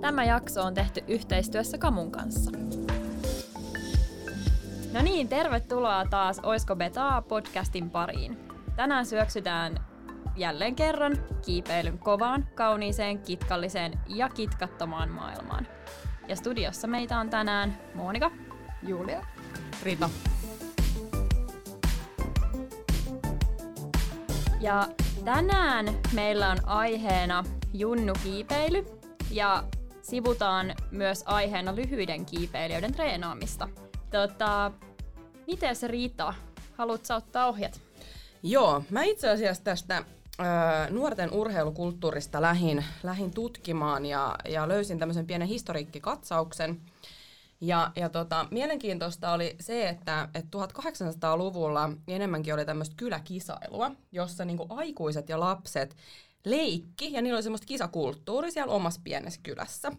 [0.00, 2.50] Tämä jakso on tehty yhteistyössä Kamun kanssa.
[4.92, 8.38] No niin, tervetuloa taas Oisko Betaa podcastin pariin.
[8.76, 9.74] Tänään syöksytään
[10.36, 15.66] jälleen kerran kiipeilyn kovaan, kauniiseen, kitkalliseen ja kitkattomaan maailmaan.
[16.28, 18.30] Ja studiossa meitä on tänään Monika,
[18.82, 19.26] Julia,
[19.82, 20.10] Rita.
[24.60, 24.88] Ja
[25.24, 28.86] tänään meillä on aiheena Junnu kiipeily
[29.30, 29.64] ja
[30.10, 33.68] sivutaan myös aiheena lyhyiden kiipeilijöiden treenaamista.
[34.10, 34.72] Tota,
[35.46, 36.34] miten se Riita?
[36.76, 37.80] Haluatko ottaa ohjat?
[38.42, 40.04] Joo, mä itse asiassa tästä
[40.90, 46.80] nuorten urheilukulttuurista lähin, lähin tutkimaan ja, ja löysin tämmöisen pienen historiikkikatsauksen.
[47.60, 54.66] Ja, ja tota, mielenkiintoista oli se, että, että 1800-luvulla enemmänkin oli tämmöistä kyläkisailua, jossa niinku
[54.68, 55.96] aikuiset ja lapset
[56.44, 59.92] leikki, ja niillä oli semmoista kisakulttuuri siellä omassa pienessä kylässä.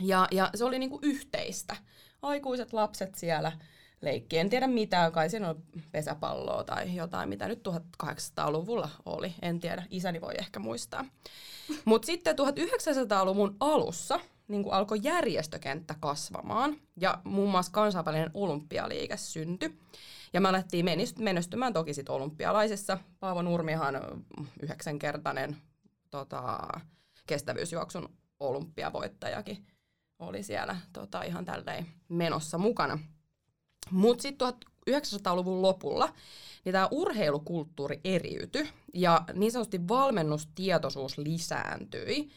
[0.00, 1.76] Ja, ja se oli niinku yhteistä.
[2.22, 3.52] Aikuiset lapset siellä
[4.00, 4.38] leikki.
[4.38, 5.62] En tiedä mitä, kai siinä on
[5.92, 9.34] pesäpalloa tai jotain, mitä nyt 1800-luvulla oli.
[9.42, 11.04] En tiedä, isäni voi ehkä muistaa.
[11.84, 19.78] Mutta sitten 1900-luvun alussa niin kuin alkoi järjestökenttä kasvamaan ja muun muassa kansainvälinen olympialiike syntyi.
[20.32, 20.86] Ja me alettiin
[21.18, 22.98] menestymään toki sitten olympialaisessa.
[23.20, 23.94] Paavo Nurmihan
[24.62, 25.56] yhdeksänkertainen
[26.10, 26.58] tota,
[27.26, 28.08] kestävyysjuoksun
[28.40, 29.66] olympiavoittajakin
[30.18, 32.98] oli siellä tota, ihan tälleen menossa mukana.
[33.90, 34.48] Mutta sitten
[34.90, 36.14] 1900-luvun lopulla
[36.64, 42.30] niin tämä urheilukulttuuri eriytyi ja niin sanotusti valmennustietoisuus lisääntyi.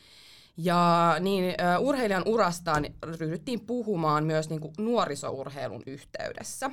[0.58, 2.86] Ja niin uh, urheilijan urastaan
[3.20, 6.72] ryhdyttiin puhumaan myös niinku nuorisourheilun yhteydessä.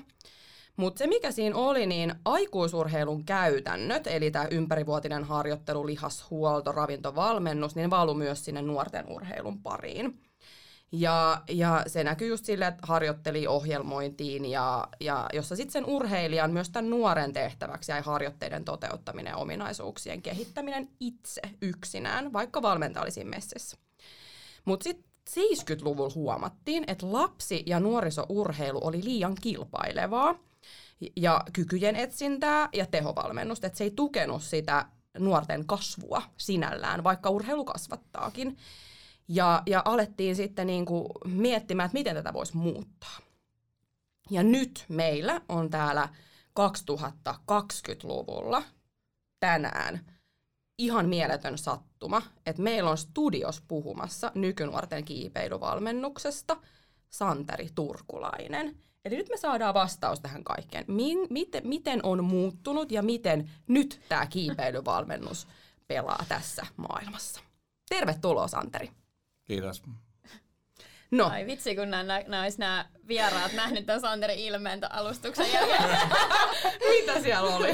[0.77, 7.91] Mutta se mikä siinä oli, niin aikuisurheilun käytännöt, eli tämä ympärivuotinen harjoittelu, lihashuolto, ravintovalmennus, niin
[7.91, 10.20] valui myös sinne nuorten urheilun pariin.
[10.92, 16.52] Ja, ja se näkyy just sille, että harjoitteli ohjelmointiin, ja, ja jossa sitten sen urheilijan
[16.52, 23.25] myös tämän nuoren tehtäväksi jäi harjoitteiden toteuttaminen ja ominaisuuksien kehittäminen itse yksinään, vaikka valmentaja olisi
[23.25, 23.77] messissä.
[24.64, 30.35] Mutta sitten 70-luvulla huomattiin, että lapsi- ja nuorisourheilu oli liian kilpailevaa
[31.17, 34.86] ja kykyjen etsintää ja tehovalmennusta, että se ei tukenut sitä
[35.18, 38.57] nuorten kasvua sinällään, vaikka urheilu kasvattaakin.
[39.29, 43.18] Ja, ja alettiin sitten niin kuin miettimään, että miten tätä voisi muuttaa.
[44.30, 46.08] Ja nyt meillä on täällä
[46.61, 48.63] 2020-luvulla
[49.40, 50.01] tänään
[50.79, 56.57] ihan mieletön sattuma, että meillä on studios puhumassa nykynuorten kiipeilyvalmennuksesta
[57.11, 58.77] Santeri Turkulainen.
[59.05, 60.85] Eli nyt me saadaan vastaus tähän kaikkeen.
[60.89, 65.48] Min, miten, miten on muuttunut ja miten nyt tämä kiipeilyvalmennus
[65.89, 67.40] pelaa tässä maailmassa.
[67.89, 68.90] Tervetuloa Santeri.
[69.45, 69.83] Kiitos.
[71.12, 71.27] No.
[71.27, 75.98] Ai vitsi, kun nämä, nämä olisi nämä vieraat nähnyt tämän Santerin ilmeen alustuksen jälkeen.
[76.90, 77.68] Mitä siellä oli?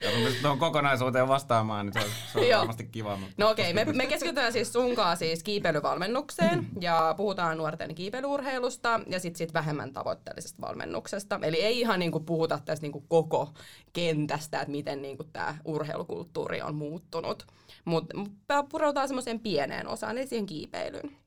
[0.00, 3.16] Ja kun tuohon kokonaisuuteen vastaamaan, niin se on, se on varmasti kiva.
[3.16, 9.00] Mutta no okei, okay, me, me keskitytään siis sunkaan siis kiipeilyvalmennukseen ja puhutaan nuorten kiipeilyurheilusta
[9.06, 11.40] ja sitten sit vähemmän tavoitteellisesta valmennuksesta.
[11.42, 13.52] Eli ei ihan niinku puhuta tästä niinku koko
[13.92, 17.46] kentästä, että miten niinku tämä urheilukulttuuri on muuttunut.
[17.84, 18.32] Mutta mut
[18.68, 21.21] pureutaan semmoiseen pieneen osaan, eli siihen kiipeilyyn.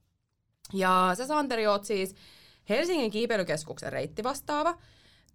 [0.74, 2.16] Ja sä Santeri oot siis
[2.70, 4.78] Helsingin kiipeilykeskuksen reittivastaava,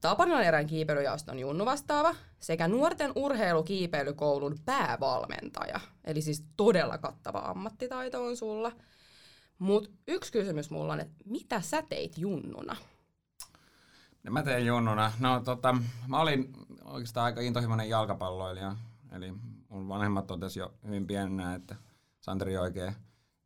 [0.01, 5.81] Tapanilan erän kiipeilyjaoston Junnu vastaava sekä nuorten urheilukiipeilykoulun päävalmentaja.
[6.05, 8.73] Eli siis todella kattava ammattitaito on sulla.
[9.59, 12.77] Mutta yksi kysymys mulla on, että mitä sä teit Junnuna?
[14.23, 15.13] No, mä tein Junnuna.
[15.19, 15.77] No tota,
[16.09, 16.53] mä olin
[16.85, 18.77] oikeastaan aika intohimoinen jalkapalloilija.
[19.13, 19.33] Eli
[19.69, 21.77] mun vanhemmat totesi jo hyvin pienenä, että
[22.21, 22.95] Santeri oikein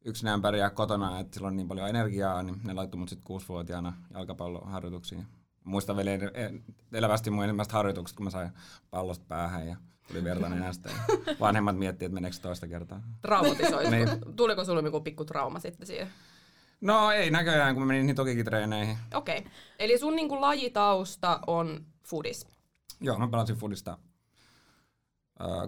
[0.05, 3.93] yksinään pärjää kotona, että sillä on niin paljon energiaa, niin ne laittoi mut sitten kuusivuotiaana
[4.15, 5.27] jalkapalloharjoituksiin.
[5.65, 6.11] Muistan vielä
[6.93, 8.51] elävästi mun ensimmäiset harjoitukset, kun mä sain
[8.91, 9.77] pallosta päähän ja
[10.09, 10.91] tuli verta nenästä.
[11.41, 13.03] vanhemmat miettivät, että meneekö toista kertaa.
[13.23, 13.91] Traumatisoitu.
[13.91, 14.09] niin.
[14.37, 16.09] Tuliko sulle joku pikku trauma sitten siihen?
[16.81, 18.97] No ei näköjään, kun mä menin niin tokikin treeneihin.
[19.15, 19.39] Okei.
[19.39, 19.51] Okay.
[19.79, 22.47] Eli sun niin kuin, lajitausta on fudis?
[23.01, 23.99] Joo, mä pelasin fudista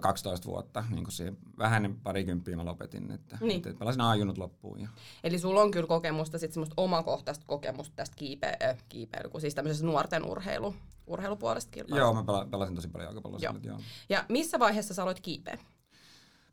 [0.01, 3.57] 12 vuotta, niin kuin siihen vähän parikymppiä mä lopetin, että, niin.
[3.57, 4.81] että pelasin aajunut loppuun.
[4.81, 4.89] Ja.
[5.23, 9.87] Eli sulla on kyllä kokemusta, sit semmoista omakohtaista kokemusta tästä kiipe- äh, kiipeily, siis tämmöisestä
[9.87, 10.75] nuorten urheilu,
[11.07, 11.99] urheilupuolesta kilpailusta.
[11.99, 13.53] Joo, mä pelasin tosi paljon jalkapalloa joo.
[13.63, 13.79] joo.
[14.09, 15.57] Ja missä vaiheessa sä aloit kiipeä?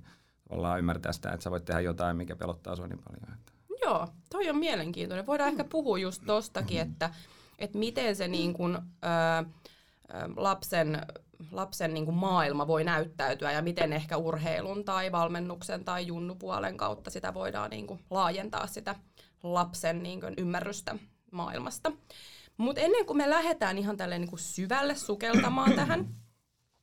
[0.49, 3.39] tavallaan ymmärtää sitä, että sä voit tehdä jotain, mikä pelottaa sua niin paljon.
[3.39, 3.53] Että.
[3.89, 5.27] Joo, toi on mielenkiintoinen.
[5.27, 5.61] Voidaan mm.
[5.61, 7.11] ehkä puhua just tostakin, että,
[7.59, 9.49] että miten se niin kuin, ö,
[10.37, 11.07] lapsen,
[11.53, 17.11] lapsen niin kuin maailma voi näyttäytyä ja miten ehkä urheilun tai valmennuksen tai junnupuolen kautta
[17.11, 18.95] sitä voidaan niin kuin laajentaa sitä
[19.43, 20.97] lapsen niin kuin ymmärrystä
[21.33, 21.93] maailmasta.
[22.57, 26.09] Mutta ennen kuin me lähdetään ihan tälle niin kuin syvälle sukeltamaan tähän,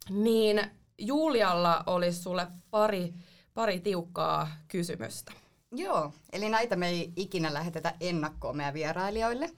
[0.09, 0.61] niin
[0.97, 3.13] Julialla olisi sulle pari,
[3.53, 5.44] pari tiukkaa kysymystä.
[5.71, 9.51] Joo, eli näitä me ei ikinä lähetetä ennakkoon meidän vierailijoille.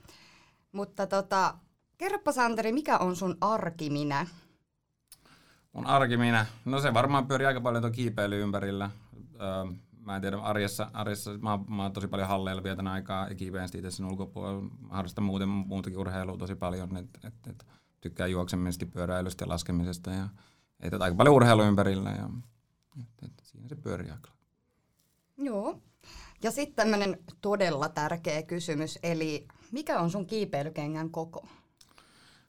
[0.71, 1.57] Mutta tota,
[1.98, 4.27] kerropa Santeri, mikä on sun arkiminä?
[5.74, 6.45] Mun arkiminä?
[6.65, 8.89] No se varmaan pyörii aika paljon tuon kiipeily ympärillä.
[9.42, 13.36] Öö, mä en tiedä, arjessa, arjessa mä, mä oon tosi paljon halleilla vietän aikaa ja
[13.36, 14.62] kiipeen itse sen ulkopuolella.
[14.62, 17.65] Mä harrastan muuten muutakin urheilua tosi paljon, että et, et,
[18.01, 20.30] tykkään juoksemisesta, pyöräilystä ja laskemisesta ja
[20.80, 22.30] et, et, aika paljon urheilu ympärillä ja
[23.00, 24.31] et, et, siinä se pyörii aika.
[25.38, 25.81] Joo.
[26.44, 31.48] Ja sitten tämmöinen todella tärkeä kysymys, eli mikä on sun kiipeilykengän koko?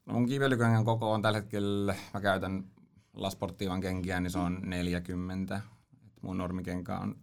[0.06, 2.64] No mun kiipeilykengän koko on tällä hetkellä, mä käytän
[3.12, 5.60] Lasportiivan kenkiä, niin se on 40.
[6.06, 7.16] Et mun normikenkä on,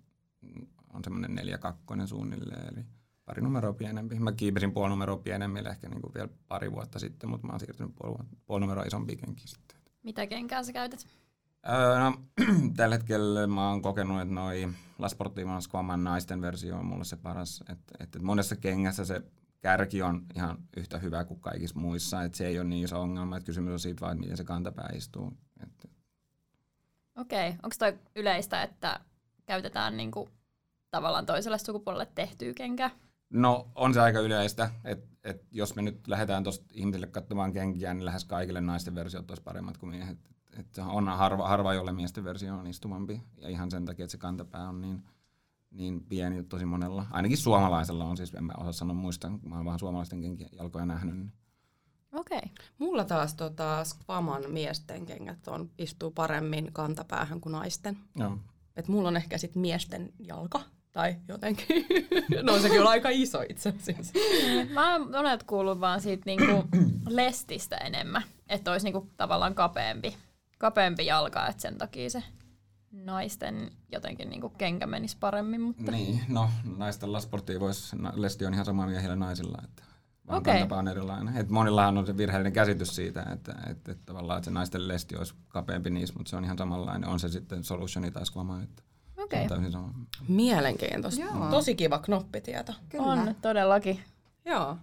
[0.93, 2.85] on semmoinen 42 suunnilleen, eli
[3.25, 4.19] pari numeroa pienempi.
[4.19, 7.59] Mä kiipesin puoli numeroa pienemmille ehkä niin kuin vielä pari vuotta sitten, mutta mä oon
[7.59, 9.77] siirtynyt puoli, puoli numeroa isompi kenki sitten.
[10.03, 11.07] Mitä kenkää sä käytät?
[11.69, 12.13] Öö, no,
[12.77, 17.15] tällä hetkellä mä oon kokenut, että noi La Sportiva Squaman naisten versio on mulle se
[17.15, 17.63] paras.
[17.69, 19.21] Että et, et monessa kengässä se
[19.59, 22.23] kärki on ihan yhtä hyvä kuin kaikissa muissa.
[22.23, 24.43] Että se ei ole niin iso ongelma, että kysymys on siitä vaan, että miten se
[24.43, 25.33] kantapää istuu.
[27.17, 27.59] Okei, okay.
[27.63, 28.99] onko toi yleistä, että
[29.45, 30.29] käytetään niinku
[30.91, 32.91] tavallaan toiselle sukupuolelle tehtyä kenkää?
[33.29, 37.93] No on se aika yleistä, että et jos me nyt lähdetään tuosta ihmisille katsomaan kenkiä,
[37.93, 42.23] niin lähes kaikille naisten versiot olisi paremmat kuin miehet että on harva, harva, jolle miesten
[42.23, 43.21] versio on istumampi.
[43.37, 45.03] Ja ihan sen takia, että se kantapää on niin,
[45.71, 47.05] niin pieni tosi monella.
[47.11, 50.85] Ainakin suomalaisella on, siis en mä osaa sanoa muista, mä oon vaan suomalaisten kenkien jalkoja
[50.85, 51.15] nähnyt.
[51.15, 51.33] Niin.
[52.13, 52.37] Okei.
[52.37, 52.49] Okay.
[52.77, 57.97] Mulla taas tota, Squaman miesten kengät on, istuu paremmin kantapäähän kuin naisten.
[58.15, 58.37] Joo.
[58.75, 60.61] Et mulla on ehkä sit miesten jalka
[60.91, 61.85] tai jotenkin.
[62.43, 64.13] no sekin on aika iso itse asiassa.
[64.73, 66.67] Mä oon monet kuullut vaan siitä niinku
[67.07, 70.17] lestistä enemmän, että olisi niinku tavallaan kapeampi
[70.65, 72.23] kapeampi jalka, että sen takia se
[72.91, 75.61] naisten jotenkin niin kenkä menisi paremmin.
[75.61, 75.91] Mutta...
[75.91, 79.83] Niin, no naisten lasporttia voisi, lesti on ihan sama miehillä naisilla, että
[80.27, 80.67] vaan okay.
[80.71, 81.37] on erilainen.
[81.37, 85.15] Et monillahan on se virheellinen käsitys siitä, että, että, että, tavallaan että se naisten lesti
[85.15, 87.09] olisi kapeampi niissä, mutta se on ihan samanlainen.
[87.09, 88.83] On se sitten solutioni tai squama, että
[89.17, 89.41] okay.
[89.41, 89.93] on täysin sama.
[90.27, 91.21] Mielenkiintoista.
[91.21, 91.49] Joo.
[91.49, 92.73] Tosi kiva knoppitieto.
[92.89, 93.05] Kyllä.
[93.05, 93.99] On, todellakin.
[94.45, 94.77] Joo.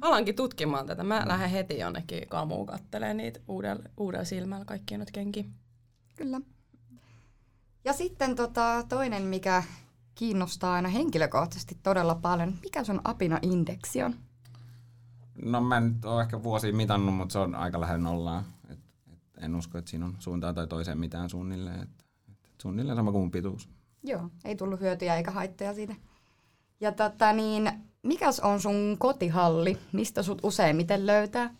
[0.00, 1.02] Alankin tutkimaan tätä.
[1.04, 1.28] Mä mm.
[1.28, 5.44] lähden heti jonnekin kamuun kattelemaan niitä uudella, uudella silmällä kaikkia nyt kenkiä.
[6.16, 6.40] Kyllä.
[7.84, 9.62] Ja sitten tota, toinen, mikä
[10.14, 12.54] kiinnostaa aina henkilökohtaisesti todella paljon.
[12.62, 14.14] Mikä sun apina-indeksi on?
[15.42, 18.44] No mä en ole ehkä vuosia mitannut, mutta se on aika lähellä nollaa.
[18.68, 18.78] Et,
[19.12, 21.80] et en usko, että siinä on suuntaan tai toiseen mitään suunnilleen.
[21.80, 23.68] Et, et suunnilleen sama kuin pituus.
[24.02, 25.94] Joo, ei tullut hyötyjä eikä haittoja siitä.
[26.80, 27.72] Ja tota niin,
[28.08, 29.78] mikäs on sun kotihalli?
[29.92, 31.54] Mistä sut useimmiten löytää?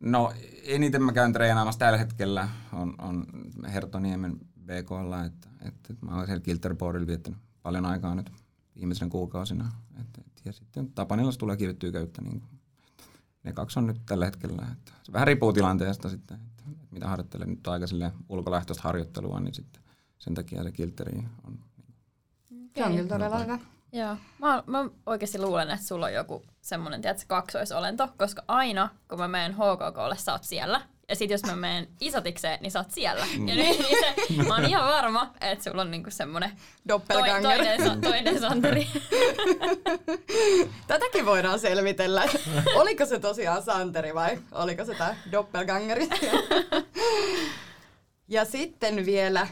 [0.00, 0.32] No
[0.64, 3.26] eniten mä käyn treenaamassa tällä hetkellä on, on
[3.72, 8.32] Hertoniemen BKlla, että, että, että mä olen siellä Kilterboardilla viettänyt paljon aikaa nyt
[8.76, 9.72] viimeisenä kuukausina.
[10.00, 12.22] Että, että, ja sitten Tapanilassa tulee kiivettyä köyttä.
[12.22, 12.42] Niin,
[13.44, 14.66] ne kaksi on nyt tällä hetkellä.
[14.72, 17.48] Että se vähän riippuu tilanteesta sitten, että, että mitä harjoittelen.
[17.48, 17.86] Nyt aika
[18.28, 19.82] ulkolähtöistä harjoittelua, niin sitten
[20.18, 21.58] sen takia se Kilteri on.
[22.76, 23.58] Se on kyllä todella hyvä.
[23.92, 24.16] Joo.
[24.38, 29.28] Mä, mä oikeasti luulen, että sulla on joku semmoinen, tiedätkö, kaksoisolento, koska aina kun mä
[29.28, 30.80] menen HKKlle, sä oot siellä.
[31.08, 33.26] Ja sit jos mä menen isotikseen, niin sä oot siellä.
[33.38, 33.48] Mm.
[33.48, 36.50] Ja niin, niin se, mä oon ihan varma, että sulla on niinku semmonen
[36.88, 37.58] Doppelganger.
[37.58, 38.88] Toi, toinen, toinen Santeri.
[40.86, 42.24] Tätäkin voidaan selvitellä.
[42.74, 46.08] Oliko se tosiaan Santeri vai oliko se tää Doppelgangeri?
[48.28, 49.46] ja sitten vielä,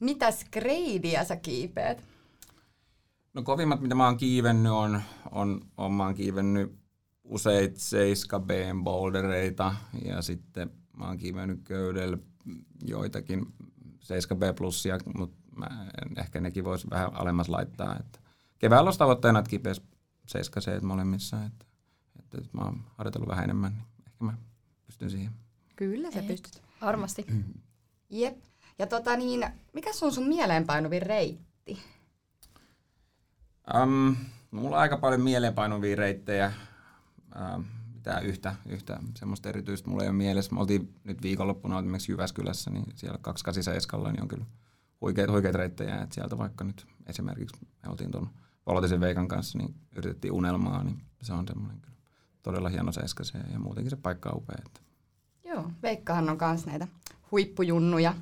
[0.00, 2.15] mitä skreidiä sä kiipeät?
[3.36, 6.78] No kovimmat, mitä mä oon kiivennyt, on, on, on mä oon kiivennyt
[7.24, 8.50] useita 7 b
[8.84, 9.74] bouldereita
[10.04, 12.18] ja sitten mä oon kiivennyt köydellä
[12.82, 13.46] joitakin
[14.00, 15.66] 7 b plussia, mutta mä
[16.02, 17.96] en, ehkä nekin voisi vähän alemmas laittaa.
[18.00, 18.18] Että
[18.58, 19.82] keväällä olisi tavoitteena, että kipeäisi
[20.26, 21.66] 7 c molemmissa, että,
[22.18, 24.34] että, mä oon harjoitellut vähän enemmän, niin ehkä mä
[24.86, 25.32] pystyn siihen.
[25.76, 26.62] Kyllä sä pystyt.
[26.80, 27.26] Varmasti.
[28.10, 28.38] Jep.
[28.78, 31.78] Ja tota niin, mikä on sun mieleenpainuvin reitti?
[33.74, 34.16] Um,
[34.50, 36.52] mulla on aika paljon mieleenpainuvia reittejä.
[37.54, 37.64] Um,
[38.22, 40.54] yhtä, yhtä semmoista erityistä mulla ei ole mielessä.
[40.54, 44.44] Me oltiin nyt viikonloppuna esimerkiksi Jyväskylässä, niin siellä 287 niin on kyllä
[45.00, 46.02] huikeita, huikeita reittejä.
[46.02, 48.30] Et sieltä vaikka nyt esimerkiksi me oltiin tuon
[48.66, 51.96] Volotisen Veikan kanssa, niin yritettiin unelmaa, niin se on semmoinen kyllä
[52.42, 54.56] todella hieno seiska se ja muutenkin se paikka on upea.
[54.66, 54.80] Että.
[55.44, 56.88] Joo, Veikkahan on myös näitä
[57.30, 58.14] huippujunnuja.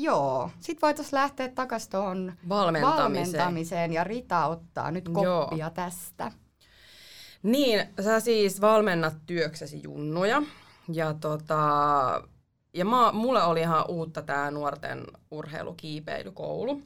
[0.00, 3.02] Joo, sit voitaisiin lähteä takaisin tuohon Valmentamiseen.
[3.02, 5.70] valmentamiseen ja Rita ottaa nyt koppia Joo.
[5.74, 6.32] tästä.
[7.42, 10.42] Niin, sä siis valmennat työksesi junnuja.
[10.92, 11.58] Ja, tota,
[12.74, 16.82] ja mä, mulle oli ihan uutta tämä nuorten urheilukiipeilykoulu.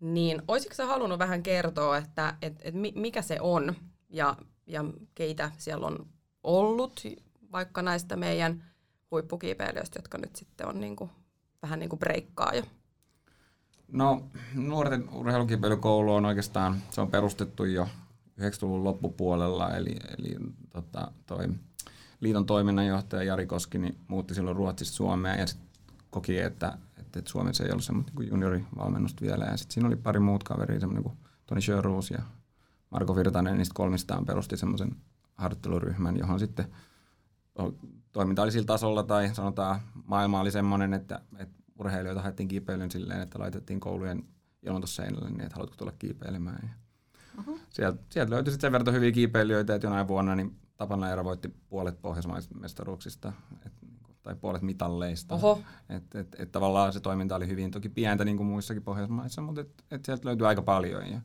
[0.00, 3.74] Niin olisitko sä halunnut vähän kertoa, että et, et mi- mikä se on
[4.08, 4.36] ja,
[4.66, 4.84] ja
[5.14, 6.06] keitä siellä on
[6.42, 7.02] ollut,
[7.52, 8.64] vaikka näistä meidän
[9.10, 11.10] huippukiipeilijöistä, jotka nyt sitten on niinku,
[11.62, 12.62] vähän niin kuin breikkaa jo.
[13.92, 14.22] No,
[14.54, 17.88] nuorten urheilukipeilykoulu on oikeastaan, se on perustettu jo
[18.40, 20.36] 90-luvun loppupuolella, eli, eli
[20.72, 21.48] tota, toi
[22.20, 25.60] liiton toiminnanjohtaja Jari Koski niin muutti silloin Ruotsista Suomeen ja sit
[26.10, 29.44] koki, että, että, että Suomessa ei ollut semmoista niin juniorivalmennusta vielä.
[29.44, 32.22] Ja sitten siinä oli pari muut kaveria, semmoinen kuin Toni Sjöruus ja
[32.90, 34.96] Marko Virtanen, niistä kolmistaan perusti semmoisen
[35.34, 36.66] harjoitteluryhmän, johon sitten
[38.12, 43.20] toiminta oli sillä tasolla tai sanotaan maailma oli semmoinen, että, että urheilijoita haettiin kiipeilyyn silleen,
[43.20, 44.24] että laitettiin koulujen
[44.62, 46.60] ilmoitusseinälle niin, että haluatko tulla kiipeilemään.
[46.62, 46.68] Ja
[47.38, 47.60] uh-huh.
[47.70, 51.48] sieltä, sieltä löytyi sitten sen verran hyviä kiipeilijöitä, että jonain vuonna niin Tapana Eera voitti
[51.68, 53.32] puolet pohjoismaismestaruuksista
[53.66, 53.72] et,
[54.22, 55.34] tai puolet mitalleista.
[55.34, 55.62] Oho.
[55.88, 59.60] Et, et, et, tavallaan se toiminta oli hyvin toki pientä niin kuin muissakin Pohjoismaissa, mutta
[59.60, 61.10] et, et sieltä löytyi aika paljon.
[61.10, 61.20] Ja,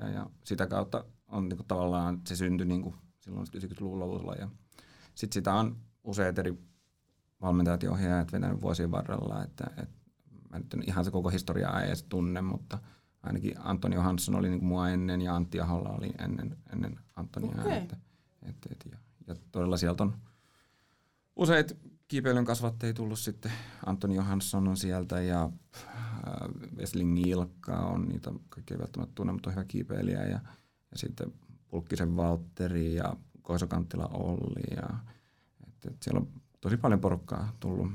[0.00, 4.34] ja, ja sitä kautta on niin kuin, tavallaan se syntyi niin kuin silloin 90-luvun lopulla.
[4.34, 4.48] Ja
[5.14, 5.76] sitten sitä on
[6.08, 6.58] useat eri
[7.40, 9.96] valmentajat ja ohjaajat vetänyt vuosien varrella, että, että
[10.50, 12.78] mä nyt en ihan se koko historiaa ei edes tunne, mutta
[13.22, 17.60] ainakin Antoni Johansson oli niin kuin mua ennen ja Antti Aholla oli ennen, ennen Antonia.
[17.60, 17.76] Okei.
[17.76, 17.96] Että,
[18.42, 20.16] että, että, ja, ja todella sieltä on
[21.36, 21.76] useat
[22.08, 23.52] kiipeilyn kasvattajia tullut sitten.
[23.86, 25.92] Antoni Johansson on sieltä ja äh,
[26.76, 30.24] Wesling Ilkka on niitä kaikki ei välttämättä tunne, mutta on hyvä kiipeilijä.
[30.24, 30.40] Ja,
[30.90, 31.32] ja sitten
[31.68, 34.76] Pulkkisen Valtteri ja Koisokanttila Olli.
[34.76, 34.98] Ja,
[35.86, 36.28] et, et siellä on
[36.60, 37.88] tosi paljon porukkaa tullut.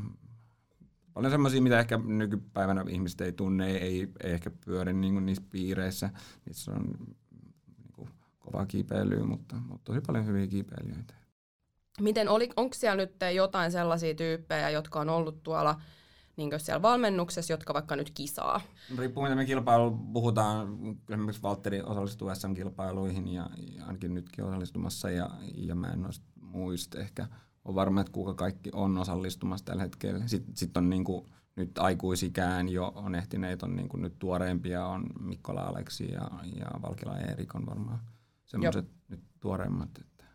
[1.13, 6.09] Paljon semmoisia, mitä ehkä nykypäivänä ihmiset ei tunne, ei, ei, ehkä pyöri niin niissä piireissä.
[6.45, 6.83] Niissä on
[7.77, 8.09] niin kuin,
[8.39, 11.13] kovaa kiipeilyä, mutta, mutta tosi paljon hyviä kiipeilijöitä.
[12.01, 15.81] Miten oli, onko siellä nyt jotain sellaisia tyyppejä, jotka on ollut tuolla
[16.35, 18.61] niin siellä valmennuksessa, jotka vaikka nyt kisaa?
[18.97, 20.77] Riippuu mitä me kilpailu puhutaan,
[21.09, 26.05] esimerkiksi Valtteri osallistuu SM-kilpailuihin ja, ja ainakin nytkin osallistumassa ja, ja mä en
[26.41, 27.27] muista ehkä
[27.65, 30.27] on varma, että kuka kaikki on osallistumassa tällä hetkellä.
[30.27, 35.61] Sitten sit on niinku, nyt aikuisikään jo on ehtineet, on niinku nyt tuoreempia, on Mikkola
[35.61, 37.99] Aleksi ja, ja Valkila Erik on varmaan
[38.45, 39.89] semmoiset nyt tuoreimmat.
[40.01, 40.25] Että.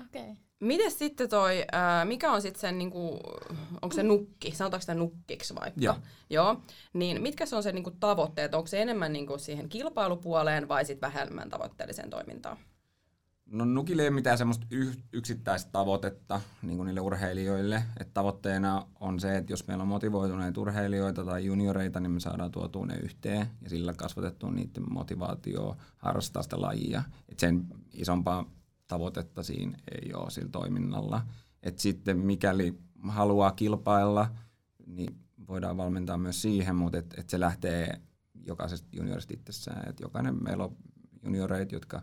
[0.00, 0.22] Okei.
[0.22, 0.34] Okay.
[0.60, 3.20] Miten sitten toi, ää, mikä on sitten sen, niinku,
[3.82, 5.80] onko se nukki, sanotaanko sitä nukkiksi vaikka?
[5.80, 5.96] Joo.
[6.30, 6.62] Joo.
[6.92, 11.12] Niin mitkä se on se niinku tavoitteet, onko se enemmän niinku siihen kilpailupuoleen vai sitten
[11.12, 12.56] vähemmän tavoitteelliseen toimintaan?
[13.52, 17.84] No nukille ei ole mitään semmoista yh- yksittäistä tavoitetta niin kuin niille urheilijoille.
[18.00, 22.50] Et tavoitteena on se, että jos meillä on motivoituneita urheilijoita tai junioreita, niin me saadaan
[22.50, 27.02] tuotua ne yhteen ja sillä kasvatettua niiden motivaatioa harrastaa sitä lajia.
[27.28, 28.44] Et sen isompaa
[28.88, 31.26] tavoitetta siinä ei ole sillä toiminnalla.
[31.62, 32.78] Et sitten mikäli
[33.08, 34.28] haluaa kilpailla,
[34.86, 35.16] niin
[35.48, 38.00] voidaan valmentaa myös siihen, mutta et, et se lähtee
[38.46, 39.88] jokaisesta juniorista itsessään.
[39.88, 40.76] Et jokainen meillä on
[41.22, 42.02] junioreita, jotka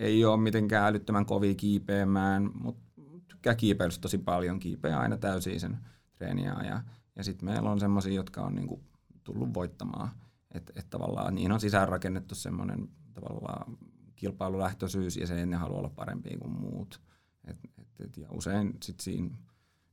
[0.00, 2.82] ei ole mitenkään älyttömän kovia kiipeämään, mutta
[3.28, 5.78] tykkää kiipeilystä tosi paljon, kiipeää aina täysin sen
[6.14, 6.56] treeniä.
[6.64, 6.82] Ja,
[7.16, 8.84] ja sitten meillä on semmoisia, jotka on niinku
[9.24, 10.10] tullut voittamaan.
[10.54, 13.78] Että et tavallaan niin on sisäänrakennettu semmoinen tavallaan
[14.16, 17.00] kilpailulähtöisyys ja se ne haluaa olla parempia kuin muut.
[17.44, 19.30] Et, et, et, ja usein sit siinä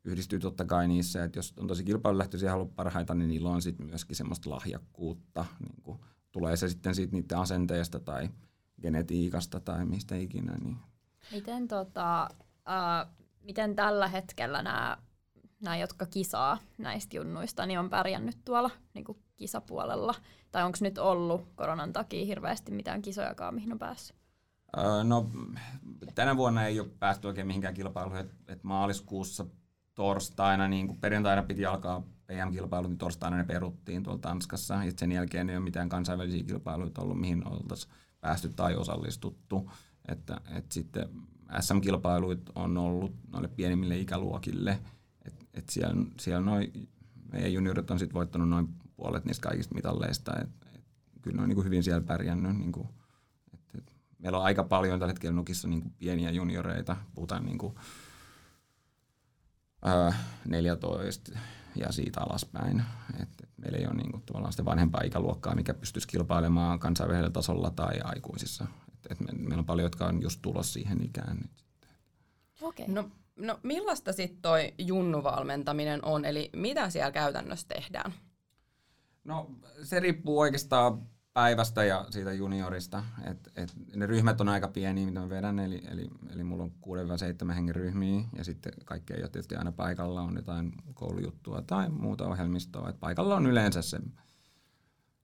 [0.04, 3.62] yhdistyy totta kai niissä, että jos on tosi kilpailulähtöisiä ja haluaa parhaita, niin niillä on
[3.62, 5.46] sitten myöskin semmoista lahjakkuutta.
[5.60, 6.00] Niin
[6.32, 8.30] tulee se sitten siitä niiden asenteesta tai
[8.82, 10.54] genetiikasta tai mistä ikinä.
[10.64, 10.78] Niin.
[11.32, 14.98] Miten, tota, uh, miten tällä hetkellä nämä,
[15.62, 20.16] nämä, jotka kisaa näistä junnuista, niin on pärjännyt tuolla niin kuin kisapuolella?
[20.52, 24.18] Tai onko nyt ollut koronan takia hirveästi mitään kisojakaan, mihin on päässyt?
[24.78, 25.30] Öö, no,
[26.16, 28.18] tänä vuonna ei ole päästy oikein mihinkään kilpailuun.
[28.18, 29.46] Et, et maaliskuussa
[29.96, 34.84] torstaina, niin kuin perjantaina piti alkaa PM-kilpailut, niin torstaina ne peruttiin tuolla Tanskassa.
[34.86, 39.72] Ja sen jälkeen ei ole mitään kansainvälisiä kilpailuita ollut, mihin oltaisiin päästy tai osallistuttu.
[40.08, 41.10] Että, et sitten
[41.60, 44.80] SM-kilpailuit on ollut noille pienimmille ikäluokille.
[45.26, 46.72] Et, et siellä, siellä noi,
[47.32, 50.40] meidän juniorit on sitten voittanut noin puolet niistä kaikista mitalleista.
[50.42, 50.84] Et, et,
[51.22, 52.58] kyllä ne on niin hyvin siellä pärjännyt.
[52.58, 52.88] Niin kuin,
[53.54, 56.98] et, et, meillä on aika paljon tällä hetkellä nukissa niin pieniä junioreita.
[57.16, 57.76] Puhutaan niin kuin,
[59.82, 60.14] ää,
[60.46, 61.40] 14
[61.76, 62.84] ja siitä alaspäin.
[63.22, 67.70] Et meillä ei ole niin kuin, tavallaan sitä vanhempaa ikäluokkaa, mikä pystyisi kilpailemaan kansainvälisellä tasolla
[67.70, 68.68] tai aikuisissa.
[68.94, 71.66] Et, et me, meillä on paljon, jotka on just tulossa siihen ikään nyt.
[72.62, 72.88] Okei.
[72.88, 78.14] No, no millaista sitten toi junnuvalmentaminen on, eli mitä siellä käytännössä tehdään?
[79.24, 79.52] No
[79.84, 83.04] se riippuu oikeastaan päivästä ja siitä juniorista.
[83.24, 86.72] Et, et ne ryhmät on aika pieniä, mitä mä vedän, eli, eli, eli mulla on
[87.50, 91.90] 6-7 hengen ryhmiä, ja sitten kaikki ei ole tietysti aina paikalla, on jotain koulujuttua tai
[91.90, 92.90] muuta ohjelmistoa.
[92.90, 94.00] Et paikalla on yleensä se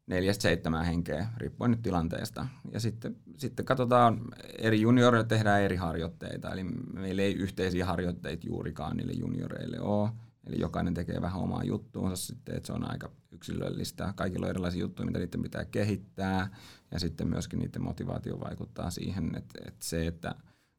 [0.08, 2.48] neljästä seitsemään henkeä, riippuen nyt tilanteesta.
[2.72, 4.22] Ja sitten, sitten katsotaan,
[4.58, 10.10] eri junioreille tehdään eri harjoitteita, eli meillä ei yhteisiä harjoitteita juurikaan niille junioreille ole.
[10.48, 14.14] Eli jokainen tekee vähän omaa juttuunsa sitten, että se on aika yksilöllistä.
[14.16, 16.50] Kaikilla on erilaisia juttuja, mitä niiden pitää kehittää.
[16.92, 20.36] Ja sitten myöskin niiden motivaatio vaikuttaa siihen, että, että se, että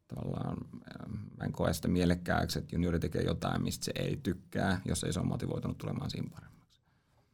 [0.08, 0.56] tavallaan
[1.38, 5.12] mä en koe sitä mielekkääksi, että juniori tekee jotain, mistä se ei tykkää, jos ei
[5.12, 6.82] se ole motivoitunut tulemaan siinä paremmaksi.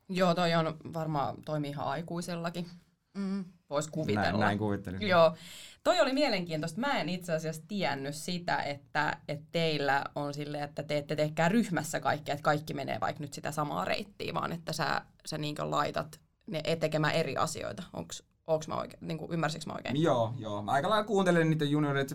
[0.08, 2.66] Joo, toi on varmaan toimii ihan aikuisellakin.
[3.14, 3.44] Mm.
[3.70, 4.30] Voisi kuvitella.
[4.30, 5.08] Näin, näin kuvittelin.
[5.08, 5.36] Joo.
[5.84, 6.80] Toi oli mielenkiintoista.
[6.80, 11.50] Mä en itse asiassa tiennyt sitä, että, että teillä on sille, että te ette teekään
[11.50, 15.56] ryhmässä kaikkea, että kaikki menee vaikka nyt sitä samaa reittiä, vaan että sä, sä niin
[15.60, 17.82] laitat ne tekemään eri asioita.
[17.92, 18.22] Onks,
[18.54, 20.02] onks mä oikein, niin kuin, ymmärsikö mä oikein?
[20.02, 20.62] Joo, joo.
[20.62, 22.14] Mä aika lailla kuuntelen niitä junioreita.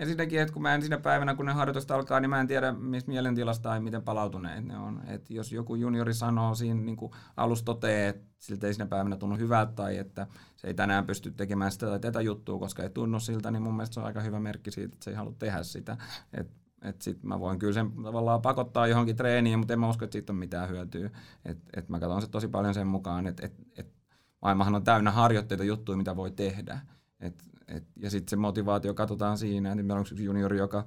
[0.00, 3.10] Ensinnäkin, että kun mä en päivänä, kun ne harjoitusta alkaa, niin mä en tiedä, mistä
[3.10, 5.02] mielentilasta tai miten palautuneet ne on.
[5.06, 9.16] Et jos joku juniori sanoo siinä niin kuin alussa totee, että siltä ei siinä päivänä
[9.16, 12.90] tunnu hyvältä tai että se ei tänään pysty tekemään sitä tai tätä juttua, koska ei
[12.90, 15.34] tunnu siltä, niin mun mielestä se on aika hyvä merkki siitä, että se ei halua
[15.38, 15.96] tehdä sitä.
[16.32, 16.50] Et
[16.82, 20.12] et sit mä voin kyllä sen tavallaan pakottaa johonkin treeniin, mutta en mä usko, että
[20.12, 21.10] siitä on mitään hyötyä.
[21.44, 23.97] Et, et mä katson se tosi paljon sen mukaan, että et, et
[24.42, 26.80] maailmahan on täynnä harjoitteita juttuja, mitä voi tehdä.
[27.20, 30.84] Et, et, ja sitten se motivaatio katsotaan siinä, että meillä on yksi juniori, joka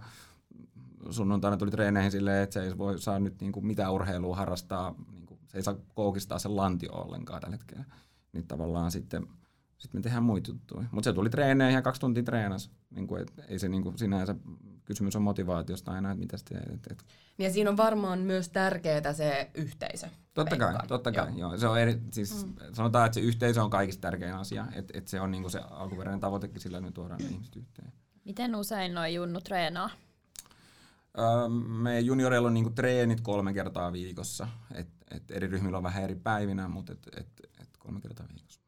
[1.09, 5.39] sunnuntaina tuli treeneihin silleen, että se ei voi saa nyt niinku mitään urheilua harrastaa, niinku,
[5.47, 7.85] se ei saa koukistaa sen lantio ollenkaan tällä hetkellä.
[8.33, 9.27] Niin tavallaan sitten
[9.81, 10.85] sitten me tehdään muita juttuja.
[10.91, 12.71] Mutta se tuli treeneihin ja kaksi tuntia treenas.
[12.89, 14.35] Niin kuin, et, ei se niin kuin, sinänsä
[14.85, 16.69] kysymys on motivaatiosta aina, että mitä teet.
[16.69, 17.05] Et, et.
[17.37, 20.07] Ja siinä on varmaan myös tärkeää se yhteisö.
[20.33, 21.27] Totta kai, totta kai.
[21.27, 21.37] Joo.
[21.37, 21.57] Joo.
[21.57, 22.53] Se on eri, siis mm.
[22.73, 24.67] Sanotaan, että se yhteisö on kaikista tärkein asia.
[24.73, 27.55] Että et se on niin kuin se alkuperäinen tavoitekin sillä, että me tuodaan ne ihmiset
[27.55, 27.93] yhteen.
[28.25, 29.89] Miten usein noin junnu treenaa?
[31.17, 34.47] Öö, meidän junioreilla on niinku treenit kolme kertaa viikossa.
[34.73, 37.27] Et, et eri ryhmillä on vähän eri päivinä, mutta et, et,
[37.61, 38.60] et kolme kertaa viikossa.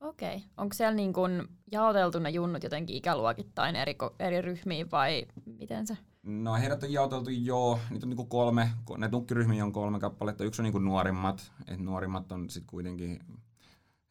[0.00, 0.36] Okei.
[0.36, 0.48] Okay.
[0.56, 5.26] Onko siellä niin kun jaoteltu ne junnut jotenkin ikäluokittain eri, eri ryhmiin vai
[5.58, 5.96] miten se?
[6.22, 10.44] No heidät on jaoteltu joo, niitä on niinku kolme, ne tukkiryhmiä on kolme kappaletta.
[10.44, 13.20] Yksi on niinku nuorimmat, että nuorimmat on sitten kuitenkin,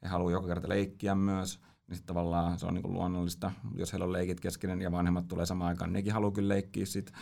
[0.04, 4.06] he haluaa joka kerta leikkiä myös, niin sitten tavallaan se on niinku luonnollista, jos heillä
[4.06, 7.14] on leikit kesken ja vanhemmat tulee samaan aikaan, nekin haluaa kyllä leikkiä sitten.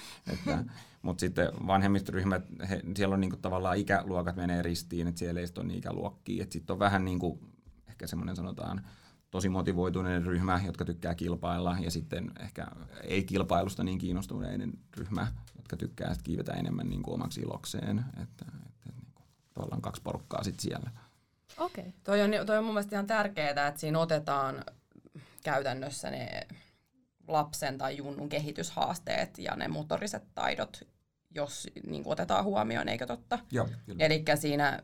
[1.01, 5.47] Mutta sitten vanhemmat ryhmät, he, siellä on niinku tavallaan ikäluokat menee ristiin, että siellä ei
[5.47, 7.39] sitten ole niin ikäluokkia, että sitten on vähän niinku
[7.97, 8.85] ehkä semmoinen sanotaan
[9.31, 12.67] tosi motivoituneiden ryhmä, jotka tykkää kilpailla, ja sitten ehkä
[13.03, 18.05] ei kilpailusta niin kiinnostuneiden ryhmä, jotka tykkää että kiivetä enemmän niin kuin omaksi ilokseen.
[18.23, 20.91] Että, että niin kuin, tavallaan kaksi porukkaa sitten siellä.
[21.57, 21.81] Okei.
[21.81, 21.93] Okay.
[22.03, 24.63] Toi on, toi on mun mielestä ihan tärkeää, että siinä otetaan
[25.43, 26.47] käytännössä ne
[27.27, 30.87] lapsen tai junnun kehityshaasteet ja ne motoriset taidot,
[31.35, 33.39] jos niin kuin otetaan huomioon, eikö totta?
[33.51, 34.83] Joo, Eli siinä,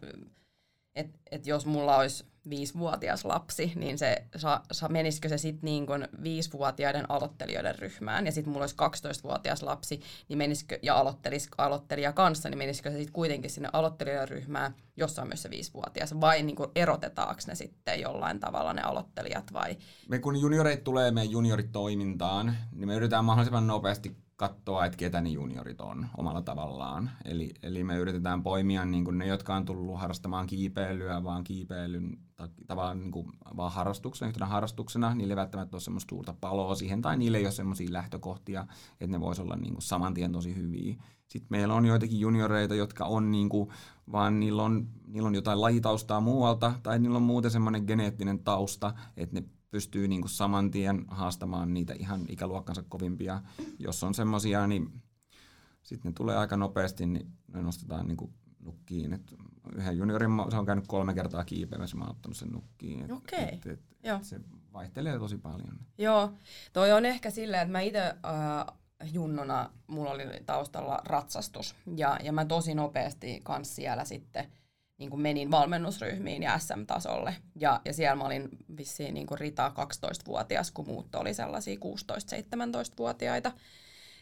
[0.96, 5.88] että et jos mulla olisi viisivuotias lapsi, niin se, sa, sa, menisikö se sitten niin
[6.24, 12.50] viisivuotiaiden aloittelijoiden ryhmään, ja sitten mulla olisi 12-vuotias lapsi, niin menisikö, ja aloittelis, aloittelija kanssa,
[12.50, 16.56] niin menisikö se sitten kuitenkin sinne aloittelijoiden ryhmään, jossa on myös se viisivuotias, vai niin
[16.56, 19.78] kuin erotetaanko ne sitten jollain tavalla ne aloittelijat, vai?
[20.10, 25.30] Me kun junioreit tulee meidän junioritoimintaan, niin me yritetään mahdollisimman nopeasti katsoa, että ketä ne
[25.30, 27.12] juniorit on omalla tavallaan.
[27.26, 32.18] Eli, eli me yritetään poimia niin ne, jotka on tullut harrastamaan kiipeilyä, vaan kiipeilyn
[32.68, 35.16] tavallaan niin kuin, vaan harrastuksena, yhtenä harrastuksena.
[35.16, 39.18] Niille ei välttämättä ole semmoista suurta paloa siihen, tai niille ei ole semmoisia lähtökohtia, että
[39.18, 40.96] ne voisi olla niin kuin, saman tien tosi hyviä.
[41.28, 43.70] Sitten meillä on joitakin junioreita, jotka on niin kuin,
[44.12, 48.94] vaan niillä on, niillä on jotain lajitaustaa muualta, tai niillä on muuten semmoinen geneettinen tausta,
[49.18, 53.42] että ne pystyy niin kuin saman tien haastamaan niitä ihan ikäluokkansa kovimpia.
[53.80, 55.02] Jos on semmoisia, niin
[55.84, 59.14] sitten ne tulee aika nopeasti, niin ne nostetaan niin kuin nukkiin.
[59.14, 59.36] Et
[59.76, 63.12] yhden juniorin se on käynyt kolme kertaa kiipeämässä, mä oon ottanut sen nukkiin.
[63.12, 63.44] Okei.
[63.44, 63.54] Okay.
[63.54, 64.40] Et, et, et se
[64.74, 65.80] vaihtelee tosi paljon.
[65.98, 66.34] Joo,
[66.74, 68.78] toi on ehkä silleen, että mä itse äh,
[69.12, 74.52] junnona, mulla oli taustalla ratsastus, ja, ja mä tosi nopeasti kans siellä sitten
[74.98, 77.36] niin kuin menin valmennusryhmiin ja SM-tasolle.
[77.60, 83.52] Ja, ja siellä mä olin vissiin niin kuin Rita 12-vuotias, kun muut oli sellaisia 16-17-vuotiaita.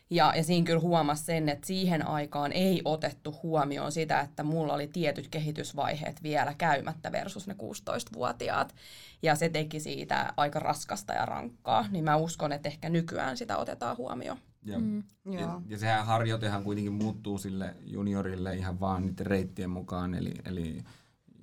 [0.10, 4.73] Ja, ja siinä kyllä huomasi sen, että siihen aikaan ei otettu huomioon sitä, että mulla
[4.73, 8.75] oli tietyt kehitysvaiheet vielä käymättä versus ne 16-vuotiaat.
[9.21, 11.86] Ja se teki siitä aika raskasta ja rankkaa.
[11.91, 14.38] Niin mä uskon, että ehkä nykyään sitä otetaan huomioon.
[14.63, 15.04] Ja, mm.
[15.26, 20.13] ja, ja sehän harjoitehan kuitenkin muuttuu sille juniorille ihan vaan niiden reittien mukaan.
[20.13, 20.84] Eli, eli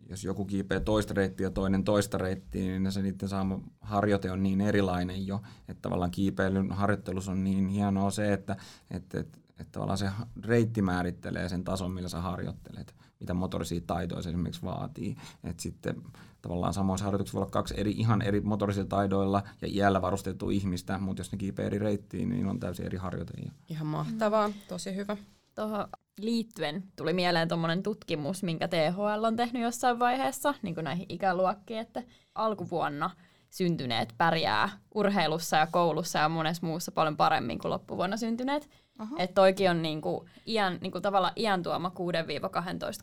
[0.09, 4.43] jos joku kiipeää toista reittiä ja toinen toista reittiä, niin se niiden saama harjoite on
[4.43, 8.57] niin erilainen jo, että tavallaan kiipeilyn harjoittelussa on niin hienoa se, että,
[8.91, 10.11] että, että, että tavallaan se
[10.45, 15.17] reitti määrittelee sen tason, millä sä harjoittelet, mitä motorisia taitoja se esimerkiksi vaatii.
[15.45, 16.03] Että sitten
[16.43, 20.99] tavallaan samoissa harjoituksissa voi olla kaksi eri, ihan eri motorisilla taidoilla ja iällä varustettu ihmistä,
[20.99, 23.33] mutta jos ne kiipeää eri reittiin, niin on täysin eri harjoite.
[23.69, 25.17] Ihan mahtavaa, tosi hyvä.
[25.55, 25.89] Tuohon
[26.21, 31.81] liittyen tuli mieleen tuommoinen tutkimus, minkä THL on tehnyt jossain vaiheessa, niin kuin näihin ikäluokkiin,
[31.81, 32.03] että
[32.35, 33.11] alkuvuonna
[33.51, 38.71] syntyneet pärjää urheilussa ja koulussa ja monessa muussa paljon paremmin kuin loppuvuonna syntyneet.
[39.19, 41.93] Että toikin on niinku iän, niinku tavallaan iän tuoma 6-12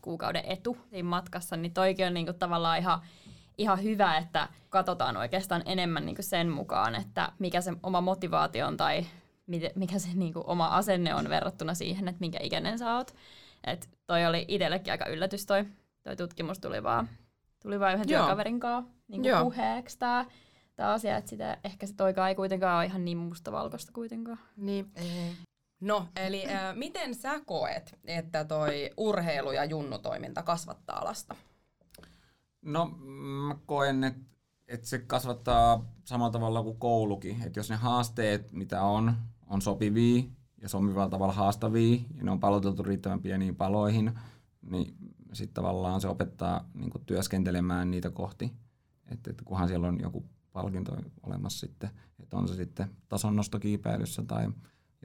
[0.02, 3.02] kuukauden etu siinä matkassa, niin toikin on niinku tavallaan ihan,
[3.58, 8.78] ihan hyvä, että katsotaan oikeastaan enemmän niinku sen mukaan, että mikä se oma motivaatio on
[8.78, 9.06] tai
[9.76, 13.16] mikä se niinku oma asenne on verrattuna siihen, että minkä ikäinen sä oot.
[13.64, 15.66] Et toi oli itsellekin aika yllätys toi,
[16.04, 17.10] toi tutkimus tuli vaan,
[17.62, 18.22] tuli vaan yhden Joo.
[18.22, 20.26] työkaverin kanssa niinku puheeksi tää,
[20.76, 24.40] tää asia, että sitä, ehkä se toikaan ei kuitenkaan ole ihan niin mustavalkoista kuitenkaan.
[24.58, 24.92] Niin.
[25.86, 31.36] No, eli äh, miten sä koet, että toi urheilu- ja junnutoiminta kasvattaa lasta?
[32.62, 32.86] No,
[33.48, 34.22] mä koen, että
[34.68, 37.42] et se kasvattaa samalla tavalla kuin koulukin.
[37.46, 39.14] Että jos ne haasteet, mitä on,
[39.48, 40.24] on sopivia
[40.62, 44.20] ja sopivalla tavalla haastavia, ja ne on paloteltu riittävän pieniin paloihin,
[44.62, 44.96] niin
[45.34, 48.52] sitten tavallaan se opettaa niin työskentelemään niitä kohti.
[49.12, 54.48] Että et kunhan siellä on joku palkinto olemassa sitten, että on se sitten tasonnostokiipeilyssä tai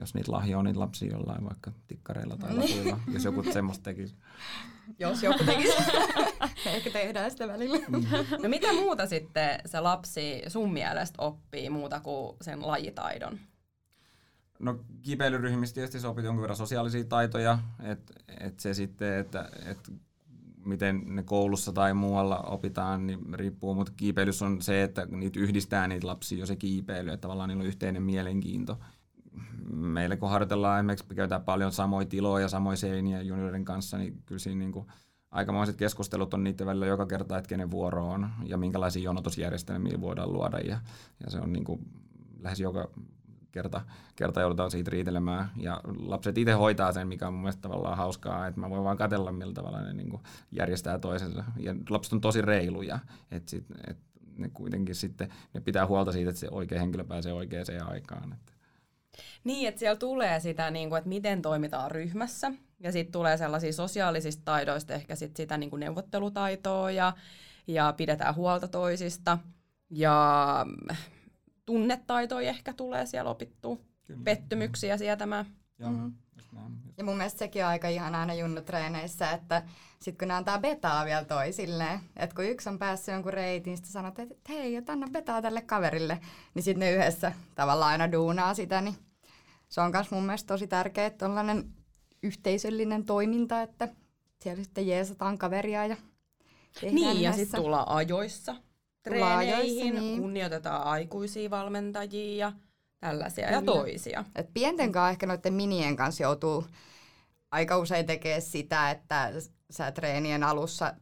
[0.01, 2.77] jos niitä lahjoa on niitä lapsia jollain vaikka tikkareilla tai niin.
[2.77, 4.15] lapuilla, jos joku semmoista tekisi.
[4.99, 5.73] Jos joku tekisi.
[6.65, 7.77] Ehkä tehdään sitä välillä.
[7.77, 8.03] Mm.
[8.43, 13.39] No mitä muuta sitten se lapsi sun mielestä oppii muuta kuin sen lajitaidon?
[14.59, 19.91] No kipeilyryhmistä tietysti se opit jonkun verran sosiaalisia taitoja, että et se sitten, että et
[20.65, 25.87] miten ne koulussa tai muualla opitaan, niin riippuu, mutta kiipeilys on se, että niitä yhdistää
[25.87, 28.79] niitä lapsia jo se kiipeily, että tavallaan niillä on yhteinen mielenkiinto.
[29.73, 34.59] Meille kun harjoitellaan esimerkiksi, käytetään paljon samoja tiloja, samoja seiniä juniorin kanssa, niin kyllä siinä
[34.59, 34.87] niin kuin
[35.31, 40.33] aikamoiset keskustelut on niiden välillä joka kerta, että kenen vuoro on ja minkälaisia jonotusjärjestelmiä voidaan
[40.33, 40.79] luoda ja,
[41.23, 41.85] ja se on niin kuin
[42.39, 42.89] lähes joka
[43.51, 43.81] kerta,
[44.15, 45.51] kerta joudutaan siitä riitelemään.
[45.55, 48.97] Ja lapset itse hoitaa sen, mikä on mun mielestä tavallaan hauskaa, että mä voin vaan
[48.97, 51.43] katella, millä tavalla ne niin kuin järjestää toisensa.
[51.59, 52.99] Ja lapset on tosi reiluja,
[53.31, 53.97] että sit, et
[54.37, 58.33] ne kuitenkin sitten ne pitää huolta siitä, että se oikea henkilö pääsee oikeaan aikaan.
[58.33, 58.50] Että.
[59.43, 63.73] Niin, että siellä tulee sitä, niin kuin, että miten toimitaan ryhmässä, ja sitten tulee sellaisia
[63.73, 67.13] sosiaalisista taidoista ehkä sit sitä niin kuin neuvottelutaitoa, ja,
[67.67, 69.37] ja pidetään huolta toisista,
[69.89, 70.65] ja
[71.65, 74.21] tunnetaitoja ehkä tulee siellä opittua, Kyllä.
[74.23, 75.45] pettymyksiä sietämään.
[75.79, 76.13] Joo, mm-hmm.
[76.97, 79.63] Ja mun mielestä sekin on aika ihan aina junnutreeneissä, että
[80.01, 83.91] sit kun ne antaa betaa vielä toisilleen, että kun yksi on päässyt jonkun reitin, sitten
[83.91, 86.19] sanot, että hei, et anna betaa tälle kaverille,
[86.53, 88.95] niin sitten ne yhdessä tavallaan aina duunaa sitä, niin
[89.69, 91.73] se on myös mun mielestä tosi tärkeä, että tällainen
[92.23, 93.87] yhteisöllinen toiminta, että
[94.39, 95.95] siellä sitten jeesataan kaveria ja
[96.81, 98.55] Niin, ja sitten tullaan ajoissa
[99.03, 100.21] treeneihin, niin.
[100.21, 102.53] kunnioitetaan aikuisia valmentajia ja
[102.99, 103.57] tällaisia Kyllä.
[103.57, 104.25] ja toisia.
[104.35, 106.65] Et pienten kanssa ehkä noiden minien kanssa joutuu
[107.51, 109.31] aika usein tekemään sitä, että
[109.71, 110.93] sä treenien alussa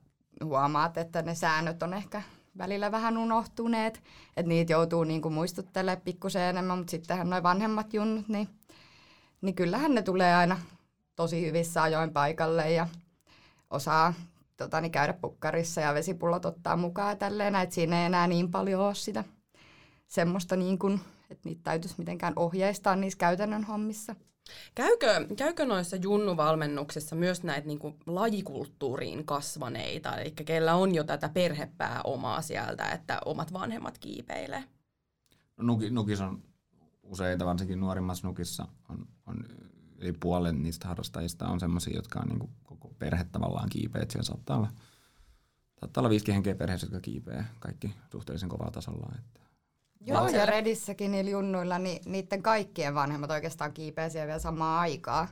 [0.44, 2.22] huomaat, että ne säännöt on ehkä
[2.58, 4.04] välillä vähän unohtuneet,
[4.38, 8.50] että niitä joutuu niinku muistuttelemaan pikkusen enemmän, mutta sittenhän noin vanhemmat junnut, niin,
[9.42, 10.60] niin kyllähän ne tulee aina
[11.16, 12.88] tosi hyvissä ajoin paikalle ja
[13.70, 14.14] osaa
[14.58, 18.82] tota, niin käydä pukkarissa ja vesipullot ottaa mukaan tälleen, että siinä ei enää niin paljon
[18.82, 19.24] ole sitä
[20.08, 21.00] semmoista, niin kuin,
[21.30, 24.16] että niitä täytyisi mitenkään ohjeistaa niissä käytännön hommissa.
[24.76, 31.30] Käykö, käykö noissa junnuvalmennuksissa myös näitä niin kuin lajikulttuuriin kasvaneita, eli kellä on jo tätä
[31.30, 34.64] perhepää omaa sieltä, että omat vanhemmat kiipeilee?
[35.58, 36.44] No, nukis on
[37.04, 39.46] useita, varsinkin nuorimmassa nukissa on, on
[39.98, 44.06] yli puolen niistä harrastajista on sellaisia, jotka on niin kuin koko perhe tavallaan kiipeä.
[44.10, 44.70] Siellä saattaa olla,
[45.80, 49.16] saattaa olla viisikin henkeä perheessä, jotka kiipeää kaikki suhteellisen kovaa tasolla.
[49.20, 49.39] Että
[50.00, 55.28] Joo, ja Redissäkin niillä junnuilla, niin niiden kaikkien vanhemmat oikeastaan kiipeä siellä vielä samaan aikaan.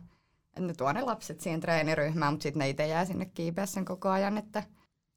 [0.60, 4.10] ne tuo ne lapset siihen treeniryhmään, mutta sitten ne itse jää sinne kiipeä sen koko
[4.10, 4.64] ajan, että,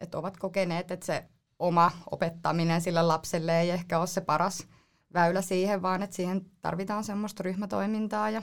[0.00, 1.24] että ovat kokeneet, että se
[1.58, 4.66] oma opettaminen sille lapselle ei ehkä ole se paras
[5.14, 8.42] väylä siihen, vaan että siihen tarvitaan semmoista ryhmätoimintaa ja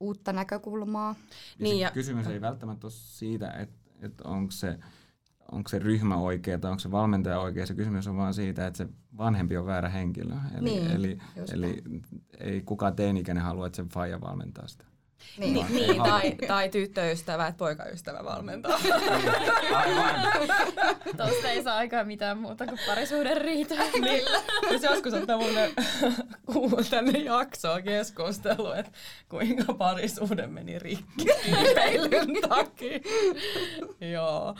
[0.00, 1.14] uutta näkökulmaa.
[1.58, 4.78] Niin, ja kysymys ei välttämättä ole siitä, että, että onko se
[5.52, 7.66] onko se ryhmä oikea tai onko se valmentaja oikea.
[7.66, 8.88] Se kysymys on vaan siitä, että se
[9.18, 10.34] vanhempi on väärä henkilö.
[10.58, 11.18] Eli, niin, eli,
[11.52, 11.82] eli
[12.38, 14.84] ei kukaan teini-ikäinen halua, että se faija valmentaa sitä.
[15.38, 18.78] Niin, niin, niin tai, tai tyttöystävä, että poikaystävä valmentaa.
[19.74, 20.14] Aivan.
[21.16, 23.74] Tuosta ei saa aikaa mitään muuta kuin parisuuden riitä.
[24.00, 24.22] niin.
[24.70, 25.70] Jos joskus on tämmöinen
[26.90, 28.92] tänne jaksoa keskustelu, että
[29.28, 32.98] kuinka parisuuden meni rikki kiipeilyn takia.
[34.12, 34.50] joo.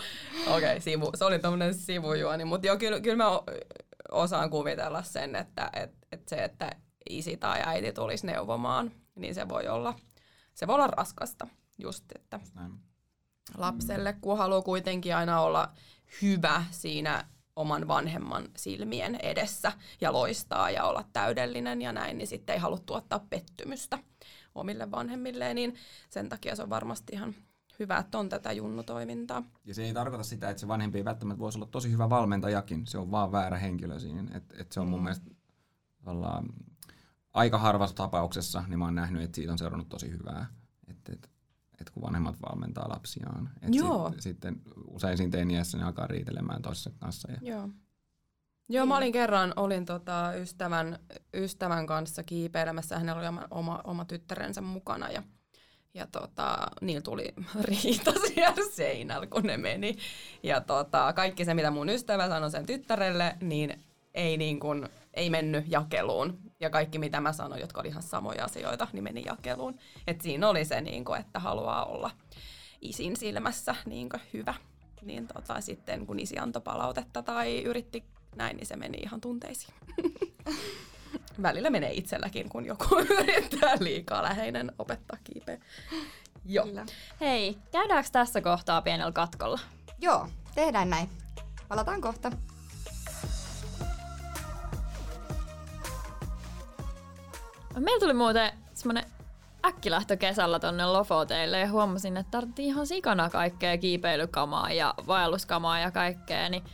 [0.47, 1.11] Okei, okay, sivu.
[1.15, 3.41] se oli tämmöinen sivujuoni, mutta joo, kyllä, kyllä mä
[4.13, 6.77] osaan kuvitella sen, että, että, että se, että
[7.11, 9.95] isi tai äiti tulisi neuvomaan, niin se voi olla
[10.55, 11.47] se voi olla raskasta
[11.79, 12.41] just, että
[13.57, 15.73] lapselle, kun haluaa kuitenkin aina olla
[16.23, 17.25] hyvä siinä
[17.57, 22.79] oman vanhemman silmien edessä ja loistaa ja olla täydellinen ja näin, niin sitten ei halua
[22.87, 23.99] tuottaa pettymystä
[24.55, 25.75] omille vanhemmilleen, niin
[26.11, 27.35] sen takia se on varmasti ihan
[27.79, 29.43] hyvä, että on tätä junnutoimintaa.
[29.65, 32.87] Ja se ei tarkoita sitä, että se vanhempi ei välttämättä voisi olla tosi hyvä valmentajakin,
[32.87, 34.25] se on vaan väärä henkilö siinä.
[34.35, 35.05] Et, et se on mun mm.
[35.05, 35.31] mielestä
[37.35, 40.47] aika harvassa tapauksessa, niin mä oon nähnyt, että siitä on seurannut tosi hyvää.
[40.89, 41.31] Että et,
[41.81, 43.51] et kun vanhemmat valmentaa lapsiaan.
[43.63, 44.11] Et Joo.
[44.11, 47.33] Sit, sitten usein siinä teiniässä ne alkaa riitelemään toisessa kanssa.
[47.33, 47.69] Ja Joo.
[48.69, 50.99] Joo, mä olin kerran olin tota ystävän,
[51.35, 52.99] ystävän kanssa kiipeilemässä.
[52.99, 55.23] Hänellä oli oma, oma tyttärensä mukana ja,
[55.95, 57.35] ja tota, niillä tuli
[57.69, 59.97] riita siellä seinällä, kun ne meni.
[60.43, 63.81] Ja tota, kaikki se, mitä mun ystävä sanoi sen tyttärelle, niin
[64.15, 66.39] ei, niin kuin, ei mennyt jakeluun.
[66.63, 69.79] Ja kaikki, mitä mä sanoin, jotka oli ihan samoja asioita, niin meni jakeluun.
[70.07, 72.11] Et siinä oli se, niin kuin, että haluaa olla
[72.81, 74.55] isin silmässä niin kuin, hyvä.
[75.03, 78.05] Niin tota, sitten kun isi antoi palautetta tai yritti
[78.37, 79.75] näin, niin se meni ihan tunteisiin.
[81.43, 85.59] Välillä menee itselläkin, kun joku yrittää liikaa läheinen opettaa kiipeä.
[86.45, 86.67] Joo.
[86.67, 86.87] Kyllä.
[87.21, 89.61] Hei, käydäänkö tässä kohtaa pienellä katkolla?
[90.01, 91.09] Joo, tehdään näin.
[91.69, 92.33] Palataan kohta.
[97.81, 99.05] Meillä tuli muuten semmonen
[99.67, 105.91] äkkilähtö kesällä tonne Lofoteille ja huomasin, että tarvittiin ihan sikana kaikkea kiipeilykamaa ja vaelluskamaa ja
[105.91, 106.49] kaikkea.
[106.49, 106.65] Niin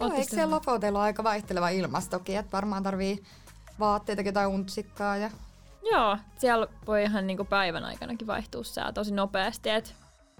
[0.00, 3.22] Joo, eikö siellä Lofoteilla ole aika vaihteleva ilmastokin, että varmaan tarvii
[3.78, 5.30] vaatteita tai untsikkaa ja...
[5.92, 9.90] Joo, siellä voi ihan niinku päivän aikanakin vaihtua sää tosi nopeasti, että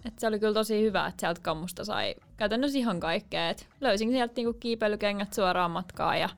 [0.05, 3.49] et se oli kyllä tosi hyvä, että sieltä kammusta sai käytännössä ihan kaikkea.
[3.49, 6.29] Et löysin sieltä niinku kiipeilykengät suoraan matkaa ja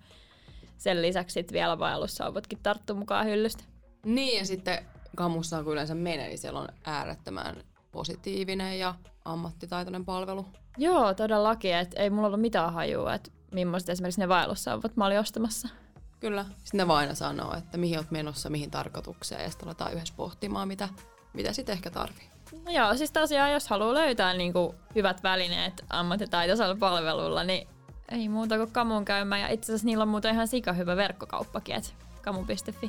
[0.78, 3.64] sen lisäksi sit vielä vaellussauvotkin tarttu mukaan hyllystä.
[4.04, 4.86] Niin, ja sitten
[5.16, 7.56] kammussa kun yleensä menee, niin siellä on äärettömän
[7.92, 10.46] positiivinen ja ammattitaitoinen palvelu.
[10.78, 11.74] Joo, todellakin.
[11.74, 15.68] Et ei mulla ollut mitään hajua, että millaiset esimerkiksi ne vaellussauvot mä olin ostamassa.
[16.20, 16.44] Kyllä.
[16.58, 20.14] Sitten ne vaan aina sanoo, että mihin olet menossa, mihin tarkoitukseen, ja sitten aletaan yhdessä
[20.16, 20.88] pohtimaan, mitä,
[21.32, 22.30] mitä sitten ehkä tarvii.
[22.64, 27.68] No joo, siis tosiaan jos haluaa löytää niin kuin hyvät välineet ammattitaitoisella palvelulla, niin
[28.10, 29.40] ei muuta kuin kamun käymään.
[29.40, 31.90] Ja itse asiassa niillä on muuten ihan sika hyvä verkkokauppakin, että
[32.22, 32.88] kamu.fi.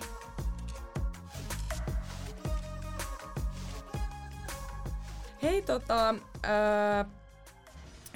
[5.43, 7.06] Hei tota, ää,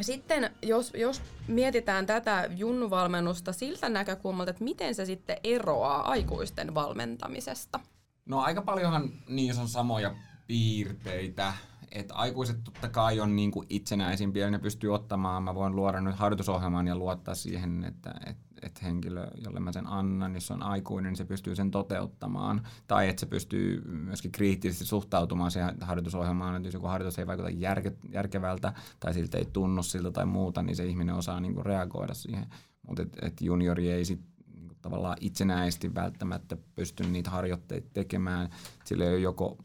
[0.02, 7.80] sitten jos, jos mietitään tätä junnuvalmennusta siltä näkökulmalta, että miten se sitten eroaa aikuisten valmentamisesta?
[8.26, 10.16] No aika paljonhan niissä on samoja
[10.48, 11.54] piirteitä
[11.92, 15.44] että aikuiset totta kai on niin kuin itsenäisimpiä ne pystyy ottamaan.
[15.44, 19.88] Mä voin luoda nyt harjoitusohjelman ja luottaa siihen, että, että, että henkilö, jolle mä sen
[19.88, 22.68] annan, jos on aikuinen, niin se pystyy sen toteuttamaan.
[22.88, 27.50] Tai että se pystyy myöskin kriittisesti suhtautumaan siihen harjoitusohjelmaan, että jos joku harjoitus ei vaikuta
[27.50, 31.66] järke, järkevältä tai siltä ei tunnu siltä tai muuta, niin se ihminen osaa niin kuin
[31.66, 32.46] reagoida siihen.
[32.88, 34.22] Mutta et, et juniori ei sit
[34.54, 38.50] niin tavallaan itsenäisesti välttämättä pysty niitä harjoitteita tekemään.
[38.86, 39.58] Sillä ei ole joko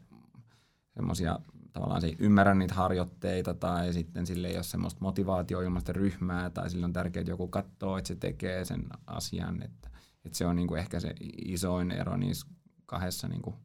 [0.95, 1.39] semmoisia
[1.77, 6.69] tavallaan se ei ymmärrä niitä harjoitteita tai sitten sille ei ole semmoista motivaatioilmaista ryhmää tai
[6.69, 9.63] sille on tärkeää, että joku katsoo, että se tekee sen asian.
[9.63, 9.89] Että,
[10.25, 12.47] että se on niin kuin ehkä se isoin ero niissä
[12.85, 13.27] kahdessa.
[13.27, 13.55] Niin kuin,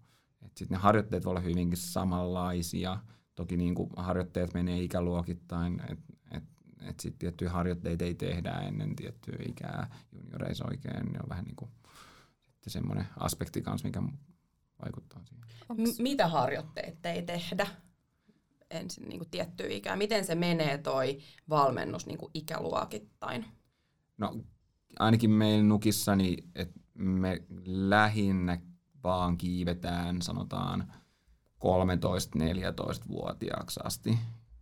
[0.43, 2.99] että sitten ne harjoitteet voi olla hyvinkin samanlaisia.
[3.35, 6.45] Toki niin kuin harjoitteet menee ikäluokittain, että et,
[6.89, 11.13] et sitten tiettyjä harjoitteita ei tehdä ennen tiettyä ikää junioreissa oikein.
[11.13, 11.71] Ne on vähän niin kuin
[12.67, 14.03] semmoinen aspekti kanssa, mikä
[14.85, 15.45] vaikuttaa siihen.
[15.69, 17.67] M- mitä harjoitteita ei tehdä?
[18.73, 19.97] Ensin niin kuin tiettyä ikää.
[19.97, 23.45] Miten se menee toi valmennus niin kuin ikäluokittain?
[24.19, 24.37] No
[24.99, 28.59] ainakin meillä nukissa, niin että me lähinnä
[29.05, 30.93] vaan kiivetään, sanotaan
[31.59, 34.19] 13-14-vuotiaaksi asti.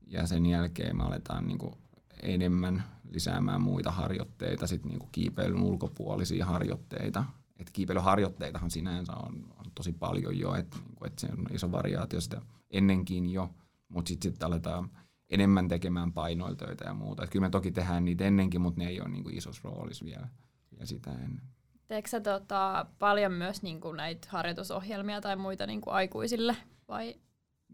[0.07, 1.75] Ja sen jälkeen me aletaan niin kuin
[2.23, 7.25] enemmän lisäämään muita harjoitteita, sit niin kuin kiipeilyn ulkopuolisia harjoitteita.
[7.59, 12.21] Et kiipeilyharjoitteitahan sinänsä on, on tosi paljon jo, että niin et se on iso variaatio
[12.21, 13.51] sitä ennenkin jo,
[13.91, 14.91] mutta sitten sit aletaan
[15.31, 17.25] enemmän tekemään painoiltöitä ja muuta.
[17.25, 20.05] Et kyllä me toki tehdään niitä ennenkin, mutta ne ei ole niin kuin isossa roolissa
[20.05, 20.29] vielä,
[20.73, 21.43] vielä sitä ennen.
[21.89, 26.57] Teekö sä tota, paljon myös niin kuin näitä harjoitusohjelmia tai muita niin kuin aikuisille
[26.89, 27.15] vai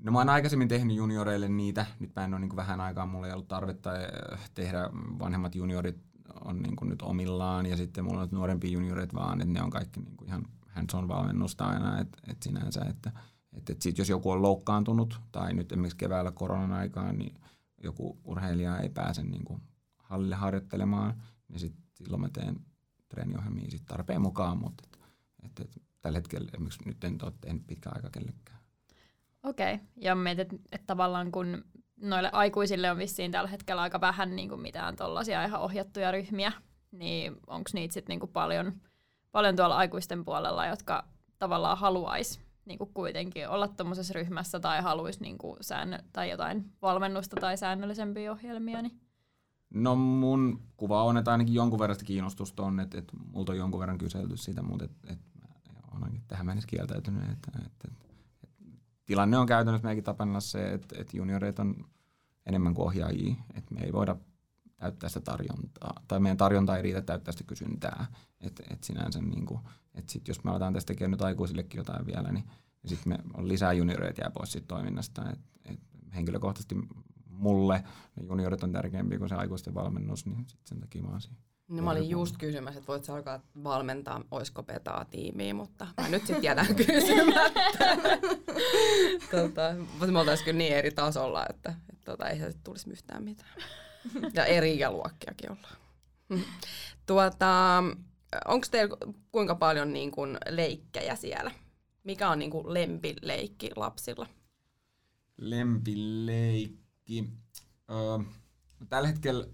[0.04, 3.26] No mä oon aikaisemmin tehnyt junioreille niitä, nyt mä en ole niin vähän aikaa, mulla
[3.26, 5.96] ei ollut tarvetta eh, tehdä, vanhemmat juniorit
[6.44, 10.00] on niin nyt omillaan ja sitten mulla on nuorempia junioreita vaan, että ne on kaikki
[10.00, 13.12] niin ihan hands-on valmennusta aina, että et sinänsä, että
[13.56, 17.34] et, et sit jos joku on loukkaantunut tai nyt esimerkiksi keväällä koronan aikaan, niin
[17.82, 19.62] joku urheilija ei pääse niin kuin
[19.98, 22.56] hallille harjoittelemaan, niin sit, silloin mä teen
[23.08, 24.84] treeniohjelmia sit tarpeen mukaan, mutta
[25.44, 28.58] et, et, et, tällä hetkellä esimerkiksi nyt en ole tehnyt pitkä aika kellekään.
[29.42, 29.86] Okei, okay.
[29.96, 31.64] ja mietit, että et tavallaan kun
[31.96, 36.52] noille aikuisille on vissiin tällä hetkellä aika vähän niin kuin mitään tuollaisia ihan ohjattuja ryhmiä,
[36.92, 38.80] niin onko niitä sitten niin paljon,
[39.32, 41.04] paljon tuolla aikuisten puolella, jotka
[41.38, 46.72] tavallaan haluaisi niin kuin kuitenkin olla tuommoisessa ryhmässä tai haluaisi niin kuin säännö- tai jotain
[46.82, 48.82] valmennusta tai säännöllisempiä ohjelmia?
[48.82, 49.00] Niin...
[49.74, 53.80] No mun kuva on, että ainakin jonkun verran kiinnostusta on, että, että multa on jonkun
[53.80, 55.40] verran kyselty siitä, mutta että, että
[55.96, 58.14] olen tähän mennessä kieltäytynyt, että, että, että
[59.06, 61.84] tilanne on käytännössä meidänkin tapana se, että, että junioreita on
[62.46, 64.16] enemmän kuin ohjaajia, että me ei voida
[64.76, 68.06] täyttää sitä tarjontaa, tai meidän tarjonta ei riitä täyttää sitä kysyntää.
[68.40, 69.60] Että et sinänsä, niin kuin,
[69.94, 72.44] että sit jos me aletaan tästä tekemään nyt aikuisillekin jotain vielä, niin,
[72.82, 75.30] niin sitten me on lisää junioreita jää pois siitä toiminnasta.
[75.30, 75.80] Et, et
[76.14, 76.74] henkilökohtaisesti
[77.28, 77.84] mulle
[78.16, 81.36] ne juniorit on tärkeämpiä kuin se aikuisten valmennus, niin sit sen takia mä oon siinä.
[81.68, 86.26] No mä olin just kysymässä, että voitko alkaa valmentaa, oisko petaa tiimiä, mutta mä nyt
[86.26, 87.96] sitten jätän kysymättä.
[89.30, 93.22] tota, mutta me oltaisiin kyllä niin eri tasolla, että, että tota, ei se tulisi yhtään
[93.22, 93.50] mitään.
[94.34, 95.76] Ja eri ikäluokkiakin ollaan.
[97.06, 97.82] Tuota,
[98.44, 98.96] Onko teillä
[99.32, 101.50] kuinka paljon niin kun leikkejä siellä?
[102.04, 104.26] Mikä on niin kun lempileikki lapsilla?
[105.36, 107.28] Lempileikki?
[107.90, 108.24] Öö,
[108.88, 109.46] Tällä hetkellä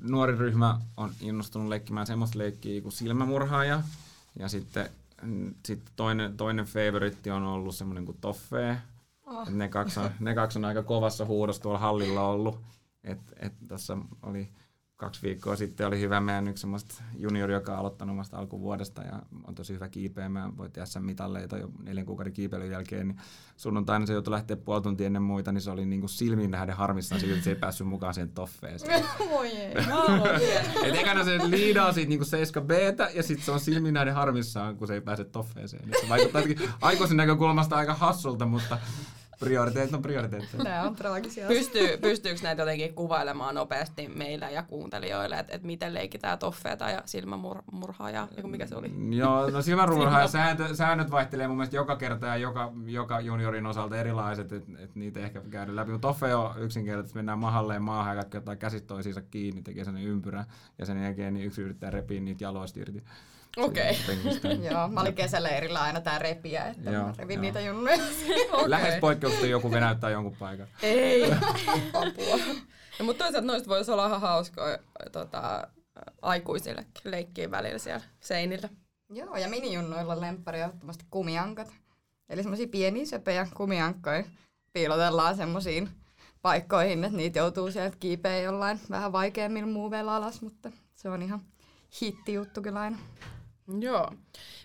[0.00, 3.82] nuori ryhmä on innostunut leikkimään semmoista leikkiä kuin silmämurhaaja.
[4.38, 4.90] Ja sitten
[5.66, 8.76] sit toinen, toinen favoritti on ollut semmoinen kuin toffee.
[9.26, 9.48] Oh.
[9.48, 12.60] Ne, kaksi on, ne kaksi on aika kovassa huudossa tuolla hallilla ollut.
[13.06, 14.48] Et, et tässä oli
[14.96, 19.22] kaksi viikkoa sitten oli hyvä meidän yksi semmoista juniori, joka on aloittanut omasta alkuvuodesta ja
[19.44, 20.56] on tosi hyvä kiipeämään.
[20.56, 23.08] Voitti SM-mitalleita jo neljän kuukauden kiipeilyn jälkeen.
[23.08, 23.20] Niin
[23.56, 26.76] sunnuntaina se joutui lähteä puoli tuntia ennen muita, niin se oli niin kuin silmiin nähden
[26.76, 29.04] harmissaan siitä, että se ei päässyt mukaan siihen toffeeseen.
[29.30, 29.74] Voi ei.
[30.84, 32.70] Et ekana se liidaa siitä niin 7 b
[33.14, 35.88] ja sitten se on silmiin nähden harmissaan, kun se ei pääse toffeeseen.
[35.88, 36.42] Niin se vaikuttaa
[36.80, 38.78] aikuisen näkökulmasta aika hassulta, mutta
[39.38, 40.64] Prioriteet on prioriteetteja.
[40.64, 45.94] Nämä on traagisia Pystyy, Pystyykö näitä jotenkin kuvailemaan nopeasti meille ja kuuntelijoille, että et miten
[45.94, 49.16] leikitään toffeeta ja silmämurhaa ja mikä se oli?
[49.16, 53.96] Joo, no silmämurhaa sääntö, säännöt vaihtelee mun mielestä joka kerta ja joka, joka juniorin osalta
[53.96, 55.90] erilaiset, että et niitä ehkä käydä läpi.
[55.90, 59.96] Mutta toffe on yksinkertaisesti, mennään mahalleen maahan ja kaikki ottaa käsit toisiinsa kiinni, tekee sen
[59.96, 60.44] ympyrä
[60.78, 63.04] ja sen jälkeen niin yksi yrittää repiä niitä jaloista irti.
[63.56, 63.98] Okei.
[64.38, 64.52] Okay.
[64.70, 67.42] Joo, mä olin kesäleirillä aina tää repiä, että joo, mä revin joo.
[67.42, 67.96] niitä junnuja.
[68.52, 68.70] okay.
[68.70, 70.66] Lähes poikkeuksesta joku venäyttää jonkun paikan.
[70.82, 71.32] Ei,
[71.92, 72.36] apua.
[72.98, 74.78] No, mutta toisaalta noista voisi olla ihan hauskoja
[75.12, 75.68] tota,
[76.22, 78.68] aikuisille leikkiä välillä siellä seinillä.
[79.10, 81.72] Joo, ja minijunnoilla lemppari ehdottomasti kumiankat.
[82.28, 84.24] Eli semmoisia pieniä söpöjä kumiankkoja
[84.72, 85.88] piilotellaan semmoisiin
[86.42, 91.40] paikkoihin, että niitä joutuu sieltä kiipeä jollain vähän vaikeammilla muuveilla alas, mutta se on ihan
[92.00, 92.98] hitti juttu kyllä aina.
[93.80, 94.12] Joo.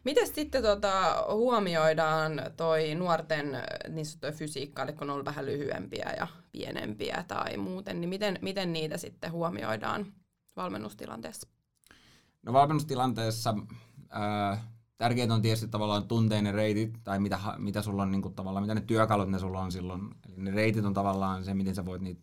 [0.03, 3.57] Miten sitten tota, huomioidaan toi nuorten
[3.89, 8.39] niin sanottuja fysiikka, eli kun on ollut vähän lyhyempiä ja pienempiä tai muuten, niin miten,
[8.41, 10.13] miten niitä sitten huomioidaan
[10.55, 11.47] valmennustilanteessa?
[12.43, 13.55] No valmennustilanteessa
[14.15, 18.33] äh, tärkeintä on tietysti tavallaan tunteen ne reitit, tai mitä, mitä sulla on niin kuin,
[18.33, 20.01] tavallaan, mitä ne työkalut ne sulla on silloin.
[20.27, 22.21] Eli ne reitit on tavallaan se, miten sä voit niitä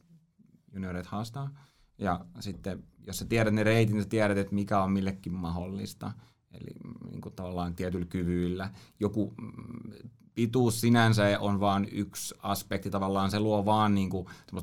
[0.72, 1.50] junioreita haastaa.
[1.98, 6.12] Ja sitten, jos sä tiedät ne reitit, niin sä tiedät, että mikä on millekin mahdollista.
[6.52, 6.70] Eli
[7.10, 8.70] niin kuin tavallaan tietyillä kyvyillä.
[9.00, 14.10] Joku mm, pituus sinänsä on vain yksi aspekti, tavallaan se luo vaan niin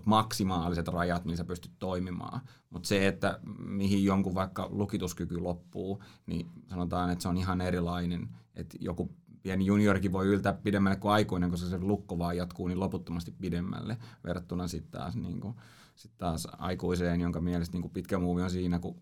[0.05, 2.41] maksimaaliset rajat, missä pystyt toimimaan.
[2.69, 8.29] Mutta se, että mihin jonkun vaikka lukituskyky loppuu, niin sanotaan, että se on ihan erilainen.
[8.55, 9.11] Että joku
[9.43, 13.97] pieni juniorikin voi yltää pidemmälle kuin aikuinen, koska se lukko vaan jatkuu niin loputtomasti pidemmälle
[14.23, 15.55] verrattuna sitten taas, niin kuin,
[15.95, 18.95] sit taas aikuiseen, jonka mielestä niin pitkä muuvi on siinä, kun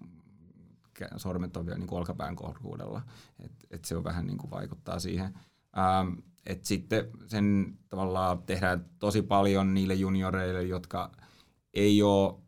[1.17, 3.01] sormet on vielä niin kuin olkapään korkuudella.
[3.39, 5.33] Et, et se on vähän niin kuin vaikuttaa siihen.
[5.77, 6.13] Ähm,
[6.45, 11.11] et sitten sen tavallaan tehdään tosi paljon niille junioreille, jotka
[11.73, 12.43] ei ole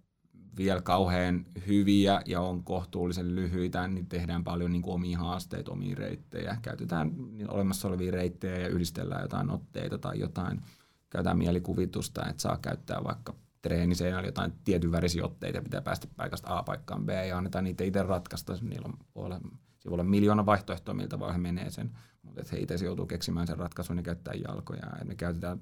[0.58, 5.96] vielä kauhean hyviä ja on kohtuullisen lyhyitä, niin tehdään paljon niin kuin omia haasteita, omia
[5.96, 6.58] reittejä.
[6.62, 7.12] Käytetään
[7.48, 10.62] olemassa olevia reittejä ja yhdistellään jotain otteita tai jotain.
[11.10, 13.36] Käytetään mielikuvitusta, että saa käyttää vaikka
[13.66, 18.04] treeniseinällä jotain tietyn värisiä otteita pitää päästä paikasta A paikkaan B ja annetaan niitä itse
[18.04, 18.58] ratkaista.
[18.62, 19.40] Niillä on, voi olla,
[19.86, 23.58] voi olla miljoona vaihtoehtoa, miltä vaan he menee sen, mutta he itse joutuu keksimään sen
[23.58, 24.82] ratkaisun ja käyttää jalkoja.
[25.00, 25.58] Ja me käytetään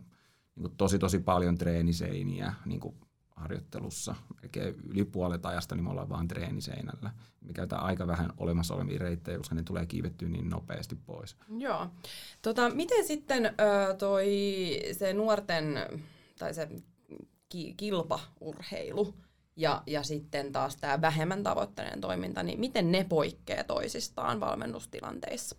[0.55, 2.95] niin kuin tosi tosi paljon treeniseiniä niin kuin
[3.35, 4.15] harjoittelussa.
[4.41, 7.11] Melkein yli puolet ajasta niin me ollaan vaan treeniseinällä.
[7.41, 11.35] Me käytetään aika vähän olemassa olevia reittejä, koska ne tulee kiivettyä niin nopeasti pois.
[11.57, 11.87] Joo.
[12.41, 14.27] Tota, miten sitten ö, toi
[14.91, 15.79] se nuorten
[16.39, 16.69] tai se
[17.53, 19.13] ki- kilpaurheilu
[19.55, 25.55] ja, ja sitten taas tämä vähemmän tavoitteinen toiminta, niin miten ne poikkeaa toisistaan valmennustilanteissa?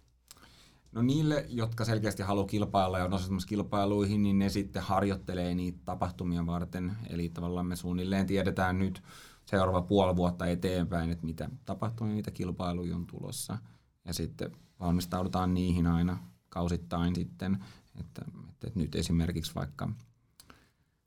[0.93, 5.79] No niille, jotka selkeästi haluaa kilpailla ja on osallistumassa kilpailuihin, niin ne sitten harjoittelee niitä
[5.85, 6.93] tapahtumia varten.
[7.11, 9.03] Eli tavallaan me suunnilleen tiedetään nyt
[9.45, 13.59] seuraava puoli vuotta eteenpäin, että mitä tapahtumia, mitä kilpailuja on tulossa.
[14.05, 16.19] Ja sitten valmistaudutaan niihin aina
[16.49, 17.65] kausittain sitten,
[18.01, 18.25] että,
[18.67, 19.89] että nyt esimerkiksi vaikka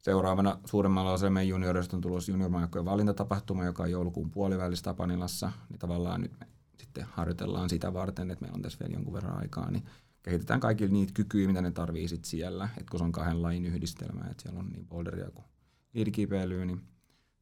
[0.07, 5.79] seuraavana suuremmalla osalla meidän juniorista on tulossa juniormajoukkojen valintatapahtuma, joka on joulukuun puolivälissä Tapanilassa, niin
[5.79, 6.47] tavallaan nyt me
[6.77, 9.83] sitten harjoitellaan sitä varten, että meillä on tässä vielä jonkun verran aikaa, niin
[10.23, 13.65] kehitetään kaikille niitä kykyjä, mitä ne tarvii sit siellä, että kun se on kahden lajin
[13.65, 15.45] yhdistelmä, että siellä on niin boulderia kuin
[15.93, 16.81] liidikipeilyä, niin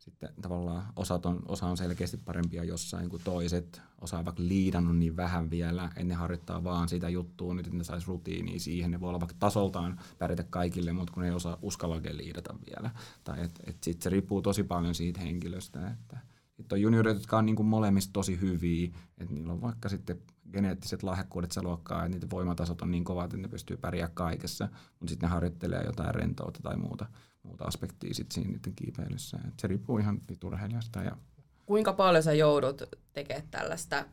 [0.06, 3.82] sitten tavallaan osat on, osa on selkeästi parempia jossain kuin toiset.
[4.02, 7.78] Osa on vaikka liidannut niin vähän vielä, että ne harjoittaa vaan sitä juttua nyt, että
[7.78, 8.92] ne saisi rutiiniä siihen.
[8.92, 12.92] Ne voi olla vaikka tasoltaan pärjätä kaikille, mutta kun ei osaa uskalla oikein liidata vielä.
[13.24, 16.18] Tai et, et sit se riippuu tosi paljon siitä henkilöstä, että
[16.58, 20.22] sitten on junioreita, jotka on niin kuin molemmista tosi hyviä, että niillä on vaikka sitten
[20.54, 24.70] geneettiset lahjakkuudet se luokkaa, että niiden voimatasot on niin kovat, että ne pystyy pärjäämään kaikessa,
[25.00, 27.06] mutta sitten ne harjoittelee jotain rentoutta tai muuta,
[27.46, 29.40] muuta aspektia sitten siinä niiden kiipeilyssä.
[29.48, 31.04] Et se riippuu ihan urheilijasta.
[31.04, 31.18] Ja
[31.66, 32.82] Kuinka paljon sä joudut
[33.14, 34.06] tekemään tällaista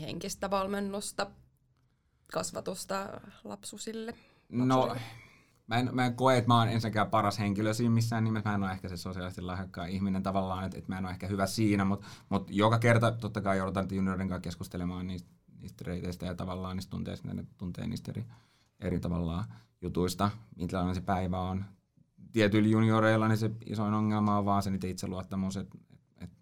[0.00, 1.30] henkistä valmennusta,
[2.32, 4.14] kasvatusta lapsusille?
[4.48, 4.96] No,
[5.66, 8.48] mä en, mä en koe, että mä oon ensinnäkään paras henkilö siinä missään nimessä.
[8.48, 11.26] Mä en ole ehkä se sosiaalisesti lahjakkaan ihminen tavallaan, että, että mä en ole ehkä
[11.26, 15.28] hyvä siinä, mutta, mutta joka kerta totta kai joudutaan juniorin kanssa keskustelemaan niistä,
[15.60, 18.24] niistä reiteistä ja tavallaan niistä tunteista, ne tuntee niistä eri,
[18.80, 19.44] eri tavallaan
[19.82, 21.64] jutuista, minkälainen se päivä on.
[22.36, 25.78] Tietyillä junioreilla niin se isoin ongelma on vaan se niiden itseluottamus, että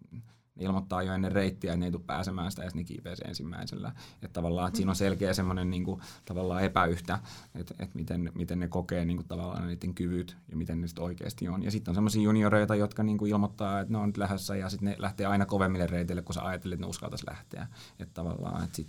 [0.09, 0.21] ne
[0.59, 3.91] ilmoittaa jo ennen reittiä, että ne ei tule pääsemään sitä, ja ne kiipeää ensimmäisellä.
[4.21, 5.85] Että tavallaan, että siinä on selkeä semmoinen niin
[6.25, 7.19] tavallaan epäyhtä,
[7.55, 11.03] että, että miten, miten ne kokee niin kuin, tavallaan niiden kyvyt ja miten ne sitten
[11.03, 11.63] oikeasti on.
[11.63, 14.69] Ja sitten on semmoisia junioreita, jotka niin kuin, ilmoittaa, että ne on nyt lähdössä ja
[14.69, 17.67] sitten ne lähtee aina kovemmille reiteille, kun sä ajattelet, että ne uskaltaisi lähteä.
[17.99, 18.87] Että tavallaan, että sit,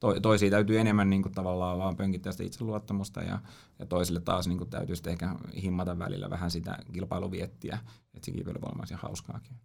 [0.00, 0.20] to,
[0.50, 3.38] täytyy enemmän niin kuin, tavallaan vaan pönkittää sitä itseluottamusta ja,
[3.78, 7.78] ja toisille taas niin kuin, täytyy sitten ehkä himmata välillä vähän sitä kilpailuviettiä,
[8.14, 9.56] että se kiipeily voi olla hauskaakin.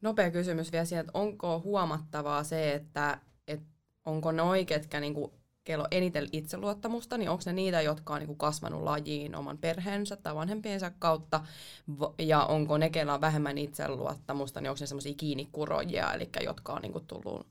[0.00, 3.66] Nopea kysymys vielä siihen, että onko huomattavaa se, että, että
[4.04, 5.32] onko ne jotka niinku,
[5.64, 10.34] kello eniten itseluottamusta, niin onko ne niitä, jotka on niinku kasvanut lajiin oman perheensä tai
[10.34, 11.40] vanhempiensa kautta,
[12.18, 16.82] ja onko ne, keillä on vähemmän itseluottamusta, niin onko ne semmoisia kiinnikurojia, eli jotka on
[16.82, 17.46] niinku tullut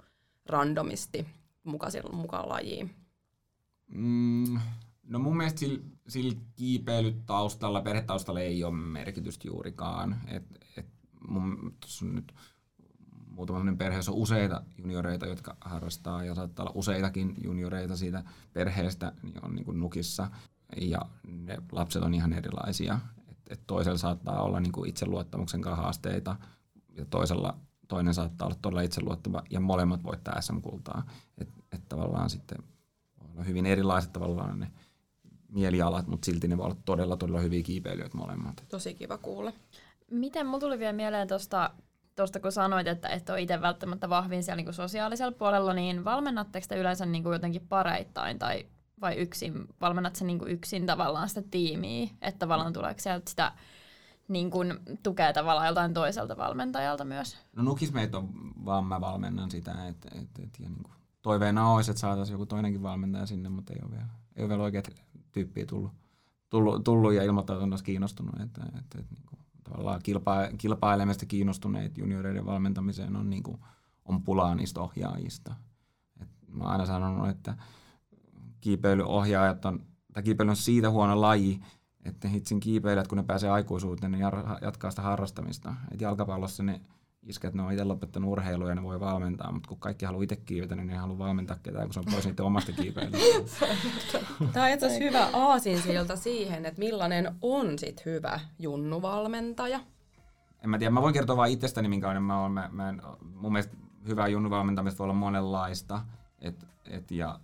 [0.45, 1.27] randomisti
[1.65, 2.95] mukaan, mukaan lajiin?
[3.87, 4.59] Mm,
[5.03, 10.21] no mun mielestä sillä, sillä kiipeilytaustalla, perhetaustalla ei ole merkitystä juurikaan.
[10.27, 10.43] Et,
[10.77, 10.87] et
[11.27, 12.33] mun, on nyt
[13.35, 19.45] muutama perheessä on useita junioreita, jotka harrastaa ja saattaa olla useitakin junioreita siitä perheestä, niin
[19.45, 20.31] on niin kuin nukissa
[20.81, 22.99] ja ne lapset on ihan erilaisia.
[23.27, 26.35] Et, et toisella saattaa olla niin kuin itseluottamuksen kanssa haasteita
[26.97, 27.57] ja toisella
[27.87, 31.03] toinen saattaa olla todella itseluottava ja molemmat voittaa SM-kultaa.
[31.37, 32.57] Et, et tavallaan sitten
[33.19, 34.71] voi olla hyvin erilaiset tavallaan ne
[35.49, 38.63] mielialat, mutta silti ne voi olla todella, todella hyviä kiipeilijöitä molemmat.
[38.69, 39.53] Tosi kiva kuulla.
[40.11, 41.69] Miten mulla tuli vielä mieleen tuosta,
[42.15, 46.65] tosta, kun sanoit, että et ole itse välttämättä vahvin siellä niin sosiaalisella puolella, niin valmennatteko
[46.69, 48.65] te yleensä niin jotenkin pareittain tai
[49.01, 49.67] vai yksin?
[49.81, 53.51] Valmennat se niin yksin tavallaan sitä tiimiä, että tavallaan tuleeko sieltä sitä
[54.27, 54.73] niin kuin,
[55.03, 57.37] tukea tavallaan joltain toiselta valmentajalta myös?
[57.55, 58.29] No nukismeet on
[58.65, 62.83] vaan mä valmennan sitä, että et, et, niin kuin, toiveena olisi, että saataisiin joku toinenkin
[62.83, 64.05] valmentaja sinne, mutta ei ole vielä,
[64.35, 64.89] ei ole vielä oikeat
[65.31, 65.91] tyyppiä tullut,
[66.49, 68.35] tullut, tullut ja ilmoittautunut kiinnostunut.
[68.39, 73.57] Että, että, että, niin kuin, tavallaan kilpa- kilpailemista kiinnostuneet junioreiden valmentamiseen on, niin kuin,
[74.05, 75.55] on pulaa niistä ohjaajista.
[76.21, 77.57] Et mä oon aina sanonut, että
[78.61, 81.61] kiipeilyohjaajat on, tai kiipeily on siitä huono laji,
[82.05, 84.19] että hitsin kiipeilijät, kun ne pääsee aikuisuuteen, ne
[84.61, 85.75] jatkaa sitä harrastamista.
[85.91, 86.81] Et jalkapallossa ne
[87.23, 90.35] iskät, ne on itse lopettanut urheilua ja ne voi valmentaa, mutta kun kaikki haluaa itse
[90.35, 93.67] kiivetä, niin ne ei halua valmentaa ketään, kun se on pois niiden omasta kiipeilystä.
[94.53, 99.79] Tämä on itse asiassa hyvä aasinsilta siihen, että millainen on sit hyvä junnuvalmentaja.
[100.63, 102.51] En mä tiedä, mä voin kertoa vain itsestäni, minkälainen mä oon.
[102.51, 103.01] Mä, mä en,
[103.33, 103.77] mun mielestä
[104.07, 106.01] hyvää junnuvalmentamista voi olla monenlaista.
[106.41, 107.39] Et, et, ja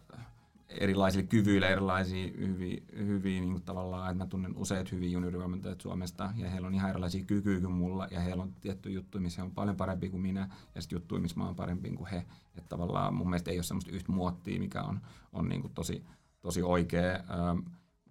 [0.79, 6.33] erilaisille kyvyille erilaisia hyviä, hyviä niin kuin tavallaan, että mä tunnen useat hyviä juniorivalmentajat Suomesta
[6.35, 9.51] ja heillä on ihan erilaisia kykyjä kuin mulla ja heillä on tietty juttu, missä on
[9.51, 12.25] paljon parempi kuin minä ja sitten juttu, missä mä oon parempi kuin he.
[12.55, 14.99] Että tavallaan mun mielestä ei ole semmoista yhtä muottia, mikä on,
[15.33, 16.03] on niin kuin tosi,
[16.41, 17.15] tosi oikea.
[17.15, 17.59] Ähm,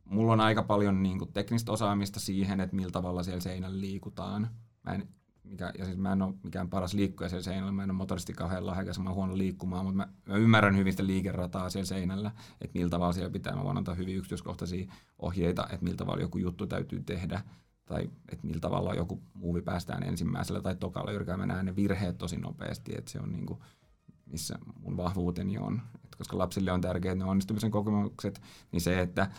[0.04, 4.50] mulla on aika paljon niin kuin teknistä osaamista siihen, että millä tavalla siellä seinällä liikutaan.
[4.82, 5.08] Mä en
[5.50, 8.32] mikä, ja siis mä en ole mikään paras liikkuja siellä seinällä, mä en ole motoristi
[8.32, 12.30] kauhean lahjakas, mä huono liikkumaan, mutta mä, mä ymmärrän hyvin sitä liikerataa siellä seinällä,
[12.60, 16.38] että millä tavalla siellä pitää, mä voin antaa hyvin yksityiskohtaisia ohjeita, että millä tavalla joku
[16.38, 17.42] juttu täytyy tehdä,
[17.84, 22.18] tai että millä tavalla joku muuvi päästään ensimmäisellä tai tokalla yrkää mä näen ne virheet
[22.18, 23.60] tosi nopeasti, että se on niin kuin,
[24.26, 25.82] missä mun vahvuuteni on.
[26.04, 28.40] Et koska lapsille on tärkeää ne onnistumisen kokemukset,
[28.72, 29.30] niin se, että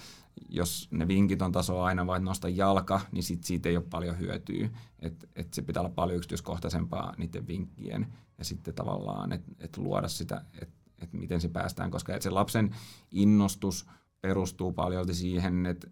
[0.50, 4.20] jos ne vinkit on taso aina vain nosta jalka, niin sit siitä ei ole paljon
[4.20, 4.70] hyötyä.
[5.00, 10.08] Et, et se pitää olla paljon yksityiskohtaisempaa niiden vinkkien ja sitten tavallaan, että et luoda
[10.08, 12.76] sitä, että et miten se päästään, koska et se lapsen
[13.12, 13.86] innostus
[14.22, 15.88] perustuu paljon siihen, että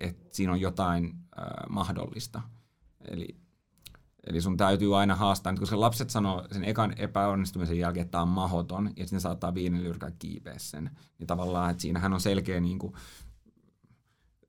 [0.00, 1.04] et siinä on jotain
[1.38, 2.42] äh, mahdollista.
[3.08, 3.36] Eli,
[4.26, 8.28] eli sun täytyy aina haastaa, koska lapset sanoo sen ekan epäonnistumisen jälkeen, että tämä on
[8.28, 10.90] mahoton, ja sitten saattaa viinen yrkää kiipeä sen.
[11.18, 12.92] Niin tavallaan, että siinähän on selkeä niin kuin,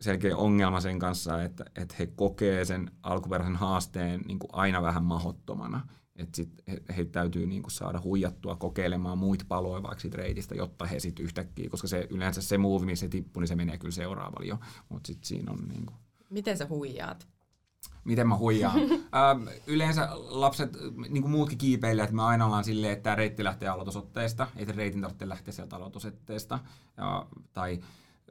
[0.01, 5.03] selkeä ongelma sen kanssa, että, että he kokee sen alkuperäisen haasteen niin kuin aina vähän
[5.03, 5.87] mahottomana.
[6.15, 10.55] Että sit he, he täytyy niin kuin saada huijattua kokeilemaan muita paloja vaikka siitä reitistä,
[10.55, 13.77] jotta he sitten yhtäkkiä, koska se yleensä se move, missä se tippuu, niin se menee
[13.77, 14.59] kyllä seuraavalle jo.
[14.89, 15.95] Mutta sitten siinä on niin kuin...
[16.29, 17.27] Miten sä huijaat?
[18.03, 18.79] Miten mä huijaan?
[18.89, 20.77] ähm, yleensä lapset,
[21.09, 25.01] niin kuin muutkin kiipeilijät, me aina ollaan silleen, että tämä reitti lähtee aloitusotteesta, ei reitin
[25.01, 26.59] tarvitse lähteä sieltä aloitusotteesta.
[26.97, 27.79] Ja, tai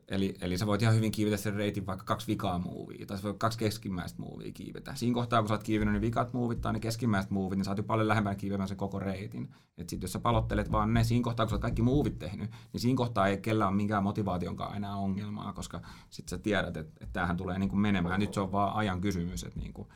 [0.08, 3.22] Eli, eli sä voit ihan hyvin kiivetä sen reitin vaikka kaksi vikaa muuvia, tai sä
[3.22, 4.94] voit kaksi keskimmäistä muuvia kiivetä.
[4.94, 7.70] Siinä kohtaa, kun sä oot kiivennyt ne vikat muuvit tai ne keskimmäiset muuvit, niin sä
[7.70, 9.54] oot jo paljon lähempänä kiivemään sen koko reitin.
[9.78, 12.50] Et sit jos sä palottelet vaan ne siinä kohtaa, kun sä oot kaikki muuvit tehnyt,
[12.72, 15.80] niin siinä kohtaa ei kellään ole minkään motivaationkaan enää ongelmaa, koska
[16.10, 18.20] sit sä tiedät, että, että tämähän tulee niin kuin menemään.
[18.20, 19.88] Nyt se on vaan ajan kysymys, että niin kuin,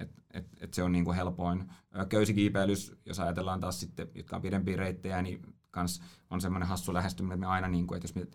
[0.00, 1.64] et, et, et se on niin kuin helpoin.
[2.08, 7.34] Köysikiipeilys, jos ajatellaan taas sitten, jotka on pidempiä reittejä, niin kans on semmoinen hassu lähestyminen,
[7.34, 8.26] että me aina, niin kuin, että jos me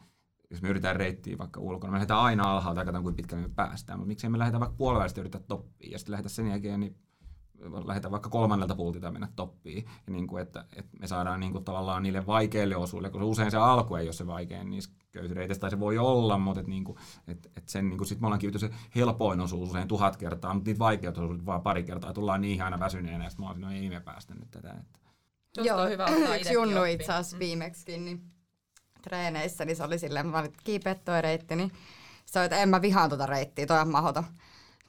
[0.53, 3.53] jos me yritetään reittiä vaikka ulkona, me lähdetään aina alhaalta ja katsotaan, kuinka pitkälle me
[3.55, 3.99] päästään.
[3.99, 6.95] Mutta miksei me lähdetä vaikka puolivälistä yrittää toppia ja sitten lähdetä sen jälkeen, niin
[7.85, 9.85] lähdetään vaikka kolmannelta pultilta mennä toppiin.
[10.07, 13.51] Ja niin kuin, että, että, me saadaan niin kuin tavallaan niille vaikeille osuille, koska usein
[13.51, 16.83] se alku ei ole se vaikein niissä köysireitässä, tai se voi olla, mutta että, niin
[16.83, 16.97] kuin,
[17.27, 20.53] että, että sen niin kuin, sit me ollaan kivitty se helpoin osuus usein tuhat kertaa,
[20.53, 23.49] mutta niitä vaikeat osuudet vaan pari kertaa, ja tullaan niin aina väsyneenä, ja sitten mä
[23.49, 24.69] oon, no ei me päästä nyt tätä.
[24.69, 24.99] Että.
[25.57, 28.32] Joo, on hyvä ottaa Junnu itse asiassa viimeksi, niin
[29.03, 31.71] treeneissä, niin se oli silleen, mä olin kiipeät toi reitti, niin
[32.25, 34.23] se oli, että en mä vihaan tuota reittiä, toi on mahoton.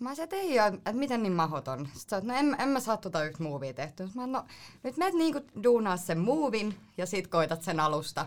[0.01, 1.89] Mä olisin, että ei että miten niin mahoton.
[1.95, 4.09] Sitten että no en, en mä saa tuota yhtä muuvia tehtyä.
[4.15, 4.45] Mä no,
[4.83, 8.27] nyt menet niinku duunaa sen muuvin ja sit koitat sen alusta.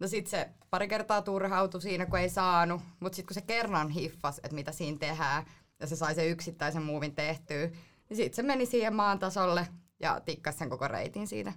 [0.00, 2.82] No sit se pari kertaa turhautui siinä, kun ei saanut.
[3.00, 5.46] Mutta sit kun se kerran hiffas, että mitä siinä tehdään,
[5.80, 7.66] ja se sai sen yksittäisen muuvin tehtyä,
[8.08, 9.68] niin sit se meni siihen maan tasolle
[10.00, 11.52] ja tikkasi sen koko reitin siitä.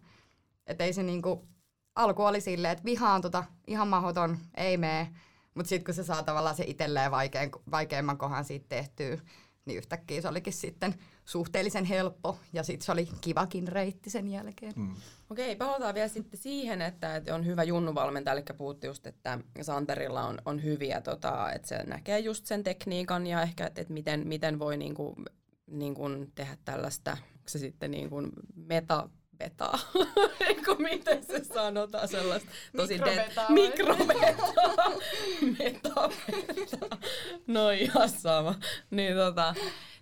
[0.67, 1.47] Että ei se niinku,
[1.99, 5.11] alku oli silleen, että vihaan tota, ihan mahoton, ei mene.
[5.55, 9.17] Mutta sitten kun se saa tavallaan se itselleen vaikein, vaikeimman kohan siitä tehtyä,
[9.65, 10.95] niin yhtäkkiä se olikin sitten
[11.25, 14.73] suhteellisen helppo ja sitten se oli kivakin reitti sen jälkeen.
[14.75, 14.95] Mm.
[15.29, 20.25] Okei, palataan vielä sitten siihen, että, että on hyvä junnuvalmentaja, eli puhuttiin just, että Santerilla
[20.25, 24.27] on, on hyviä, tota, että se näkee just sen tekniikan ja ehkä, että, että miten,
[24.27, 25.15] miten voi niinku,
[25.67, 26.03] niinku
[26.35, 28.21] tehdä tällaista, se sitten niinku
[28.55, 29.09] meta
[29.39, 29.79] vetaa.
[30.47, 33.49] Eikö miten se sanotaan sellaista tosi mikrobetaa.
[33.49, 34.91] Mikrobetaa.
[35.59, 36.97] Metabetaa.
[37.47, 38.55] No ihan sama.
[38.91, 39.55] Niin, tota,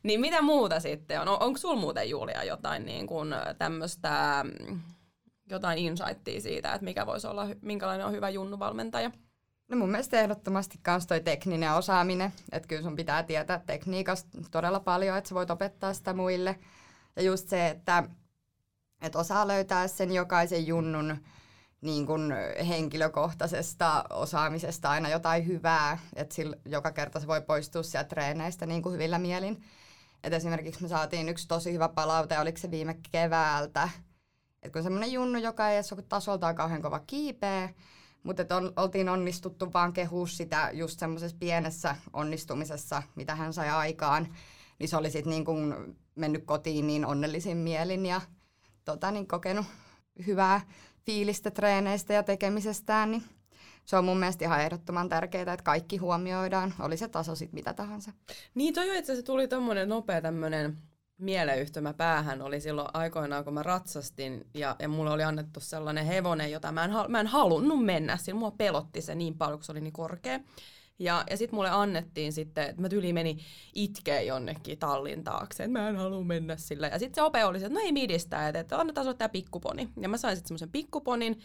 [0.03, 1.27] niin mitä muuta sitten on?
[1.27, 4.45] on onko sulla muuten Julia jotain niin kuin tämmöistä
[5.49, 9.11] jotain insightia siitä, että mikä voisi olla, minkälainen on hyvä junnuvalmentaja?
[9.67, 14.79] No mun mielestä ehdottomasti myös toi tekninen osaaminen, että kyllä sun pitää tietää tekniikasta todella
[14.79, 16.59] paljon, että sä voit opettaa sitä muille.
[17.15, 18.03] Ja just se, että
[19.01, 21.17] että osaa löytää sen jokaisen junnun
[21.81, 22.33] niin kun
[22.67, 26.35] henkilökohtaisesta osaamisesta aina jotain hyvää, että
[26.65, 29.63] joka kerta se voi poistua sieltä treeneistä niin kuin hyvillä mielin.
[30.23, 33.89] Et esimerkiksi me saatiin yksi tosi hyvä palaute, oliko se viime keväältä,
[34.63, 37.69] että kun semmoinen junnu, joka ei edes ole tasoltaan kauhean kova kiipeä,
[38.23, 44.35] mutta on, oltiin onnistuttu vaan kehua sitä just semmoisessa pienessä onnistumisessa, mitä hän sai aikaan,
[44.79, 45.45] niin se oli sitten niin
[46.15, 48.21] mennyt kotiin niin onnellisin mielin ja
[48.87, 49.65] tota, niin kokenut
[50.27, 50.61] hyvää
[51.05, 53.23] fiilistä treeneistä ja tekemisestään, niin
[53.85, 57.73] se on mun mielestä ihan ehdottoman tärkeää, että kaikki huomioidaan, oli se taso sitten mitä
[57.73, 58.11] tahansa.
[58.55, 60.77] Niin toi itse asiassa tuli tommonen nopea tämmönen
[61.17, 66.51] mieleyhtymä päähän oli silloin aikoinaan, kun mä ratsastin ja, ja mulle oli annettu sellainen hevonen,
[66.51, 69.71] jota mä en, mä en halunnut mennä, sillä mua pelotti se niin paljon, kun se
[69.71, 70.39] oli niin korkea.
[70.99, 73.37] Ja, ja sitten mulle annettiin sitten, että mä tyli meni
[73.75, 76.87] itkee jonnekin tallin taakse, että mä en halua mennä sillä.
[76.87, 79.29] Ja sitten se ope oli se, että no ei midistä, että, että annetaan sulle tämä
[79.29, 79.89] pikkuponi.
[80.01, 81.39] Ja mä sain sitten semmoisen pikkuponin,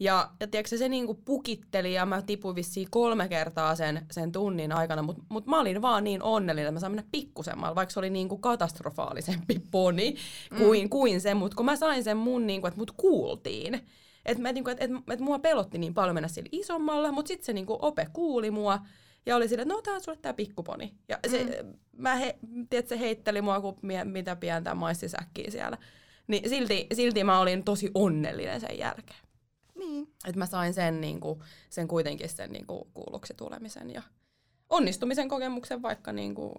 [0.00, 4.72] ja, ja tiedätkö, se niinku pukitteli ja mä tipuin vissiin kolme kertaa sen, sen tunnin
[4.72, 7.98] aikana, mutta mut mä olin vaan niin onnellinen, että mä sain mennä pikkusemmalla, vaikka se
[7.98, 10.14] oli niinku katastrofaalisempi poni
[10.58, 10.88] kuin, mm.
[10.88, 13.86] kuin se, mutta kun mä sain sen mun, niinku, että mut kuultiin.
[14.26, 17.46] Että mä, niinku, et, et, et mua pelotti niin paljon mennä sillä isommalla, mutta sitten
[17.46, 18.78] se niinku ope kuuli mua
[19.26, 20.94] ja oli sille, että no tää on sulle tää pikkuponi.
[21.08, 21.74] Ja se, mm.
[21.96, 22.38] mä he,
[22.70, 25.78] tiedät, se heitteli mua kuin mitä pientä maissisäkkiä siellä.
[26.26, 29.20] Niin silti, silti mä olin tosi onnellinen sen jälkeen.
[29.74, 30.08] Niin.
[30.26, 34.02] Että mä sain sen, niin kuin, sen kuitenkin sen niin kuin, kuulluksi tulemisen ja
[34.70, 36.54] onnistumisen kokemuksen, vaikka, niin kuin,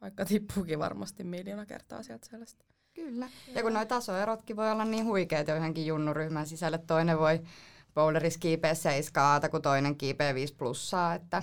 [0.00, 2.64] vaikka tippuukin varmasti miljoona kertaa sieltä sellaista.
[3.04, 3.28] Kyllä.
[3.54, 6.78] Ja kun nuo tasoerotkin voi olla niin huikeita johonkin junnuryhmän sisälle.
[6.78, 7.40] Toinen voi
[7.94, 11.14] boulderissa kiipeä 7 kun toinen kiipeä 5 plussaa.
[11.14, 11.42] Että,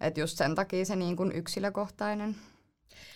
[0.00, 2.36] että just sen takia se niin kuin yksilökohtainen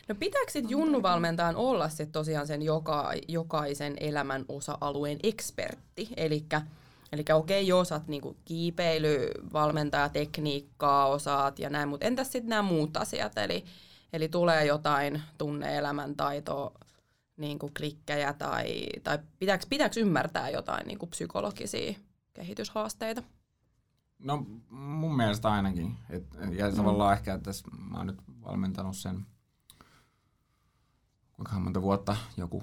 [0.08, 6.08] No pitääkö sitten junnuvalmentajan olla sit tosiaan sen joka, jokaisen elämän osa-alueen ekspertti?
[6.16, 6.62] Elikkä
[7.12, 12.62] Eli okei, okay, joo, osaat niinku kiipeilyvalmentaja, tekniikkaa osaat ja näin, mutta entäs sitten nämä
[12.62, 13.38] muut asiat?
[13.38, 13.64] Eli,
[14.12, 16.16] eli tulee jotain tunne-elämän
[17.40, 21.94] taito, niinku klikkejä tai, tai pitääkö, pitääkö ymmärtää jotain niinku psykologisia
[22.32, 23.22] kehityshaasteita?
[24.18, 25.96] No mun mielestä ainakin.
[26.10, 26.76] Et, ja mm.
[26.76, 27.50] tavallaan ehkä, että
[27.90, 29.26] mä oon nyt valmentanut sen
[31.32, 32.62] kuinka monta vuotta, joku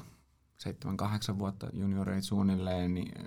[1.33, 3.25] 7-8 vuotta junioreita suunnilleen, niin äh,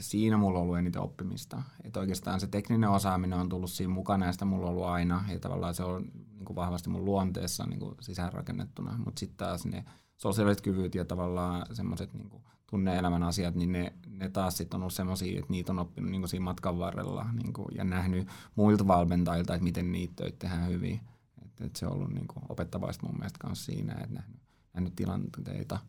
[0.00, 1.62] siinä mulla on ollut eniten oppimista.
[1.84, 5.24] Että oikeastaan se tekninen osaaminen on tullut siinä mukana ja sitä mulla on ollut aina.
[5.28, 8.98] Ja tavallaan se on niin kuin vahvasti mun luonteessa niin kuin sisäänrakennettuna.
[9.04, 9.84] Mutta sitten taas ne
[10.16, 12.30] sosiaaliset kyvyt ja tavallaan semmoiset niin
[12.70, 16.20] tunne-elämän asiat, niin ne, ne taas sitten on ollut semmoisia, että niitä on oppinut niin
[16.20, 20.68] kuin siinä matkan varrella niin kuin, ja nähnyt muilta valmentajilta, että miten niitä töitä tehdään
[20.68, 21.00] hyvin.
[21.44, 24.40] Et, et se on ollut niin kuin, opettavaista mun mielestä myös siinä, että nähnyt,
[24.74, 25.78] nähnyt tilanteita–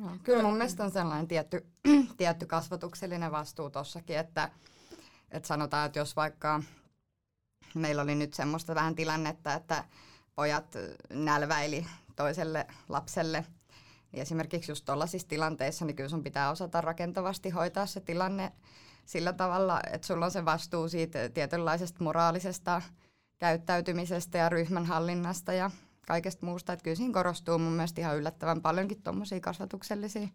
[0.00, 1.66] No, kyllä mun mielestä on sellainen tietty,
[2.16, 4.50] tietty kasvatuksellinen vastuu tossakin, että,
[5.30, 6.62] että sanotaan, että jos vaikka
[7.74, 9.84] meillä oli nyt semmoista vähän tilannetta, että
[10.34, 10.74] pojat
[11.10, 13.46] nälväili toiselle lapselle,
[14.12, 18.52] niin esimerkiksi just tuollaisissa tilanteissa, niin kyllä sun pitää osata rakentavasti hoitaa se tilanne
[19.04, 22.82] sillä tavalla, että sulla on se vastuu siitä tietynlaisesta moraalisesta
[23.38, 25.70] käyttäytymisestä ja ryhmän hallinnasta ja
[26.06, 26.72] kaikesta muusta.
[26.72, 30.28] Että kyllä siinä korostuu mun mielestä ihan yllättävän paljonkin tuommoisia kasvatuksellisia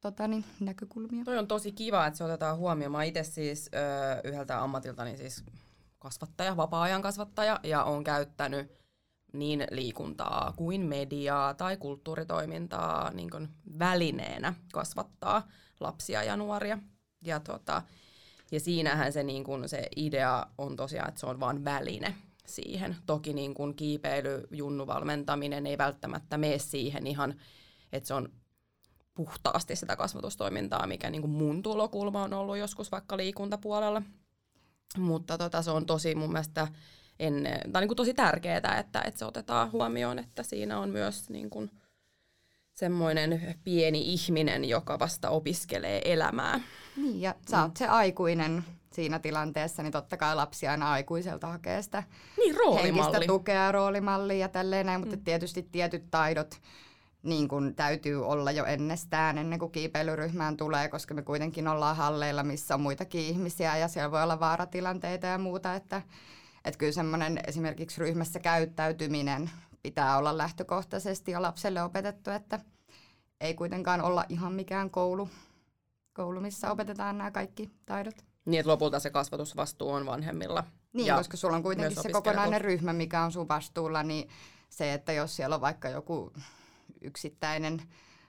[0.00, 1.24] tota, niin, näkökulmia.
[1.24, 2.92] Toi on tosi kiva, että se otetaan huomioon.
[2.92, 5.44] Mä itse siis ö, yhdeltä ammatiltani siis
[5.98, 8.78] kasvattaja, vapaa-ajan kasvattaja, ja on käyttänyt
[9.32, 13.48] niin liikuntaa kuin mediaa tai kulttuuritoimintaa niin kuin
[13.78, 15.48] välineenä kasvattaa
[15.80, 16.78] lapsia ja nuoria.
[17.24, 17.82] Ja, tota,
[18.52, 22.14] ja siinähän se, niin kuin, se idea on tosiaan, että se on vain väline
[22.46, 22.96] siihen.
[23.06, 27.34] Toki niin kuin kiipeily, junnuvalmentaminen ei välttämättä mene siihen ihan,
[27.92, 28.28] että se on
[29.14, 34.02] puhtaasti sitä kasvatustoimintaa, mikä niin kuin mun tulokulma on ollut joskus vaikka liikuntapuolella.
[34.98, 36.68] Mutta tota, se on tosi mun mielestä
[37.20, 41.30] ennen, tai niin kuin tosi tärkeää, että, että se otetaan huomioon, että siinä on myös
[41.30, 41.70] niin kuin
[42.74, 46.60] semmoinen pieni ihminen, joka vasta opiskelee elämää.
[46.96, 51.82] Niin, ja sä oot se aikuinen siinä tilanteessa, niin totta kai lapsi aina aikuiselta hakee
[51.82, 52.02] sitä
[52.36, 55.24] niin, henkistä tukea roolimallia ja tälleen näin, mutta mm.
[55.24, 56.60] tietysti tietyt taidot
[57.22, 62.42] niin kun täytyy olla jo ennestään ennen kuin kiipeilyryhmään tulee, koska me kuitenkin ollaan halleilla,
[62.42, 66.02] missä on muitakin ihmisiä ja siellä voi olla vaaratilanteita ja muuta, että,
[66.68, 69.50] että kyllä semmoinen esimerkiksi ryhmässä käyttäytyminen
[69.82, 72.60] pitää olla lähtökohtaisesti jo lapselle opetettu, että
[73.40, 75.28] ei kuitenkaan olla ihan mikään koulu,
[76.12, 78.24] koulu missä opetetaan nämä kaikki taidot.
[78.44, 80.64] Niin, että lopulta se kasvatusvastuu on vanhemmilla.
[80.92, 84.28] Niin, ja koska sulla on kuitenkin se kokonainen ryhmä, mikä on sun vastuulla, niin
[84.68, 86.32] se, että jos siellä on vaikka joku
[87.00, 87.82] yksittäinen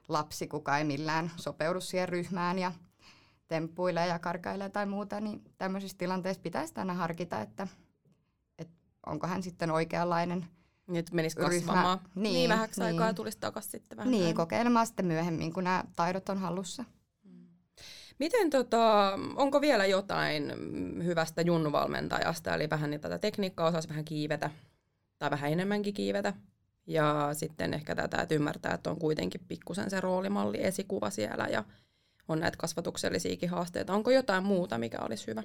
[0.08, 2.72] lapsi, kuka ei millään sopeudu siihen ryhmään ja
[3.48, 7.68] temppuilee ja karkailee tai muuta, niin tämmöisissä tilanteissa pitäisi aina harkita, että
[9.06, 10.46] onko hän sitten oikeanlainen
[10.88, 12.88] niin, että menisi kasvamaan niin, niin vähäksi niin.
[12.88, 14.12] aikaa tulisi takaisin sitten vähän.
[14.12, 16.86] Niin, kokeilemaan sitten myöhemmin, kun nämä taidot on hallussa.
[18.20, 20.54] Miten tota, onko vielä jotain
[21.04, 24.50] hyvästä junnuvalmentajasta, eli vähän niin tätä tekniikkaa osasi vähän kiivetä,
[25.20, 26.34] tai vähän enemmänkin kiivetä,
[26.88, 31.64] Ja sitten ehkä tätä, että ymmärtää, että on kuitenkin pikkusen se roolimalli esikuva siellä ja
[32.28, 33.94] on näitä kasvatuksellisiakin haasteita.
[33.94, 35.44] Onko jotain muuta, mikä olisi hyvä?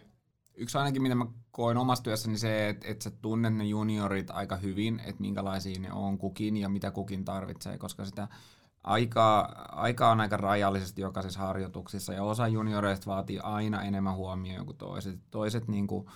[0.56, 4.56] Yksi ainakin, mitä mä koin omassa työssäni, se, että, että sä tunnet ne juniorit aika
[4.56, 8.28] hyvin, että minkälaisia ne on kukin ja mitä kukin tarvitsee, koska sitä
[8.84, 14.78] aikaa, aikaa on aika rajallisesti jokaisessa harjoituksissa ja osa junioreista vaatii aina enemmän huomioon kuin
[14.78, 15.20] toiset.
[15.30, 16.06] Toiset niin kuin,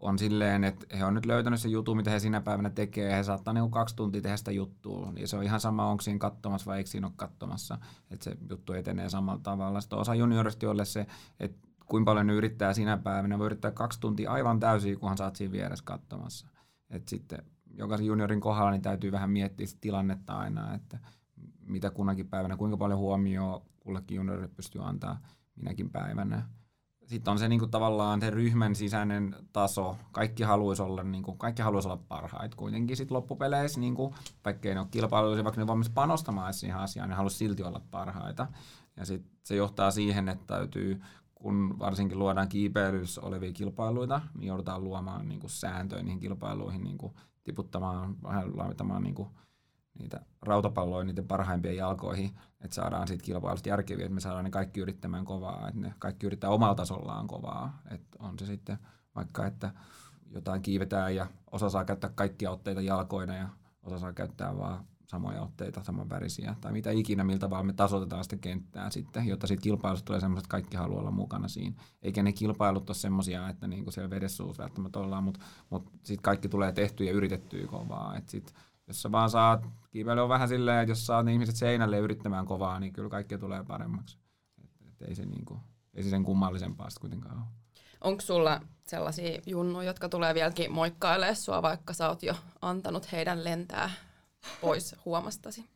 [0.00, 3.22] on silleen, että he on nyt löytänyt se juttu, mitä he sinä päivänä tekee, he
[3.22, 6.70] saattaa niin kaksi tuntia tehdä sitä juttua, ja se on ihan sama, onko siinä katsomassa
[6.70, 7.78] vai eikö siinä ole katsomassa,
[8.10, 9.80] että se juttu etenee samalla tavalla.
[9.80, 11.06] Sitten osa juniorista, jolle se,
[11.40, 15.36] että kuinka paljon ne yrittää sinä päivänä, voi yrittää kaksi tuntia aivan täysin, kunhan saat
[15.36, 16.46] siinä vieressä katsomassa.
[16.90, 17.42] Et sitten
[17.74, 20.98] jokaisen juniorin kohdalla niin täytyy vähän miettiä sitä tilannetta aina, että
[21.66, 25.20] mitä kunnakin päivänä, kuinka paljon huomioon kullekin juniorille pystyy antaa
[25.56, 26.42] minäkin päivänä
[27.10, 29.96] sitten on se niin kuin, tavallaan se ryhmän sisäinen taso.
[30.12, 32.56] Kaikki haluaisi olla, niin kuin, kaikki haluaisi olla parhaita.
[32.56, 34.14] Kuitenkin sitten loppupeleissä, niin kuin,
[34.44, 37.80] vaikka ei ne ole kilpailuja, vaikka ne valmis panostamaan siihen asiaan, ne haluaisi silti olla
[37.90, 38.46] parhaita.
[38.96, 41.00] Ja sitten se johtaa siihen, että täytyy,
[41.40, 46.98] kun varsinkin luodaan kiipeilyssä olevia kilpailuita, niin joudutaan luomaan niin kuin, sääntöjä niihin kilpailuihin, niin
[46.98, 47.14] kuin,
[47.44, 49.28] tiputtamaan, vähän laittamaan niin kuin,
[49.98, 52.30] niitä rautapalloja niiden parhaimpien jalkoihin,
[52.60, 56.26] että saadaan siitä kilpailusta järkeviä, että me saadaan ne kaikki yrittämään kovaa, että ne kaikki
[56.26, 58.78] yrittää omalla tasollaan kovaa, että on se sitten
[59.14, 59.70] vaikka, että
[60.30, 63.48] jotain kiivetään ja osa saa käyttää kaikkia otteita jalkoina ja
[63.82, 68.24] osa saa käyttää vaan samoja otteita, saman värisiä tai mitä ikinä, miltä vaan me tasoitetaan
[68.24, 71.76] sitä kenttää sitten, jotta siitä kilpailusta tulee semmoiset, että kaikki haluaa olla mukana siinä.
[72.02, 75.40] Eikä ne kilpailut ole semmoisia, että niinku siellä vedessuus välttämättä ollaan, mutta
[75.70, 78.16] mut sitten kaikki tulee tehtyä ja yritettyä kovaa.
[78.16, 78.54] Et sit
[78.86, 82.46] jos sä vaan saat, kiipeily on vähän silleen, että jos saat ne ihmiset seinälle yrittämään
[82.46, 84.18] kovaa, niin kyllä kaikki tulee paremmaksi.
[84.64, 85.60] Et, et ei, se niinku,
[85.94, 87.46] ei se sen kummallisempaa kuitenkaan ole.
[88.00, 93.44] Onko sulla sellaisia junnuja, jotka tulee vieläkin moikkailemaan sua, vaikka sä oot jo antanut heidän
[93.44, 93.90] lentää
[94.60, 95.70] pois huomastasi?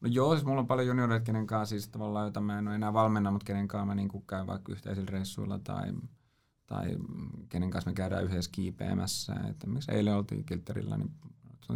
[0.00, 2.74] No joo, siis mulla on paljon junioreita, kenen kanssa siis tavallaan, joita mä en ole
[2.74, 5.92] enää valmenna, mutta kenen kanssa mä niin käyn vaikka yhteisillä reissuilla tai,
[6.66, 6.96] tai
[7.48, 9.34] kenen kanssa me käydään yhdessä kiipeämässä.
[9.50, 11.10] Että miksi eilen oltiin Kilterillä, niin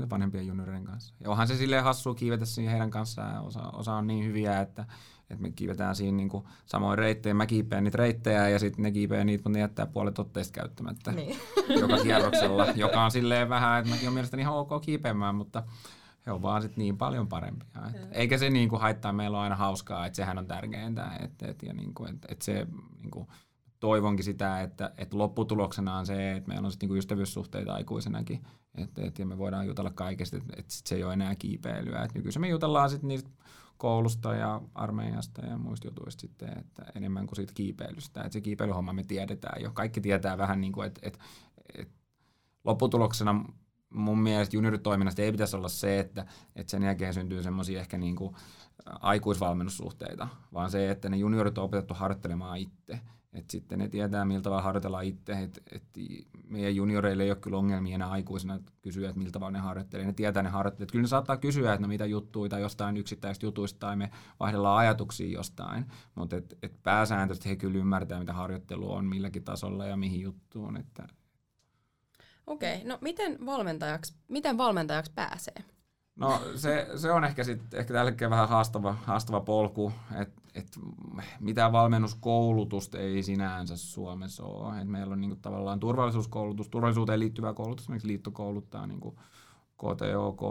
[0.01, 1.15] se vanhempien junioreiden kanssa.
[1.21, 3.45] Ja onhan se silleen hassua kiivetä siinä heidän kanssaan.
[3.45, 4.87] Osa, osa on niin hyviä, että,
[5.33, 7.35] että me kiivetään siinä niin kuin samoin reittejä.
[7.35, 11.13] Mä kiipeen niitä reittejä ja sitten ne kiipeen niitä, mutta ne jättää puolet otteista käyttämättä
[11.13, 11.37] niin.
[11.81, 12.67] joka kierroksella.
[12.77, 15.63] joka on silleen vähän, että mäkin olen mielestäni ihan ok kiipeämään, mutta
[16.27, 17.83] he on vaan sit niin paljon parempia.
[17.95, 21.11] Et, eikä se niinku haittaa, meillä on aina hauskaa, että sehän on tärkeintä.
[21.21, 22.67] Et, et, ja niinku, et, et se,
[23.03, 23.27] niinku,
[23.81, 29.03] toivonkin sitä, että, että lopputuloksena on se, että meillä on sitten niinku ystävyyssuhteita aikuisenakin, että,
[29.03, 32.03] että me voidaan jutella kaikesta, että, että sit se ei ole enää kiipeilyä.
[32.03, 33.31] Et nykyisin me jutellaan sitten niistä
[33.83, 38.21] koulusta ja armeijasta ja muista jutuista sitten, että enemmän kuin siitä kiipeilystä.
[38.21, 39.71] Että se kiipeilyhomma me tiedetään jo.
[39.71, 41.19] Kaikki tietää vähän niin kuin, että, että,
[41.79, 41.95] että
[42.65, 43.45] lopputuloksena
[43.91, 46.27] mun mielestä junioritoiminnasta ei pitäisi olla se, että,
[46.57, 48.35] että sen jälkeen syntyy semmoisia ehkä niin kuin
[48.87, 53.01] aikuisvalmennussuhteita, vaan se, että ne juniorit on opetettu harjoittelemaan itse.
[53.33, 55.33] Et sitten ne tietää, miltä tavalla harjoitellaan itse.
[55.33, 55.83] Et, et
[56.49, 60.07] meidän junioreille ei ole kyllä ongelmia enää aikuisena kysyä, että miltä vaan ne harjoittelee.
[60.07, 60.89] Ne tietää ne harjoittelee.
[60.93, 64.11] Kyllä ne saattaa kysyä, että no mitä juttuja tai jostain yksittäistä jutuista tai me
[64.41, 65.87] vaihdellaan ajatuksia jostain.
[66.15, 70.77] Mutta et, et pääsääntöisesti he kyllä ymmärtää, mitä harjoittelu on milläkin tasolla ja mihin juttuun.
[70.77, 71.07] Että...
[72.47, 75.65] Okei, okay, no miten valmentajaksi, miten valmentajaksi pääsee?
[76.17, 80.79] No se, se on ehkä sitten ehkä tällä vähän haastava, haastava polku, että et
[81.41, 84.81] mitään valmennuskoulutusta ei sinänsä Suomessa ole.
[84.81, 89.19] Et meillä on niinku tavallaan turvallisuuskoulutus, turvallisuuteen liittyvää koulutus, esimerkiksi liitto kouluttaa niinku
[89.77, 90.43] KTOK,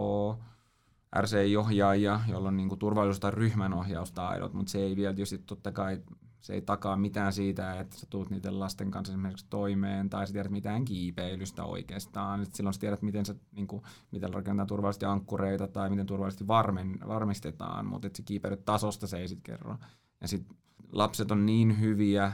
[1.20, 6.02] RCI-ohjaajia, jolla on niinku turvallisuus- tai ryhmänohjaustaidot, mutta se ei vielä tietysti totta kai
[6.42, 10.32] se ei takaa mitään siitä, että sä tuut niiden lasten kanssa esimerkiksi toimeen, tai sä
[10.32, 12.42] tiedät mitään kiipeilystä oikeastaan.
[12.42, 16.46] Et silloin sä tiedät, miten, sä, niin kuin, miten rakennetaan turvallisesti ankkureita, tai miten turvallisesti
[16.46, 19.76] varmen, varmistetaan, mutta se kiipeilytasosta se ei sitten kerro.
[20.20, 20.56] Ja sitten
[20.92, 22.32] lapset on niin hyviä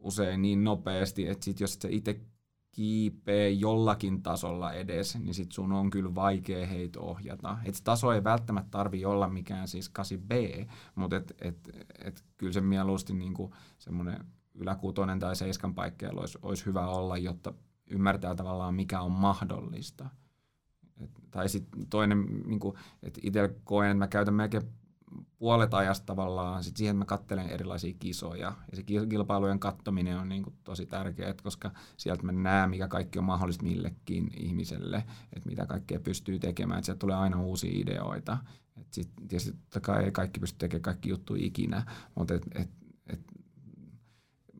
[0.00, 2.20] usein niin nopeasti, että sit jos sä itse
[2.72, 7.58] kiipee jollakin tasolla edes, niin sit sun on kyllä vaikea heitä ohjata.
[7.64, 11.70] Et taso ei välttämättä tarvi olla mikään siis 8B, mutta et, et,
[12.04, 17.54] et kyllä se mieluusti niinku semmoinen yläkuutonen tai seiskan paikkeilla olisi, olisi hyvä olla, jotta
[17.90, 20.08] ymmärtää tavallaan mikä on mahdollista.
[21.00, 24.62] Et, tai sitten toinen, niinku, että itse koen, että mä käytän melkein
[25.38, 28.52] puolet ajasta tavallaan sit siihen, että mä katselen erilaisia kisoja.
[28.70, 33.18] Ja se kilpailujen kattominen on niin kuin tosi tärkeää, koska sieltä mä näen, mikä kaikki
[33.18, 36.78] on mahdollista millekin ihmiselle, että mitä kaikkea pystyy tekemään.
[36.78, 38.38] Että sieltä tulee aina uusia ideoita.
[38.76, 42.70] Et sit, tietysti totta kai ei kaikki pysty tekemään kaikki juttuja ikinä, mutta et, et,
[43.06, 43.20] et,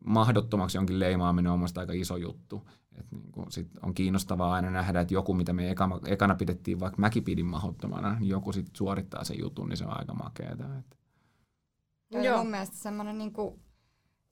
[0.05, 2.69] mahdottomaksi jonkin leimaaminen on mielestäni aika iso juttu.
[2.99, 6.79] Et niin kuin sit on kiinnostavaa aina nähdä, että joku, mitä me ekana, ekana pidettiin,
[6.79, 10.77] vaikka mäkin pidin mahdottomana, niin joku sitten suorittaa sen jutun, niin se on aika makeata.
[10.79, 10.97] Et.
[12.11, 12.37] Joo, Joo.
[12.37, 13.59] mun mielestä semmoinen, niin kuin,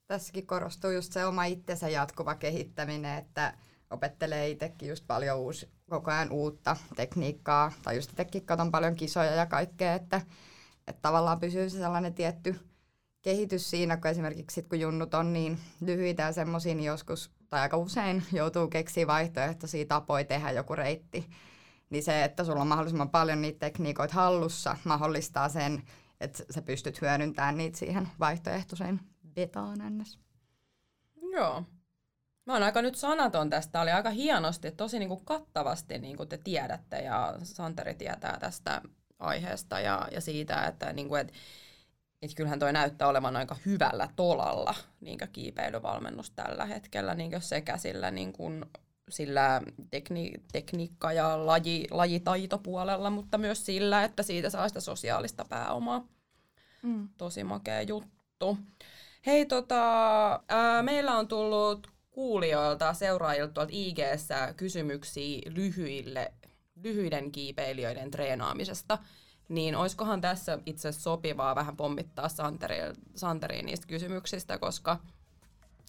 [0.07, 3.53] tässäkin korostuu just se oma itsensä jatkuva kehittäminen, että
[3.89, 9.31] opettelee itsekin just paljon uusi, koko ajan uutta tekniikkaa, tai just itsekin katon paljon kisoja
[9.31, 10.21] ja kaikkea, että,
[10.87, 12.59] että tavallaan pysyy se sellainen tietty
[13.21, 17.61] kehitys siinä, kun esimerkiksi sit, kun junnut on niin lyhyitä ja semmoisia, niin joskus tai
[17.61, 21.29] aika usein joutuu keksiä vaihtoehtoisia tapoja tehdä joku reitti.
[21.89, 25.83] Niin se, että sulla on mahdollisimman paljon niitä tekniikoita hallussa, mahdollistaa sen,
[26.21, 28.99] että sä pystyt hyödyntämään niitä siihen vaihtoehtoiseen
[29.33, 30.19] betaan ns.
[31.33, 31.63] Joo.
[32.45, 33.81] Mä oon aika nyt sanaton tästä.
[33.81, 38.81] Oli aika hienosti, tosi niin kuin kattavasti niin kuin te tiedätte ja Santeri tietää tästä
[39.19, 41.33] aiheesta ja, ja siitä, että, niin kuin, että
[42.21, 48.11] että kyllähän toi näyttää olevan aika hyvällä tolalla niin kiipeilyvalmennus tällä hetkellä niin sekä sillä,
[48.11, 48.65] niin kuin,
[49.09, 56.07] sillä tekni, tekniikka- ja laji, lajitaitopuolella, mutta myös sillä, että siitä saa sitä sosiaalista pääomaa.
[56.81, 57.09] Mm.
[57.17, 58.57] Tosi makea juttu.
[59.25, 63.97] Hei, tota, ää, meillä on tullut kuulijoilta, seuraajilta tuolta ig
[64.57, 66.33] kysymyksiä lyhyille,
[66.83, 68.97] lyhyiden kiipeilijöiden treenaamisesta
[69.51, 74.99] niin olisikohan tässä itse sopivaa vähän pommittaa Santeriin, Santeriin niistä kysymyksistä, koska,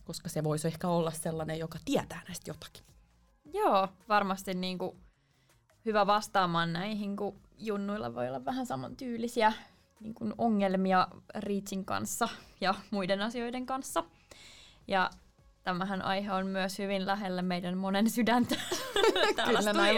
[0.05, 2.85] koska se voisi ehkä olla sellainen, joka tietää näistä jotakin.
[3.55, 4.97] Joo, varmasti niin kuin
[5.85, 9.53] hyvä vastaamaan näihin, kun junnuilla voi olla vähän samantyylisiä
[10.01, 12.29] niin kuin ongelmia Reachin kanssa
[12.61, 14.05] ja muiden asioiden kanssa.
[14.89, 15.11] Ja
[15.63, 18.55] tämähän aihe on myös hyvin lähellä meidän monen sydäntä
[19.37, 19.97] täällä Kyllä näin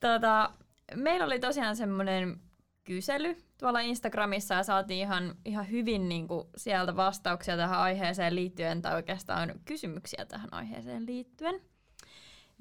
[0.00, 0.50] tota,
[0.94, 2.40] meillä oli tosiaan semmoinen
[2.84, 8.82] kysely tuolla Instagramissa ja saatiin ihan, ihan hyvin niin kuin sieltä vastauksia tähän aiheeseen liittyen
[8.82, 11.60] tai oikeastaan kysymyksiä tähän aiheeseen liittyen.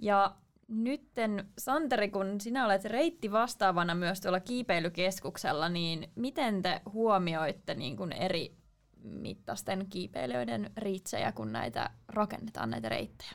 [0.01, 0.35] Ja
[0.67, 7.97] nytten Santeri, kun sinä olet reitti vastaavana myös tuolla kiipeilykeskuksella, niin miten te huomioitte niin
[7.97, 8.57] kuin eri
[9.03, 13.31] mittaisten kiipeilijöiden riitsejä, kun näitä rakennetaan näitä reittejä?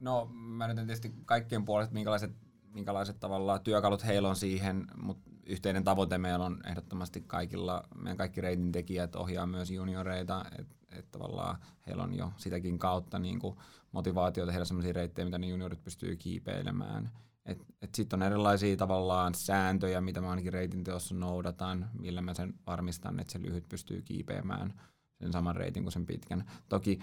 [0.00, 2.43] No mä nyt en tietysti kaikkien puolesta, minkälaiset
[2.74, 8.40] minkälaiset tavallaan työkalut heillä on siihen, mutta yhteinen tavoite meillä on ehdottomasti kaikilla, meidän kaikki
[8.40, 13.56] reitin tekijät ohjaa myös junioreita, että et tavallaan heillä on jo sitäkin kautta niin kuin
[13.92, 17.10] motivaatiota tehdä sellaisia reittejä, mitä ne juniorit pystyy kiipeilemään.
[17.46, 22.54] Et Sitten on erilaisia tavallaan sääntöjä, mitä mä ainakin reitin teossa noudatan, millä mä sen
[22.66, 24.80] varmistan, että se lyhyt pystyy kiipeämään
[25.20, 26.44] sen saman reitin kuin sen pitkän.
[26.68, 26.98] Toki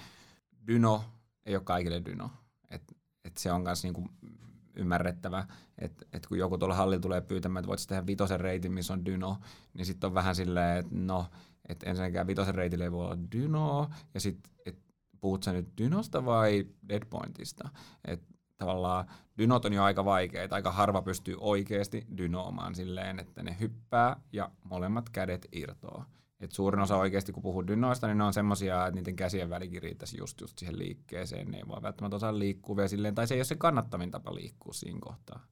[0.67, 1.03] dyno
[1.45, 2.29] ei ole kaikille dyno.
[2.69, 4.09] Et, et se on myös niinku
[4.75, 5.47] ymmärrettävä,
[5.77, 9.05] että et kun joku tuolla hallilla tulee pyytämään, että voit tehdä vitosen reitin, missä on
[9.05, 9.37] dyno,
[9.73, 11.25] niin sitten on vähän silleen, että no,
[11.69, 14.81] että ensinnäkään vitosen reitillä ei voi olla dyno, ja sitten, että
[15.19, 17.69] puhut sä nyt dynosta vai deadpointista,
[18.05, 19.05] että tavallaan
[19.37, 24.51] dynot on jo aika vaikeita, aika harva pystyy oikeasti dynoomaan silleen, että ne hyppää ja
[24.63, 26.05] molemmat kädet irtoaa.
[26.41, 29.81] Et suurin osa oikeasti, kun puhuu dynoista, niin ne on semmoisia, että niiden käsien välikin
[29.81, 31.51] riittäisi just, just siihen liikkeeseen.
[31.51, 34.35] Ne ei voi välttämättä osaa liikkua vielä silleen, tai se ei ole se kannattavin tapa
[34.35, 35.47] liikkua siinä kohtaa.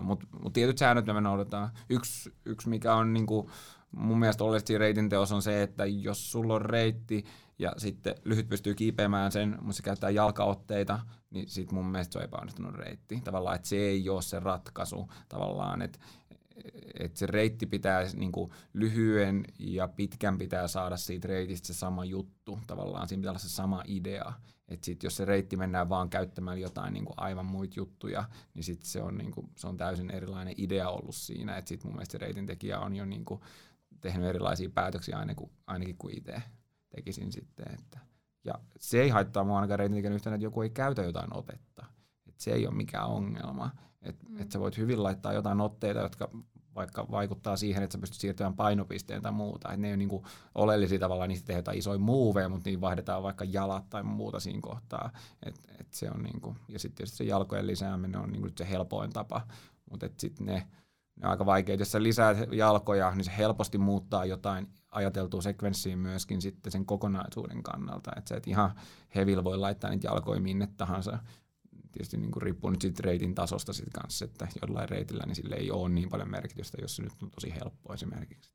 [0.00, 1.70] Mutta mut tietyt säännöt me noudataan.
[1.90, 3.50] Yksi, yksi mikä on niinku,
[3.90, 7.24] mun mielestä oleellisesti reitin teos on se, että jos sulla on reitti
[7.58, 12.18] ja sitten lyhyt pystyy kiipeämään sen, mutta se käyttää jalkaotteita, niin sitten mun mielestä se
[12.18, 13.20] on epäonnistunut reitti.
[13.24, 15.12] Tavallaan, että se ei ole se ratkaisu.
[15.28, 15.98] Tavallaan, että
[16.98, 22.04] että se reitti pitää niin kuin lyhyen ja pitkän pitää saada siitä reitistä se sama
[22.04, 22.58] juttu.
[22.66, 24.32] Tavallaan siinä pitää olla se sama idea.
[24.68, 28.64] Että sit jos se reitti mennään vaan käyttämään jotain niin kuin aivan muita juttuja, niin
[28.64, 31.56] sit se, on, niin kuin, se on täysin erilainen idea ollut siinä.
[31.56, 33.40] Että sit mun mielestä se reitin tekijä on jo niin kuin
[34.00, 36.42] tehnyt erilaisia päätöksiä ainakin kuin, ainakin kuin itse
[36.96, 37.66] tekisin sitten.
[37.74, 37.98] Että.
[38.44, 41.97] Ja se ei haittaa mua ainakaan reitin yhtään, että joku ei käytä jotain otetta.
[42.38, 43.70] Se ei ole mikään ongelma.
[44.02, 44.40] Että mm.
[44.40, 46.30] et sä voit hyvin laittaa jotain otteita, jotka
[46.78, 49.72] vaikka vaikuttaa siihen, että sä pystyt siirtymään painopisteen tai muuta.
[49.72, 50.24] Et ne ei ole niinku
[50.54, 55.10] oleellisia tavallaan, niistä tehdään isoja muuveja, mutta niin vaihdetaan vaikka jalat tai muuta siinä kohtaa.
[55.42, 59.10] Et, et se on niinku, ja sitten tietysti se jalkojen lisääminen on niinku se helpoin
[59.10, 59.40] tapa,
[59.90, 60.66] mutta sitten ne,
[61.16, 61.80] ne on aika vaikeita.
[61.80, 67.62] Jos sä lisäät jalkoja, niin se helposti muuttaa jotain ajateltua sekvenssiin myöskin sitten sen kokonaisuuden
[67.62, 68.10] kannalta.
[68.16, 68.70] Että se, et ihan
[69.14, 71.18] hevillä voi laittaa niitä jalkoja minne tahansa,
[71.92, 75.56] tietysti niin kuin riippuu nyt siitä reitin tasosta sit kanssa, että jollain reitillä niin sille
[75.56, 78.50] ei ole niin paljon merkitystä, jos se nyt on tosi helppo esimerkiksi.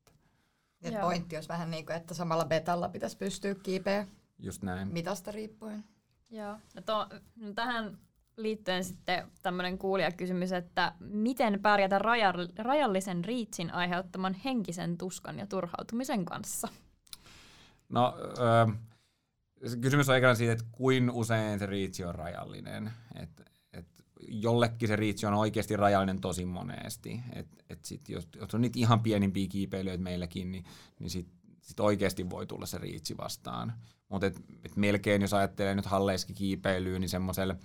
[0.82, 4.06] Et pointti olisi vähän niin kuin, että samalla betalla pitäisi pystyä kiipeä.
[4.38, 4.88] Just näin.
[4.88, 5.84] Mitasta riippuen.
[6.30, 6.56] Joo.
[6.74, 7.98] No, to, no tähän
[8.36, 11.98] liittyen sitten tämmöinen kuulijakysymys, että miten pärjätä
[12.58, 16.68] rajallisen riitsin aiheuttaman henkisen tuskan ja turhautumisen kanssa?
[17.88, 18.74] No, öö,
[19.80, 22.92] kysymys on eikä siitä, että kuin usein se riitsi on rajallinen.
[23.14, 23.86] Et, et
[24.28, 27.20] jollekin se riitsi on oikeasti rajallinen tosi monesti.
[27.32, 30.64] Et, et sit jos, jos on niitä ihan pienimpiä kiipeilyitä meilläkin, niin,
[30.98, 31.28] niin sit,
[31.60, 33.72] sit oikeasti voi tulla se riitsi vastaan.
[34.08, 37.56] Mutta et, et melkein, jos ajattelee nyt halleiski kiipeilyä, niin semmoiselle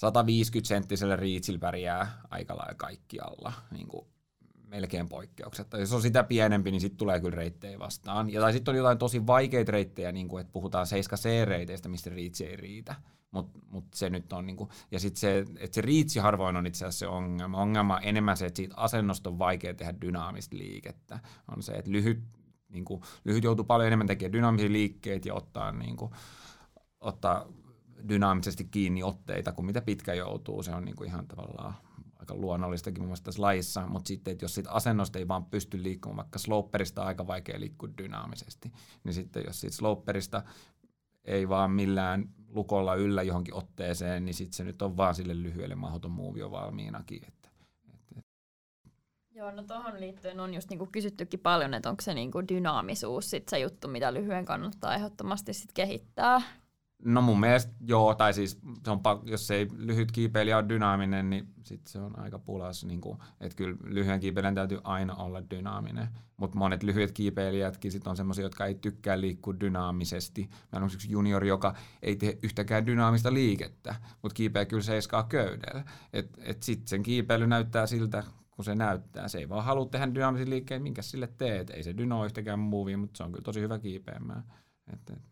[0.00, 3.52] 150-senttiselle riitsillä pärjää aika lailla kaikkialla.
[3.70, 4.06] Niin kuin
[4.70, 5.78] melkein poikkeuksetta.
[5.78, 8.32] Jos on sitä pienempi, niin sitten tulee kyllä reittejä vastaan.
[8.32, 12.46] Ja tai sitten on jotain tosi vaikeita reittejä, niin kuin, että puhutaan 7C-reiteistä, mistä riitsi
[12.46, 12.94] ei riitä.
[13.30, 16.66] Mutta mut se nyt on, niin kuin, ja sitten se, että se riitsi harvoin on
[16.66, 17.58] itse asiassa se ongelma.
[17.58, 21.18] Ongelma on enemmän se, että siitä asennosta on vaikea tehdä dynaamista liikettä.
[21.56, 22.22] On se, että lyhyt,
[22.68, 26.12] niin kuin, lyhyt joutuu paljon enemmän tekemään dynaamisia liikkeitä ja ottaa, niin kuin,
[27.00, 27.46] ottaa
[28.08, 30.62] dynaamisesti kiinni otteita kuin mitä pitkä joutuu.
[30.62, 31.74] Se on niin kuin ihan tavallaan
[32.20, 36.16] aika luonnollistakin mun tässä lajissa, mutta sitten, että jos siitä asennosta ei vaan pysty liikkumaan,
[36.16, 38.72] vaikka sloperista aika vaikea liikkua dynaamisesti,
[39.04, 40.42] niin sitten jos siitä sloperista
[41.24, 45.74] ei vaan millään lukolla yllä johonkin otteeseen, niin sitten se nyt on vaan sille lyhyelle
[45.74, 47.24] mahdoton muuvio valmiinakin.
[47.28, 47.50] Että,
[47.94, 48.22] että.
[49.30, 53.48] Joo, no tuohon liittyen on just niinku kysyttykin paljon, että onko se niinku dynaamisuus sit
[53.48, 56.42] se juttu, mitä lyhyen kannattaa ehdottomasti sit kehittää.
[57.04, 61.48] No mun mielestä joo, tai siis se on, jos ei lyhyt kiipeilijä ole dynaaminen, niin
[61.62, 62.84] sit se on aika pulas.
[62.84, 63.00] Niin
[63.40, 66.08] että kyllä lyhyen kiipeilijän täytyy aina olla dynaaminen.
[66.36, 70.50] Mutta monet lyhyet kiipeilijätkin sit on sellaisia, jotka ei tykkää liikkua dynaamisesti.
[70.72, 75.84] Mä on yksi juniori, joka ei tee yhtäkään dynaamista liikettä, mutta kiipeää kyllä seiskaa köydellä.
[76.12, 79.28] Et, et sitten sen kiipeily näyttää siltä, kun se näyttää.
[79.28, 81.70] Se ei vaan halua tehdä dynaamisia liikkeitä, minkä sille teet.
[81.70, 84.44] Ei se dyno yhtäkään movie, mutta se on kyllä tosi hyvä kiipeämään.
[84.92, 85.22] Et, et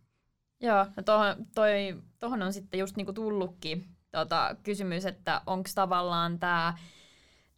[0.61, 6.39] Joo, no tohon, toi, tohon on sitten just niinku tullutkin tota, kysymys, että onko tavallaan
[6.39, 6.79] tämä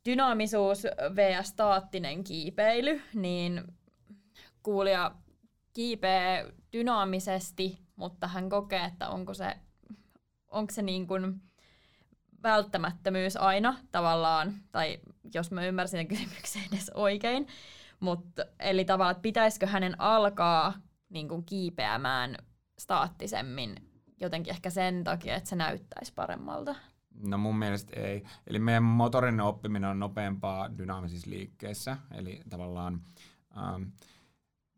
[0.05, 1.49] dynaamisuus vs.
[1.49, 3.63] staattinen kiipeily, niin
[4.63, 5.15] kuulija
[5.73, 9.57] kiipee dynaamisesti, mutta hän kokee, että onko se,
[10.49, 11.43] onko se niin kuin
[12.43, 14.99] välttämättömyys aina tavallaan, tai
[15.35, 17.47] jos mä ymmärsin sen kysymyksen edes oikein,
[18.01, 20.75] mutta eli tavallaan, että pitäisikö hänen alkaa
[21.09, 22.37] niin kuin kiipeämään
[22.81, 23.77] staattisemmin
[24.21, 26.75] jotenkin ehkä sen takia, että se näyttäisi paremmalta?
[27.27, 28.25] No mun mielestä ei.
[28.47, 31.97] Eli meidän motorinen oppiminen on nopeampaa dynaamisissa liikkeissä.
[32.15, 33.01] Eli tavallaan
[33.57, 33.83] ähm,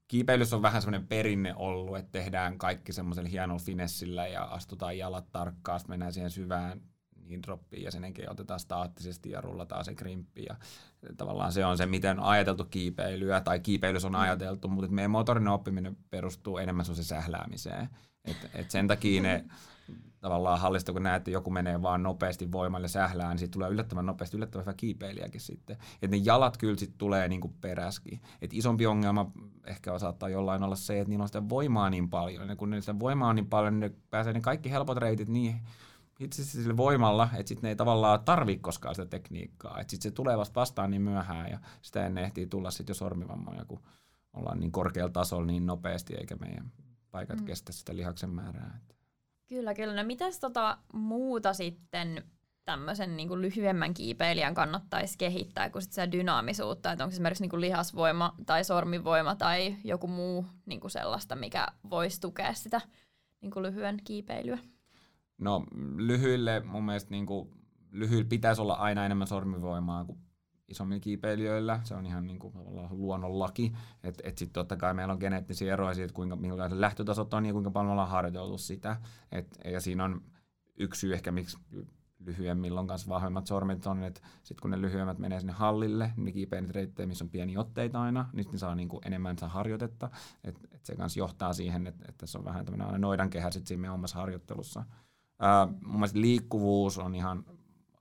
[0.09, 5.32] kiipeilyssä on vähän semmoinen perinne ollut, että tehdään kaikki semmoisella hienolla finessillä ja astutaan jalat
[5.32, 6.80] tarkkaan, mennään siihen syvään
[7.23, 10.45] niin droppiin ja sen jälkeen otetaan staattisesti ja rullataan se krimppi.
[10.49, 10.57] Ja
[11.16, 14.18] tavallaan se on se, miten on ajateltu kiipeilyä tai kiipeilys on mm.
[14.18, 17.89] ajateltu, mutta meidän motorinen oppiminen perustuu enemmän se sähläämiseen.
[18.25, 19.45] Et, et sen takia ne
[20.20, 24.07] tavallaan hallista, kun näet, että joku menee vaan nopeasti voimalle sählään, niin siitä tulee yllättävän
[24.07, 25.77] nopeasti yllättävän hyvä kiipeilijäkin sitten.
[26.03, 28.20] Että ne jalat kyllä sitten tulee niinku peräskin.
[28.43, 29.31] Et isompi ongelma
[29.66, 32.49] ehkä saattaa jollain olla se, että niillä on sitä voimaa niin paljon.
[32.49, 35.29] Ja kun niillä sitä voimaa on niin paljon, niin ne pääsee ne kaikki helpot reitit
[35.29, 35.61] niin
[36.25, 39.81] itse sillä voimalla, että sitten ne ei tavallaan tarvi koskaan sitä tekniikkaa.
[39.81, 42.95] Että sitten se tulee vasta vastaan niin myöhään ja sitä ennen ehtii tulla sitten jo
[42.95, 43.83] sormivammoja, kun
[44.33, 46.73] ollaan niin korkealla tasolla niin nopeasti, eikä meidän
[47.11, 47.45] paikat mm.
[47.45, 48.81] kestä sitä lihaksen määrää.
[49.49, 49.95] Kyllä, kyllä.
[49.95, 52.25] No mitäs tota muuta sitten
[52.64, 57.51] tämmöisen niin kuin lyhyemmän kiipeilijän kannattaisi kehittää kuin sit sitä dynaamisuutta, että onko esimerkiksi niin
[57.51, 62.81] kuin lihasvoima tai sormivoima tai joku muu niin kuin sellaista, mikä voisi tukea sitä
[63.41, 64.59] niin kuin lyhyen kiipeilyä?
[65.39, 65.66] No
[65.97, 67.51] lyhyille mun mielestä niin kuin,
[67.91, 70.18] lyhyillä pitäisi olla aina enemmän sormivoimaa kuin
[70.68, 71.80] isommilla kiipeilijöillä.
[71.85, 72.55] Se on ihan niin kuin,
[72.91, 73.72] luonnonlaki.
[74.03, 77.53] Että et sitten totta kai meillä on geneettisiä eroja siitä, kuinka, minkälaiset lähtötasot on ja
[77.53, 78.97] kuinka paljon ollaan harjoiteltu sitä.
[79.33, 80.22] Et, ja siinä on
[80.78, 81.59] yksi syy ehkä, miksi
[82.26, 86.35] lyhyemmillä on kanssa vahvemmat sormet on, että sitten kun ne lyhyemmät menee sinne hallille, niin
[86.35, 90.11] niitä reittejä, missä on pieni otteita aina, niin ne saa niinku enemmän sitä harjoitetta.
[90.45, 93.68] Et, et se kanssa johtaa siihen, että et tässä on vähän tämmöinen noidan kehä sitten
[93.68, 94.85] siinä omassa harjoittelussa.
[95.43, 97.45] Uh, mun mielestä liikkuvuus on ihan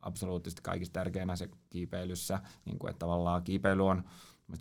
[0.01, 4.03] absoluuttisesti kaikista tärkeänä se kiipeilyssä, niin kuin, että tavallaan kiipeily on,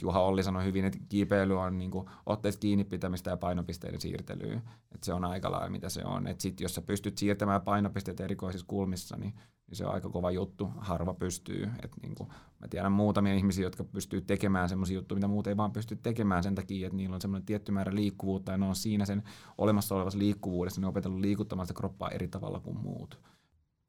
[0.03, 4.61] Juha Olli sanoi hyvin, että kiipeily on niin kuin, otteista kiinni pitämistä ja painopisteiden siirtelyä.
[4.95, 6.26] Että se on aika lailla mitä se on.
[6.26, 9.35] Että sit, jos sä pystyt siirtämään painopisteet erikoisissa kulmissa, niin
[9.71, 10.71] niin se on aika kova juttu.
[10.79, 11.71] Harva pystyy.
[11.83, 12.29] Et niin kuin,
[12.61, 16.43] mä tiedän muutamia ihmisiä, jotka pystyy tekemään semmoisia juttuja, mitä muut ei vaan pysty tekemään
[16.43, 19.23] sen takia, että niillä on semmoinen tietty määrä liikkuvuutta ja ne on siinä sen
[19.59, 20.81] olemassa olevassa liikkuvuudessa.
[20.81, 23.21] Ne on opetellut liikuttamaan sitä kroppaa eri tavalla kuin muut.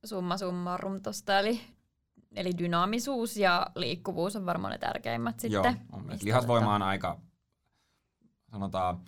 [0.05, 1.61] Summa summarum tuosta, eli,
[2.35, 5.77] eli dynaamisuus ja liikkuvuus on varmaan ne tärkeimmät sitten.
[5.91, 6.05] Joo, on.
[6.23, 7.19] Lihasvoima on aika,
[8.51, 9.01] sanotaan,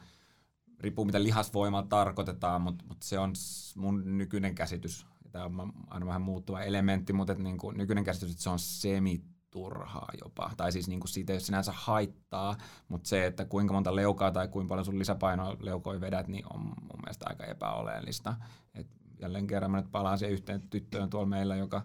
[0.79, 3.33] riippuu mitä lihasvoimaa tarkoitetaan, mutta, mutta se on
[3.75, 8.43] mun nykyinen käsitys tämä on aina vähän muuttuva elementti, mutta niin kuin nykyinen käsitys, että
[8.43, 9.21] se on semi
[9.51, 10.51] turhaa jopa.
[10.57, 12.57] Tai siis niin kuin siitä ei sinänsä haittaa,
[12.87, 16.61] mutta se, että kuinka monta leukaa tai kuinka paljon sun lisäpainoa leukoi vedät, niin on
[16.61, 18.35] mun mielestä aika epäoleellista.
[18.75, 18.87] Et
[19.21, 21.81] jälleen kerran mä nyt palaan siihen yhteen tyttöön tuolla meillä, joka,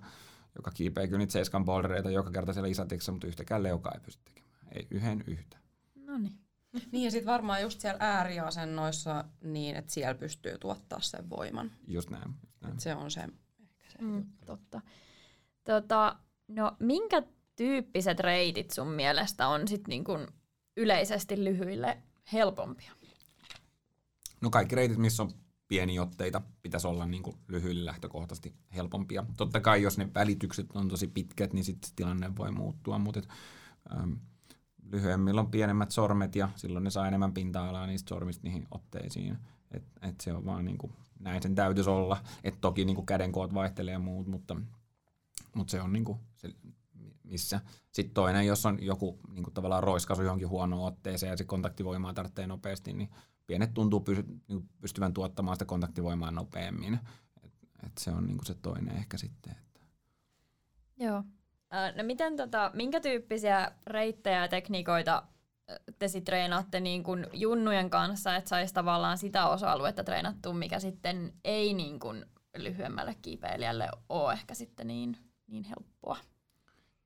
[0.56, 4.22] joka kiipeää kyllä niitä seiskan bouldereita joka kerta siellä isatiksessa, mutta yhtäkään leukaa ei pysty
[4.24, 4.66] tekemään.
[4.72, 5.58] Ei yhden yhtä.
[5.94, 6.47] No niin.
[6.92, 11.70] Niin ja sitten varmaan just siellä ääriasennoissa niin, että siellä pystyy tuottaa sen voiman.
[11.86, 12.24] Just näin.
[12.42, 12.74] Just näin.
[12.74, 14.46] Et se on se ehkä se Mm, juttu.
[14.46, 14.80] totta.
[15.64, 16.16] Tota,
[16.48, 17.22] no minkä
[17.56, 20.28] tyyppiset reitit sun mielestä on sit niin kun
[20.76, 22.02] yleisesti lyhyille
[22.32, 22.92] helpompia?
[24.40, 25.30] No kaikki reitit, missä on
[25.68, 29.24] pieniä otteita, pitäisi olla niin kuin lyhyille lähtökohtaisesti helpompia.
[29.36, 33.28] Totta kai, jos ne välitykset on tosi pitkät, niin sitten tilanne voi muuttua, mutta et,
[33.92, 34.12] ähm,
[34.92, 39.38] lyhyemmillä on pienemmät sormet ja silloin ne saa enemmän pinta-alaa niistä sormista niihin otteisiin.
[39.70, 42.16] Et, et se on vaan niin kuin, näin sen täytyisi olla.
[42.44, 44.56] Et toki niin kuin kädenkoot vaihtelee ja muut, mutta,
[45.54, 46.54] mutta se on niin kuin se,
[47.24, 47.60] missä.
[47.92, 52.14] Sitten toinen, jos on joku niin kuin tavallaan roiskaisu johonkin huonoon otteeseen ja se kontaktivoimaa
[52.14, 53.10] tarvitsee nopeasti, niin
[53.46, 56.98] pienet tuntuu pysy, niin pystyvän tuottamaan sitä kontaktivoimaa nopeammin.
[57.42, 57.52] Et,
[57.86, 59.52] et se on niin kuin se toinen ehkä sitten.
[59.52, 59.80] Että.
[60.96, 61.24] Joo.
[61.70, 65.22] No miten tota, minkä tyyppisiä reittejä ja tekniikoita
[65.98, 71.32] te sit treenaatte niin kun junnujen kanssa, että saisi tavallaan sitä osa-aluetta treenattua, mikä sitten
[71.44, 75.16] ei niin kun lyhyemmälle kiipeilijälle ole ehkä sitten niin,
[75.46, 76.16] niin helppoa.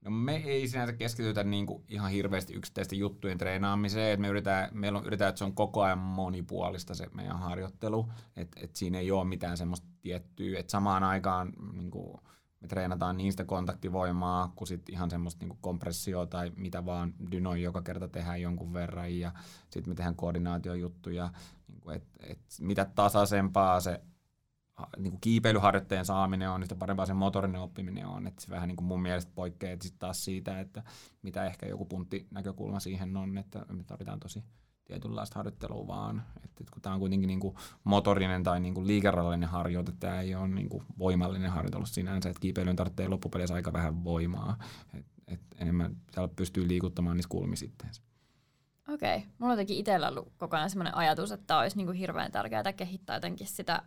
[0.00, 4.12] No me ei sinänsä keskitytä niinku ihan hirveästi yksittäisten juttujen treenaamiseen.
[4.12, 8.08] Et me yritetään, meillä on, yritetään, että se on koko ajan monipuolista se meidän harjoittelu.
[8.36, 10.58] Että et siinä ei ole mitään semmoista tiettyä.
[10.58, 12.20] Että samaan aikaan niinku,
[12.62, 17.82] me treenataan niistä kontaktivoimaa, kuin sit ihan semmoista niinku kompressio tai mitä vaan dynoi joka
[17.82, 19.18] kerta tehdään jonkun verran.
[19.18, 19.32] Ja
[19.70, 21.30] sitten me tehdään koordinaatiojuttuja.
[21.68, 24.00] Niinku, et, et mitä tasaisempaa se
[24.98, 28.26] niin kuin kiipeilyharjoitteen saaminen on, niin sitä parempaa se motorinen oppiminen on.
[28.26, 30.82] Että se vähän niin kuin mun mielestä poikkeaa sit taas siitä, että
[31.22, 34.44] mitä ehkä joku punttinäkökulma siihen on, että me tarvitaan tosi
[34.85, 36.22] tietynlaista harjoittelua vaan.
[36.45, 40.35] Että kun tämä on kuitenkin niin kuin motorinen tai niin kuin liikerallinen harjoite, tämä ei
[40.35, 44.57] ole niin kuin voimallinen harjoittelu sinänsä, että kiipeilyyn tarvitsee loppupeleissä aika vähän voimaa.
[44.95, 48.03] Et, et enemmän täällä pystyy liikuttamaan niissä itteensä.
[48.89, 49.16] Okei.
[49.16, 49.28] Okay.
[49.39, 53.16] Mulla on jotenkin itsellä ollut koko ajan sellainen ajatus, että olisi niinku hirveän tärkeää kehittää
[53.16, 53.83] jotenkin sitä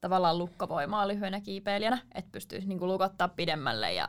[0.00, 4.08] tavallaan lukkovoimaa lyhyenä kiipeilijänä, että pystyisi niinku lukottaa pidemmälle ja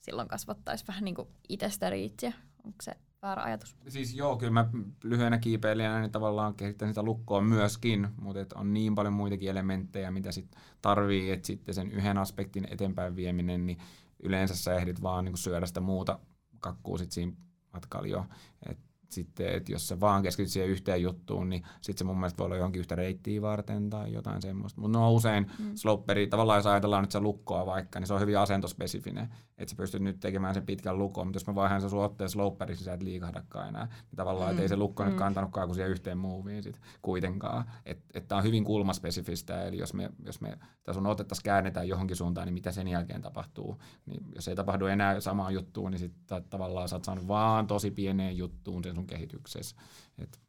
[0.00, 2.32] silloin kasvattaisi vähän niinku itsestä riitsiä.
[2.64, 3.76] Onko se väärä ajatus?
[3.88, 4.68] Siis joo, kyllä mä
[5.04, 10.10] lyhyenä kiipeilijänä niin tavallaan kehittänyt sitä lukkoa myöskin, mutta et on niin paljon muitakin elementtejä,
[10.10, 13.78] mitä sit tarvii, että sitten sen yhden aspektin eteenpäin vieminen, niin
[14.22, 16.18] yleensä sä ehdit vaan niin syödä sitä muuta
[16.60, 17.32] kakkuu sit siinä
[17.72, 18.26] matkalla jo.
[18.68, 18.78] Et
[19.08, 22.44] sitten, että jos sä vaan keskityt siihen yhteen juttuun, niin sitten se mun mielestä voi
[22.44, 24.80] olla johonkin yhtä reittiä varten tai jotain semmoista.
[24.80, 25.72] Mutta no usein mm.
[25.74, 29.28] sloperi, tavallaan jos ajatellaan nyt se lukkoa vaikka, niin se on hyvin asentospesifinen.
[29.58, 32.30] Että sä pystyt nyt tekemään sen pitkän lukon, mutta jos mä vaihan sen sun otteen
[32.66, 33.84] niin sä et liikahdakaan enää.
[33.84, 34.50] Niin tavallaan, mm.
[34.50, 35.08] että ei se lukko mm.
[35.08, 37.64] nyt kantanutkaan kuin siihen yhteen moviin sit kuitenkaan.
[37.86, 41.88] Että et tää on hyvin kulmaspesifistä, eli jos me, jos me tässä sun otetta käännetään
[41.88, 43.82] johonkin suuntaan, niin mitä sen jälkeen tapahtuu.
[44.06, 47.90] Niin jos ei tapahdu enää samaa juttua, niin sitten tavallaan sä oot saanut vaan tosi
[47.90, 49.76] pieneen juttuun sen sun kehityksessä.
[50.18, 50.40] Et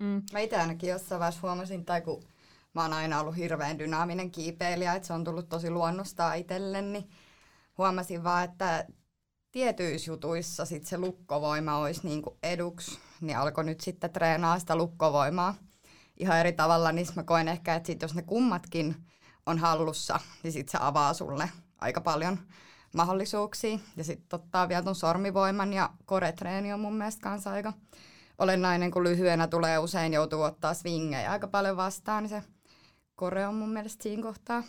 [0.00, 0.22] Mm.
[0.32, 2.22] Mä itse ainakin jossain vaiheessa huomasin, tai kun
[2.74, 7.10] mä oon aina ollut hirveän dynaaminen kiipeilijä, että se on tullut tosi luonnostaan itselle, niin
[7.78, 8.86] huomasin vaan, että
[9.52, 15.54] tietyissä jutuissa sit se lukkovoima olisi niinku eduksi, niin alkoi nyt sitten treenaa sitä lukkovoimaa
[16.16, 18.96] ihan eri tavalla, niin mä koen ehkä, että sit jos ne kummatkin
[19.46, 22.38] on hallussa, niin sit se avaa sulle aika paljon
[22.94, 23.78] mahdollisuuksia.
[23.96, 27.72] Ja sitten ottaa vielä ton sormivoiman ja koretreeni on mun mielestä kanssa aika
[28.38, 32.42] olennainen, kun lyhyenä tulee usein joutuu ottaa swingejä aika paljon vastaan, niin se
[33.14, 34.62] kore on mun mielestä siinä kohtaa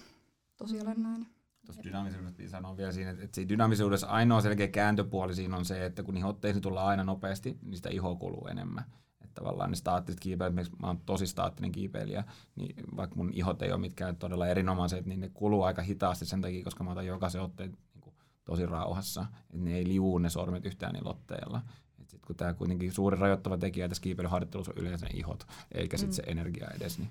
[0.57, 1.27] tosi olennainen.
[1.65, 5.65] Tuosta dynaamisuudesta piti sanoa vielä siinä, että, että siinä dynaamisuudessa ainoa selkeä kääntöpuoli siinä on
[5.65, 8.84] se, että kun niihin otteisiin tullaan aina nopeasti, niin sitä ihoa kuluu enemmän.
[9.22, 12.23] Että tavallaan ne staattiset kiipeilijät, esimerkiksi mä oon tosi staattinen kiipeilijä,
[12.56, 16.41] niin vaikka mun ihot ei ole mitkään todella erinomaiset, niin ne kuluu aika hitaasti sen
[16.41, 17.77] takia, koska mä otan jokaisen otteen
[18.52, 19.26] tosi rauhassa.
[19.41, 21.61] Että ne ei liuu ne sormet yhtään niillä otteilla.
[22.02, 25.98] Et sit kun tämä kuitenkin suuri rajoittava tekijä tässä kiipeilyharjoittelussa on yleensä ne ihot, eikä
[25.98, 26.99] sitten se energia edes.
[26.99, 27.10] Niin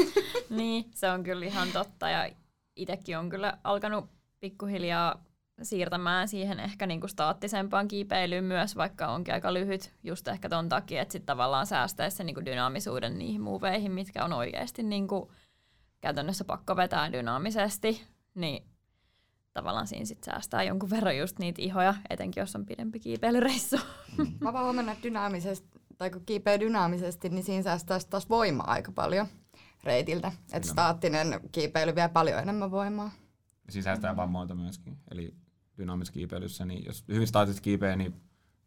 [0.50, 2.30] Niin, se on kyllä ihan totta ja
[2.76, 4.10] itsekin on kyllä alkanut
[4.40, 5.24] pikkuhiljaa
[5.62, 11.02] siirtämään siihen ehkä niinku staattisempaan kiipeilyyn myös, vaikka onkin aika lyhyt just ehkä ton takia,
[11.02, 15.32] että sitten tavallaan säästäisi sen niinku dynaamisuuden niihin muuveihin, mitkä on oikeasti niinku
[16.00, 18.02] käytännössä pakko vetää dynaamisesti,
[18.34, 18.62] niin
[19.56, 23.76] tavallaan siinä sitten säästää jonkun verran just niitä ihoja, etenkin jos on pidempi kiipeilyreissu.
[24.40, 28.70] Mä vaan huomannut, että dynaamisesti, tai kun kiipeää dynaamisesti, niin siinä säästää sit taas voimaa
[28.70, 29.26] aika paljon
[29.84, 30.32] reitiltä.
[30.52, 33.10] Että staattinen kiipeily vie paljon enemmän voimaa.
[33.68, 34.98] siinä säästää vammoilta myöskin.
[35.10, 35.34] Eli
[35.78, 38.14] dynaamisessa kiipeilyssä, niin jos hyvin staattisesti kiipeää, niin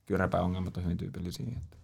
[0.06, 1.48] kyräpäongelmat on hyvin tyypillisiä.
[1.58, 1.78] Että.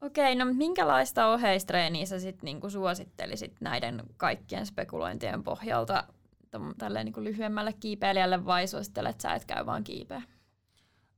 [0.00, 6.04] Okei, no minkälaista oheistreeniä sä sitten niinku suosittelisit näiden kaikkien spekulointien pohjalta
[6.78, 10.22] tälleen niinku lyhyemmälle kiipeilijälle vai suosittelet sä, et käy vaan kiipeä?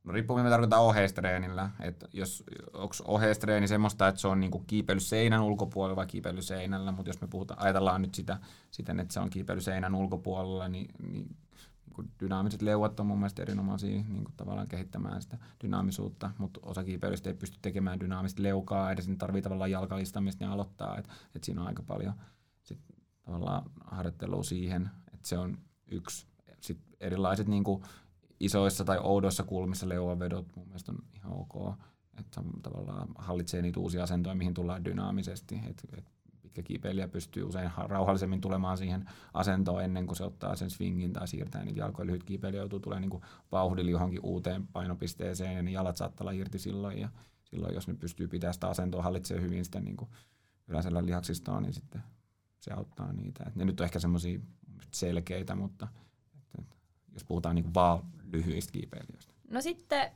[0.05, 1.70] No riippuu, mitä tarkoittaa oheistreenillä.
[1.81, 6.93] Että jos onko oheistreeni semmoista, että se on niinku kiipeily seinän ulkopuolella vai kiipeily seinällä,
[6.93, 8.39] mutta jos me puhutaan, ajatellaan nyt sitä
[8.70, 11.36] siten, että se on kiipeily seinän ulkopuolella, niin, niin
[11.97, 16.85] niin dynaamiset leuat on mun mielestä erinomaisia niin kuin tavallaan kehittämään sitä dynaamisuutta, mutta osa
[16.85, 21.44] kiipeilystä ei pysty tekemään dynaamista leukaa, edes ne tarvii tavallaan jalkalistamista ja aloittaa, että et
[21.44, 22.15] siinä on aika paljon
[22.62, 22.78] sit
[23.24, 24.90] tavallaan harjoittelua siihen,
[25.21, 25.59] että se on
[25.91, 26.27] yksi.
[26.61, 27.83] Sitten erilaiset niin kuin
[28.41, 31.75] isoissa tai oudoissa kulmissa leuavedot mun mielestä on ihan ok,
[32.19, 36.05] että tavallaan hallitsee niitä uusia asentoja, mihin tullaan dynaamisesti, että et
[36.43, 41.29] pitkä kiipeilijä pystyy usein rauhallisemmin tulemaan siihen asentoon ennen kuin se ottaa sen swingin tai
[41.29, 42.07] siirtää niitä jalkoja.
[42.07, 43.23] Lyhyt kiipeilijä joutuu tulemaan niin
[43.53, 46.99] vauhdilla johonkin uuteen painopisteeseen ja ne jalat saattaa olla irti silloin.
[46.99, 47.09] Ja
[47.45, 49.97] silloin jos ne pystyy pitämään sitä asentoa, hallitsee hyvin sitä niin
[50.69, 52.03] yläisellä lihaksistoa, niin sitten
[52.61, 53.45] se auttaa niitä.
[53.47, 54.41] Et ne nyt on ehkä semmoisia
[54.90, 55.89] selkeitä, mutta
[56.35, 56.77] et, et,
[57.12, 58.02] jos puhutaan niin vaan
[58.32, 59.35] lyhyistä kiipeilijöistä.
[59.51, 60.11] No sitten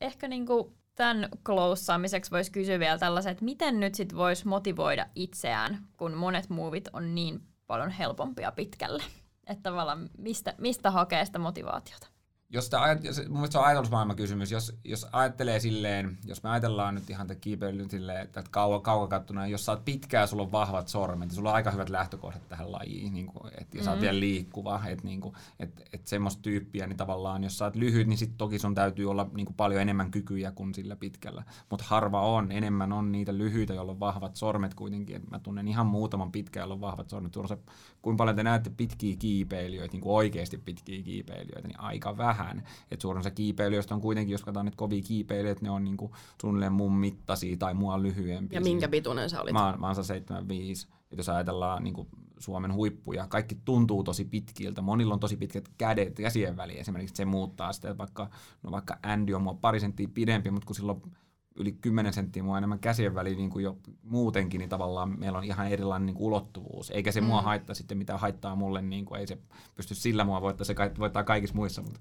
[0.00, 5.06] ehkä niin kuin tämän kloussaamiseksi voisi kysyä vielä tällaisen, että miten nyt sit voisi motivoida
[5.14, 9.02] itseään, kun monet muuvit on niin paljon helpompia pitkälle.
[9.46, 12.06] Että tavallaan mistä, mistä hakee sitä motivaatiota?
[12.50, 16.50] Jos ajat, jos, mun mielestä se on ajatusmaailman kysymys, jos, jos ajattelee silleen, jos me
[16.50, 20.52] ajatellaan nyt ihan kiipeilyn silleen, että kauan, kauan kattuna, jos sä oot pitkää sulla on
[20.52, 23.90] vahvat sormet, niin sulla on aika hyvät lähtökohdat tähän lajiin, niin kuin, et, ja sä
[23.90, 24.02] oot mm.
[24.02, 28.06] vielä liikkuva, että niin kuin, et, et semmoista tyyppiä, niin tavallaan jos sä oot lyhyt,
[28.06, 31.84] niin sit toki sun täytyy olla niin kuin paljon enemmän kykyjä kuin sillä pitkällä, mutta
[31.88, 35.86] harva on, enemmän on niitä lyhyitä, joilla on vahvat sormet kuitenkin, Et mä tunnen ihan
[35.86, 37.58] muutaman pitkää, jolla on vahvat sormet, se,
[38.02, 42.35] kuinka paljon te näette pitkiä kiipeilijöitä, niin kuin oikeasti pitkiä kiipeilijöitä, niin aika vähän,
[42.90, 46.72] että suurin osa kiipeilijöistä on kuitenkin, jos katsotaan nyt kovia kiipeilijöitä, ne on niinku suunnilleen
[46.72, 48.56] mun mittaisia tai mua lyhyempiä.
[48.56, 49.52] Ja minkä pituinen sä olit?
[49.52, 50.88] Mä, mä oon 75.
[51.10, 52.08] Et jos ajatellaan niinku
[52.38, 54.82] Suomen huippuja, kaikki tuntuu tosi pitkiltä.
[54.82, 56.80] Monilla on tosi pitkät kädet käsien väliin.
[56.80, 58.30] Esimerkiksi se muuttaa sitä, että vaikka,
[58.62, 61.02] no vaikka Andy on mua pari senttiä pidempi, mutta kun silloin
[61.56, 65.44] yli 10 senttiä mua enemmän käsien väliin niin kuin jo muutenkin, niin tavallaan meillä on
[65.44, 66.90] ihan erilainen niin kuin ulottuvuus.
[66.90, 67.26] Eikä se mm.
[67.26, 69.38] mua haittaa sitten mitä haittaa mulle, niin kuin ei se
[69.74, 71.82] pysty sillä mua voittaa, se voittaa kaikissa muissa.
[71.82, 72.00] Mutta.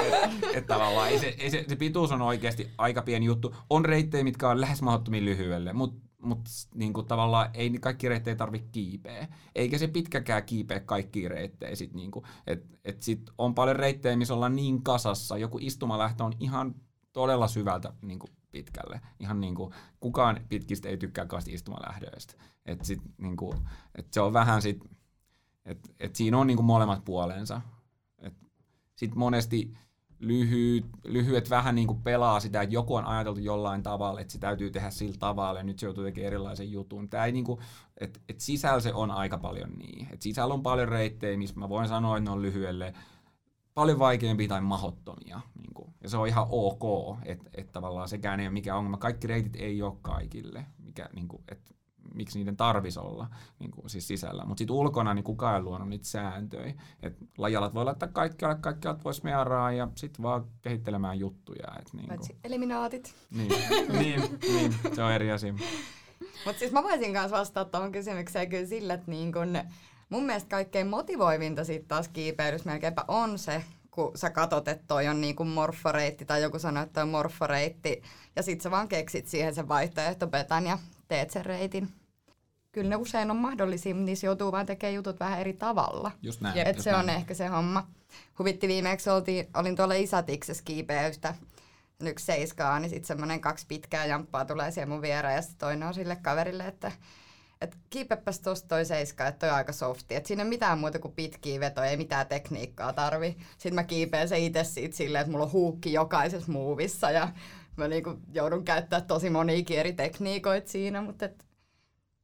[0.00, 3.54] et, et tavallaan ei se, ei se, se, pituus on oikeasti aika pieni juttu.
[3.70, 8.36] On reittejä, mitkä on lähes mahdottomia lyhyelle, mutta mutta niin kuin tavallaan ei kaikki reittejä
[8.36, 9.28] tarvitse kiipeä.
[9.54, 11.76] Eikä se pitkäkään kiipeä kaikki reittejä.
[11.76, 15.38] Sit niin kuin, et, et sit on paljon reittejä, missä ollaan niin kasassa.
[15.38, 16.74] Joku istumalähtö on ihan
[17.18, 19.00] todella syvältä niin kuin pitkälle.
[19.20, 22.34] Ihan niin kuin, kukaan pitkistä ei tykkää kasti istumalähdöistä.
[22.66, 23.58] Et sit, niin kuin,
[23.94, 24.84] et se on vähän sit,
[25.64, 27.60] että et siinä on niin kuin molemmat puolensa.
[28.96, 29.74] Sitten monesti
[30.18, 34.38] lyhyet, lyhyet vähän niin kuin pelaa sitä, että joku on ajateltu jollain tavalla, että se
[34.38, 37.08] täytyy tehdä sillä tavalla ja nyt se joutuu tekemään erilaisen jutun.
[37.08, 37.60] Tämä ei niin kuin,
[37.96, 40.06] että, että sisällä se on aika paljon niin.
[40.10, 42.94] Että sisällä on paljon reittejä, missä mä voin sanoa, että ne on lyhyelle
[43.78, 45.40] paljon vaikeampia tai mahottomia.
[45.60, 45.94] Niin kuin.
[46.02, 48.96] Ja se on ihan ok, että et tavallaan sekään ei ole mikään ongelma.
[48.96, 51.74] Kaikki reitit ei ole kaikille, mikä, niin kuin, et,
[52.14, 53.28] miksi niiden tarvisi olla
[53.58, 54.44] niin kuin, siis sisällä.
[54.44, 56.74] Mutta sitten ulkona niin kukaan ei luonut niitä sääntöjä.
[57.02, 61.66] Et lajalat voi laittaa kaikkialle, kaikkialle voisi mearaa ja sitten vaan kehittelemään juttuja.
[61.78, 62.38] Et, niin kuin.
[62.44, 63.14] eliminaatit.
[63.30, 63.52] Niin,
[63.98, 65.52] niin, niin, se on eri asia.
[66.46, 69.58] Mutta siis mä voisin kanssa vastata tuohon kysymykseen kyllä sillä, että niin kun
[70.08, 75.08] mun mielestä kaikkein motivoivinta sitten taas kiipeilyssä melkeinpä on se, kun sä katot, että toi
[75.08, 78.02] on niinku morforeitti tai joku sanoo, että toi on morforeitti
[78.36, 80.78] ja sit sä vaan keksit siihen sen vaihtoehtopetan ja
[81.08, 81.88] teet sen reitin.
[82.72, 86.10] Kyllä ne usein on mahdollisia, mutta niissä joutuu vaan tekemään jutut vähän eri tavalla.
[86.22, 86.58] Just näin.
[86.58, 87.02] Et se näin.
[87.02, 87.86] on ehkä se homma.
[88.38, 91.34] Huvitti viimeksi, oltiin, olin tuolla Isatiksessa kiipeystä
[92.00, 95.88] yksi seiskaa, niin sitten semmoinen kaksi pitkää jamppaa tulee siihen mun viereen ja sitten toinen
[95.88, 96.92] on sille kaverille, että
[97.60, 100.14] että kiipepäs tosta toi seiska, että toi on aika softi.
[100.14, 103.36] Että siinä ei mitään muuta kuin pitkiä vetoja, ei mitään tekniikkaa tarvi.
[103.50, 107.28] Sitten mä kiipeen se itse siitä silleen, että mulla on huukki jokaisessa muuvissa ja
[107.76, 111.44] mä niinku joudun käyttää tosi moniakin eri tekniikoita siinä, mutta et,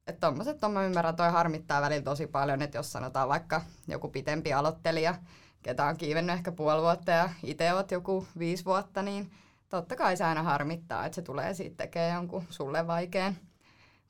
[0.06, 4.08] et tommoset on, mä ymmärrän, toi harmittaa välillä tosi paljon, että jos sanotaan vaikka joku
[4.08, 5.14] pitempi aloittelija,
[5.62, 9.30] ketä on kiivennyt ehkä puoli vuotta ja itse oot joku viisi vuotta, niin
[9.68, 13.36] totta kai se aina harmittaa, että se tulee siitä tekemään jonkun sulle vaikean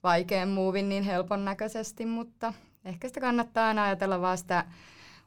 [0.05, 2.52] vaikean muuvin niin helpon näköisesti, mutta
[2.85, 4.64] ehkä sitä kannattaa aina ajatella vaan sitä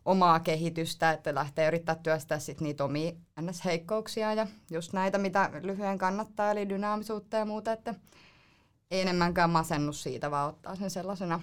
[0.05, 5.97] omaa kehitystä, että lähtee yrittää työstää sit niitä omia NS-heikkouksia ja just näitä, mitä lyhyen
[5.97, 7.95] kannattaa, eli dynaamisuutta ja muuta, että
[8.91, 11.39] ei enemmänkään masennus siitä, vaan ottaa sen sellaisena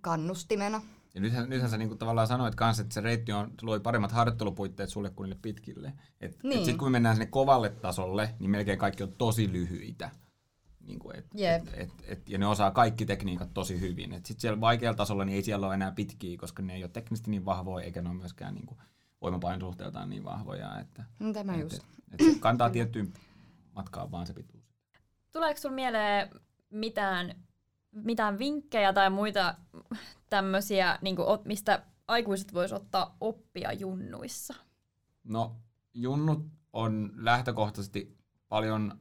[0.00, 0.82] kannustimena.
[1.14, 4.90] Ja nythän, nythän sä niinku tavallaan sanoit kanssa, että se reitti on, loi paremmat harjoittelupuitteet
[4.90, 5.92] sulle kuin niille pitkille.
[6.20, 6.58] Et, Niin.
[6.58, 10.10] et sit kun me mennään sinne kovalle tasolle, niin melkein kaikki on tosi lyhyitä.
[10.86, 11.68] Niin kuin et, Jep.
[11.68, 14.12] et, et, et, ja ne osaa kaikki tekniikat tosi hyvin.
[14.12, 16.90] Et sit siellä vaikealla tasolla niin ei siellä ole enää pitkiä, koska ne ei ole
[16.90, 18.76] teknisesti niin vahvoja, eikä ne ole myöskään niinku
[19.22, 20.80] voimapainosuhteeltaan niin vahvoja.
[20.80, 21.74] Että, No, tämä et, just.
[21.74, 23.12] et, et se kantaa tiettyyn
[23.74, 24.64] matkaan vaan se pituus.
[25.32, 26.30] Tuleeko sulla mieleen
[26.70, 27.34] mitään,
[27.92, 29.54] mitään vinkkejä tai muita
[30.30, 34.54] tämmöisiä, niin mistä aikuiset vois ottaa oppia junnuissa?
[35.24, 35.56] No,
[35.94, 38.16] junnut on lähtökohtaisesti
[38.48, 39.00] paljon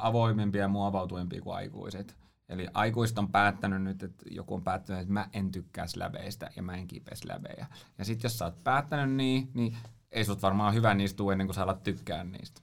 [0.00, 2.16] avoimempia ja muovautuempia kuin aikuiset.
[2.48, 6.62] Eli aikuiset on päättänyt nyt, että joku on päättänyt, että mä en tykkää släbeistä ja
[6.62, 7.66] mä en kipeä släbejä.
[7.98, 9.76] Ja sit jos sä oot päättänyt niin, niin
[10.12, 12.60] ei sut varmaan hyvä niistä tule ennen kuin sä alat tykkää niistä.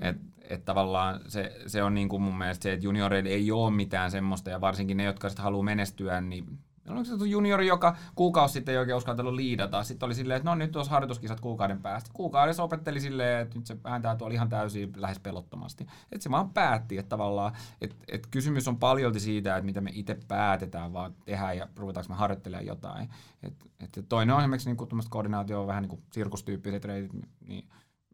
[0.00, 3.70] Et, et tavallaan se, se on niin kuin mun mielestä se, että junioreilla ei ole
[3.70, 7.96] mitään semmoista, ja varsinkin ne, jotka sitten haluaa menestyä, niin Meillä on se juniori, joka
[8.14, 9.82] kuukausi sitten ei oikein uskaltanut liidata.
[9.82, 12.10] Sitten oli silleen, että no nyt tuossa harjoituskisat kuukauden päästä.
[12.12, 15.86] Kuukaudessa opetteli silleen, että nyt se vääntää tuolla ihan täysin lähes pelottomasti.
[16.12, 19.90] Että se vaan päätti, että tavallaan, että, että kysymys on paljolti siitä, että mitä me
[19.94, 23.08] itse päätetään, vaan tehdään ja ruvetaanko me harjoittelemaan jotain.
[23.42, 27.68] Et, et toinen on esimerkiksi niin kuin koordinaatio, vähän niin kuin sirkustyyppiset reitit, niin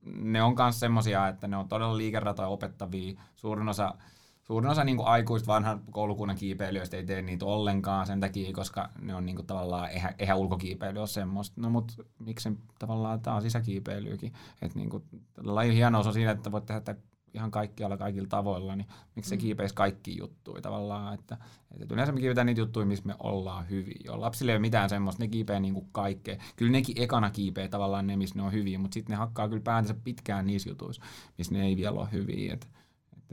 [0.05, 3.21] ne on myös semmoisia, että ne on todella liikeratoja opettavia.
[3.37, 3.95] Suurin osa
[4.43, 9.15] Suurin osa niin aikuista vanhan koulukunnan kiipeilijöistä ei tee niitä ollenkaan sen takia, koska ne
[9.15, 11.61] on niin kuin, tavallaan, eihän, eihän ulkokiipeily ole semmoista.
[11.61, 12.49] No mutta miksi
[12.79, 14.33] tavallaan tämä on sisäkiipeilyäkin.
[14.63, 15.05] Että niin kuin,
[15.37, 17.01] lajin hienous on siinä, että voit tehdä tätä
[17.35, 18.87] ihan kaikkialla kaikilla tavoilla, niin
[19.17, 21.15] miksi se kiipeisi kaikki juttuja tavallaan.
[21.15, 21.39] Että,
[21.81, 24.01] että yleensä me kiivetään niitä juttuja, missä me ollaan hyviä.
[24.05, 26.37] Jo, lapsille ei ole mitään semmoista, ne kiipee niin kuin kaikkea.
[26.57, 29.63] Kyllä nekin ekana kiipee tavallaan ne, missä ne on hyviä, mutta sitten ne hakkaa kyllä
[29.63, 31.03] päätänsä pitkään niissä jutuissa,
[31.39, 32.55] missä ne ei vielä ole hyviä.
[32.55, 32.67] Että,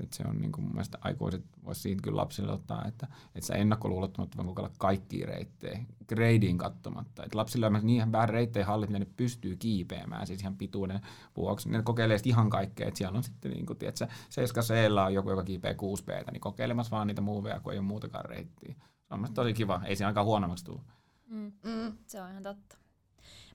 [0.03, 3.47] että se on niin kuin mun mielestä aikuiset voisi siitä kyllä lapsille ottaa, että, että
[3.47, 7.23] sä ennakkoluulottomatta voi kokeilla kaikkia reittejä, gradeen katsomatta.
[7.23, 11.01] Että lapsille on niin vähän reittejä hallit, mitä ne pystyy kiipeämään, siis ihan pituuden
[11.37, 11.69] vuoksi.
[11.69, 14.71] Ne kokeilee ihan kaikkea, että siellä on sitten niin kuin, tiedätkö, 7 c
[15.05, 18.25] on joku, joka kiipeää 6 b niin kokeilemassa vaan niitä muuveja, kun ei ole muutakaan
[18.25, 18.75] reittiä.
[19.07, 20.81] Se on tosi kiva, ei se ainakaan huonommaksi tule.
[21.27, 21.51] Mm.
[21.63, 21.97] Mm.
[22.07, 22.77] Se on ihan totta.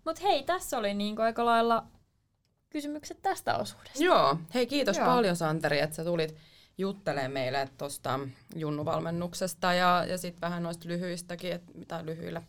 [0.05, 1.87] Mutta hei, tässä oli niin aika lailla
[2.75, 4.05] kysymykset tästä osuudesta.
[4.05, 5.07] Joo, hei kiitos Joo.
[5.07, 6.37] paljon Santeri, että sä tulit
[6.79, 8.21] juttelemaan meille tuosta
[8.57, 12.43] junnuvalmennuksesta ja, ja sitten vähän noista lyhyistäkin, että mitä lyhyillä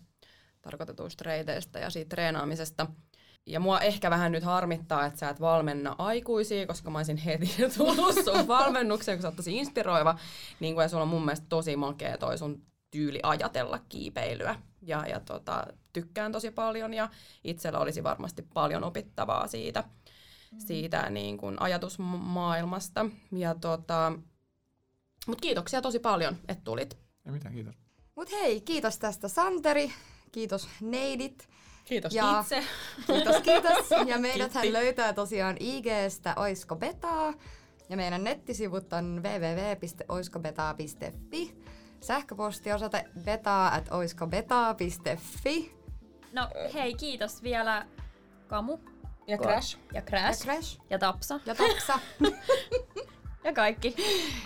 [0.61, 2.87] tarkoitetuista reiteistä ja siitä treenaamisesta.
[3.45, 7.55] Ja mua ehkä vähän nyt harmittaa, että sä et valmenna aikuisia, koska mä olisin heti
[7.77, 10.19] tullut sun valmennukseen, kun sä oot tosi inspiroiva.
[10.59, 12.61] Niin kuin, ja sulla on mun mielestä tosi makea toi sun
[12.91, 14.55] tyyli ajatella kiipeilyä.
[14.81, 17.09] Ja, ja tota, tykkään tosi paljon ja
[17.43, 19.83] itsellä olisi varmasti paljon opittavaa siitä,
[20.57, 23.05] siitä niin kuin ajatusmaailmasta.
[23.31, 24.13] Ja tota,
[25.27, 26.97] Mutta kiitoksia tosi paljon, että tulit.
[27.25, 27.75] Ei mitään, kiitos.
[28.15, 29.91] Mut hei, kiitos tästä Santeri,
[30.31, 31.49] kiitos neidit.
[31.85, 32.63] Kiitos Ja- itse.
[33.07, 33.77] Kiitos, kiitos.
[34.11, 37.33] Ja meidät hän löytää tosiaan IGstä Oisko Betaa.
[37.89, 41.55] Ja meidän nettisivut on www.oiskobetaa.fi.
[42.01, 45.75] Sähköpostiosoite betaa at oiskobetaa.fi.
[46.33, 47.85] No hei, kiitos vielä
[48.47, 48.77] Kamu
[49.27, 49.77] Ja Crash.
[49.77, 50.79] ja Ja Crash Crash.
[50.89, 51.99] ja Tapsa Ja Tapsa.
[53.45, 53.95] ja kaikki,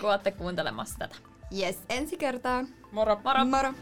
[0.00, 1.16] kun olette kuuntelemassa tätä.
[1.58, 2.68] Yes, ensi kertaan.
[2.92, 3.20] Moro.
[3.24, 3.44] Moro!
[3.44, 3.74] Moro.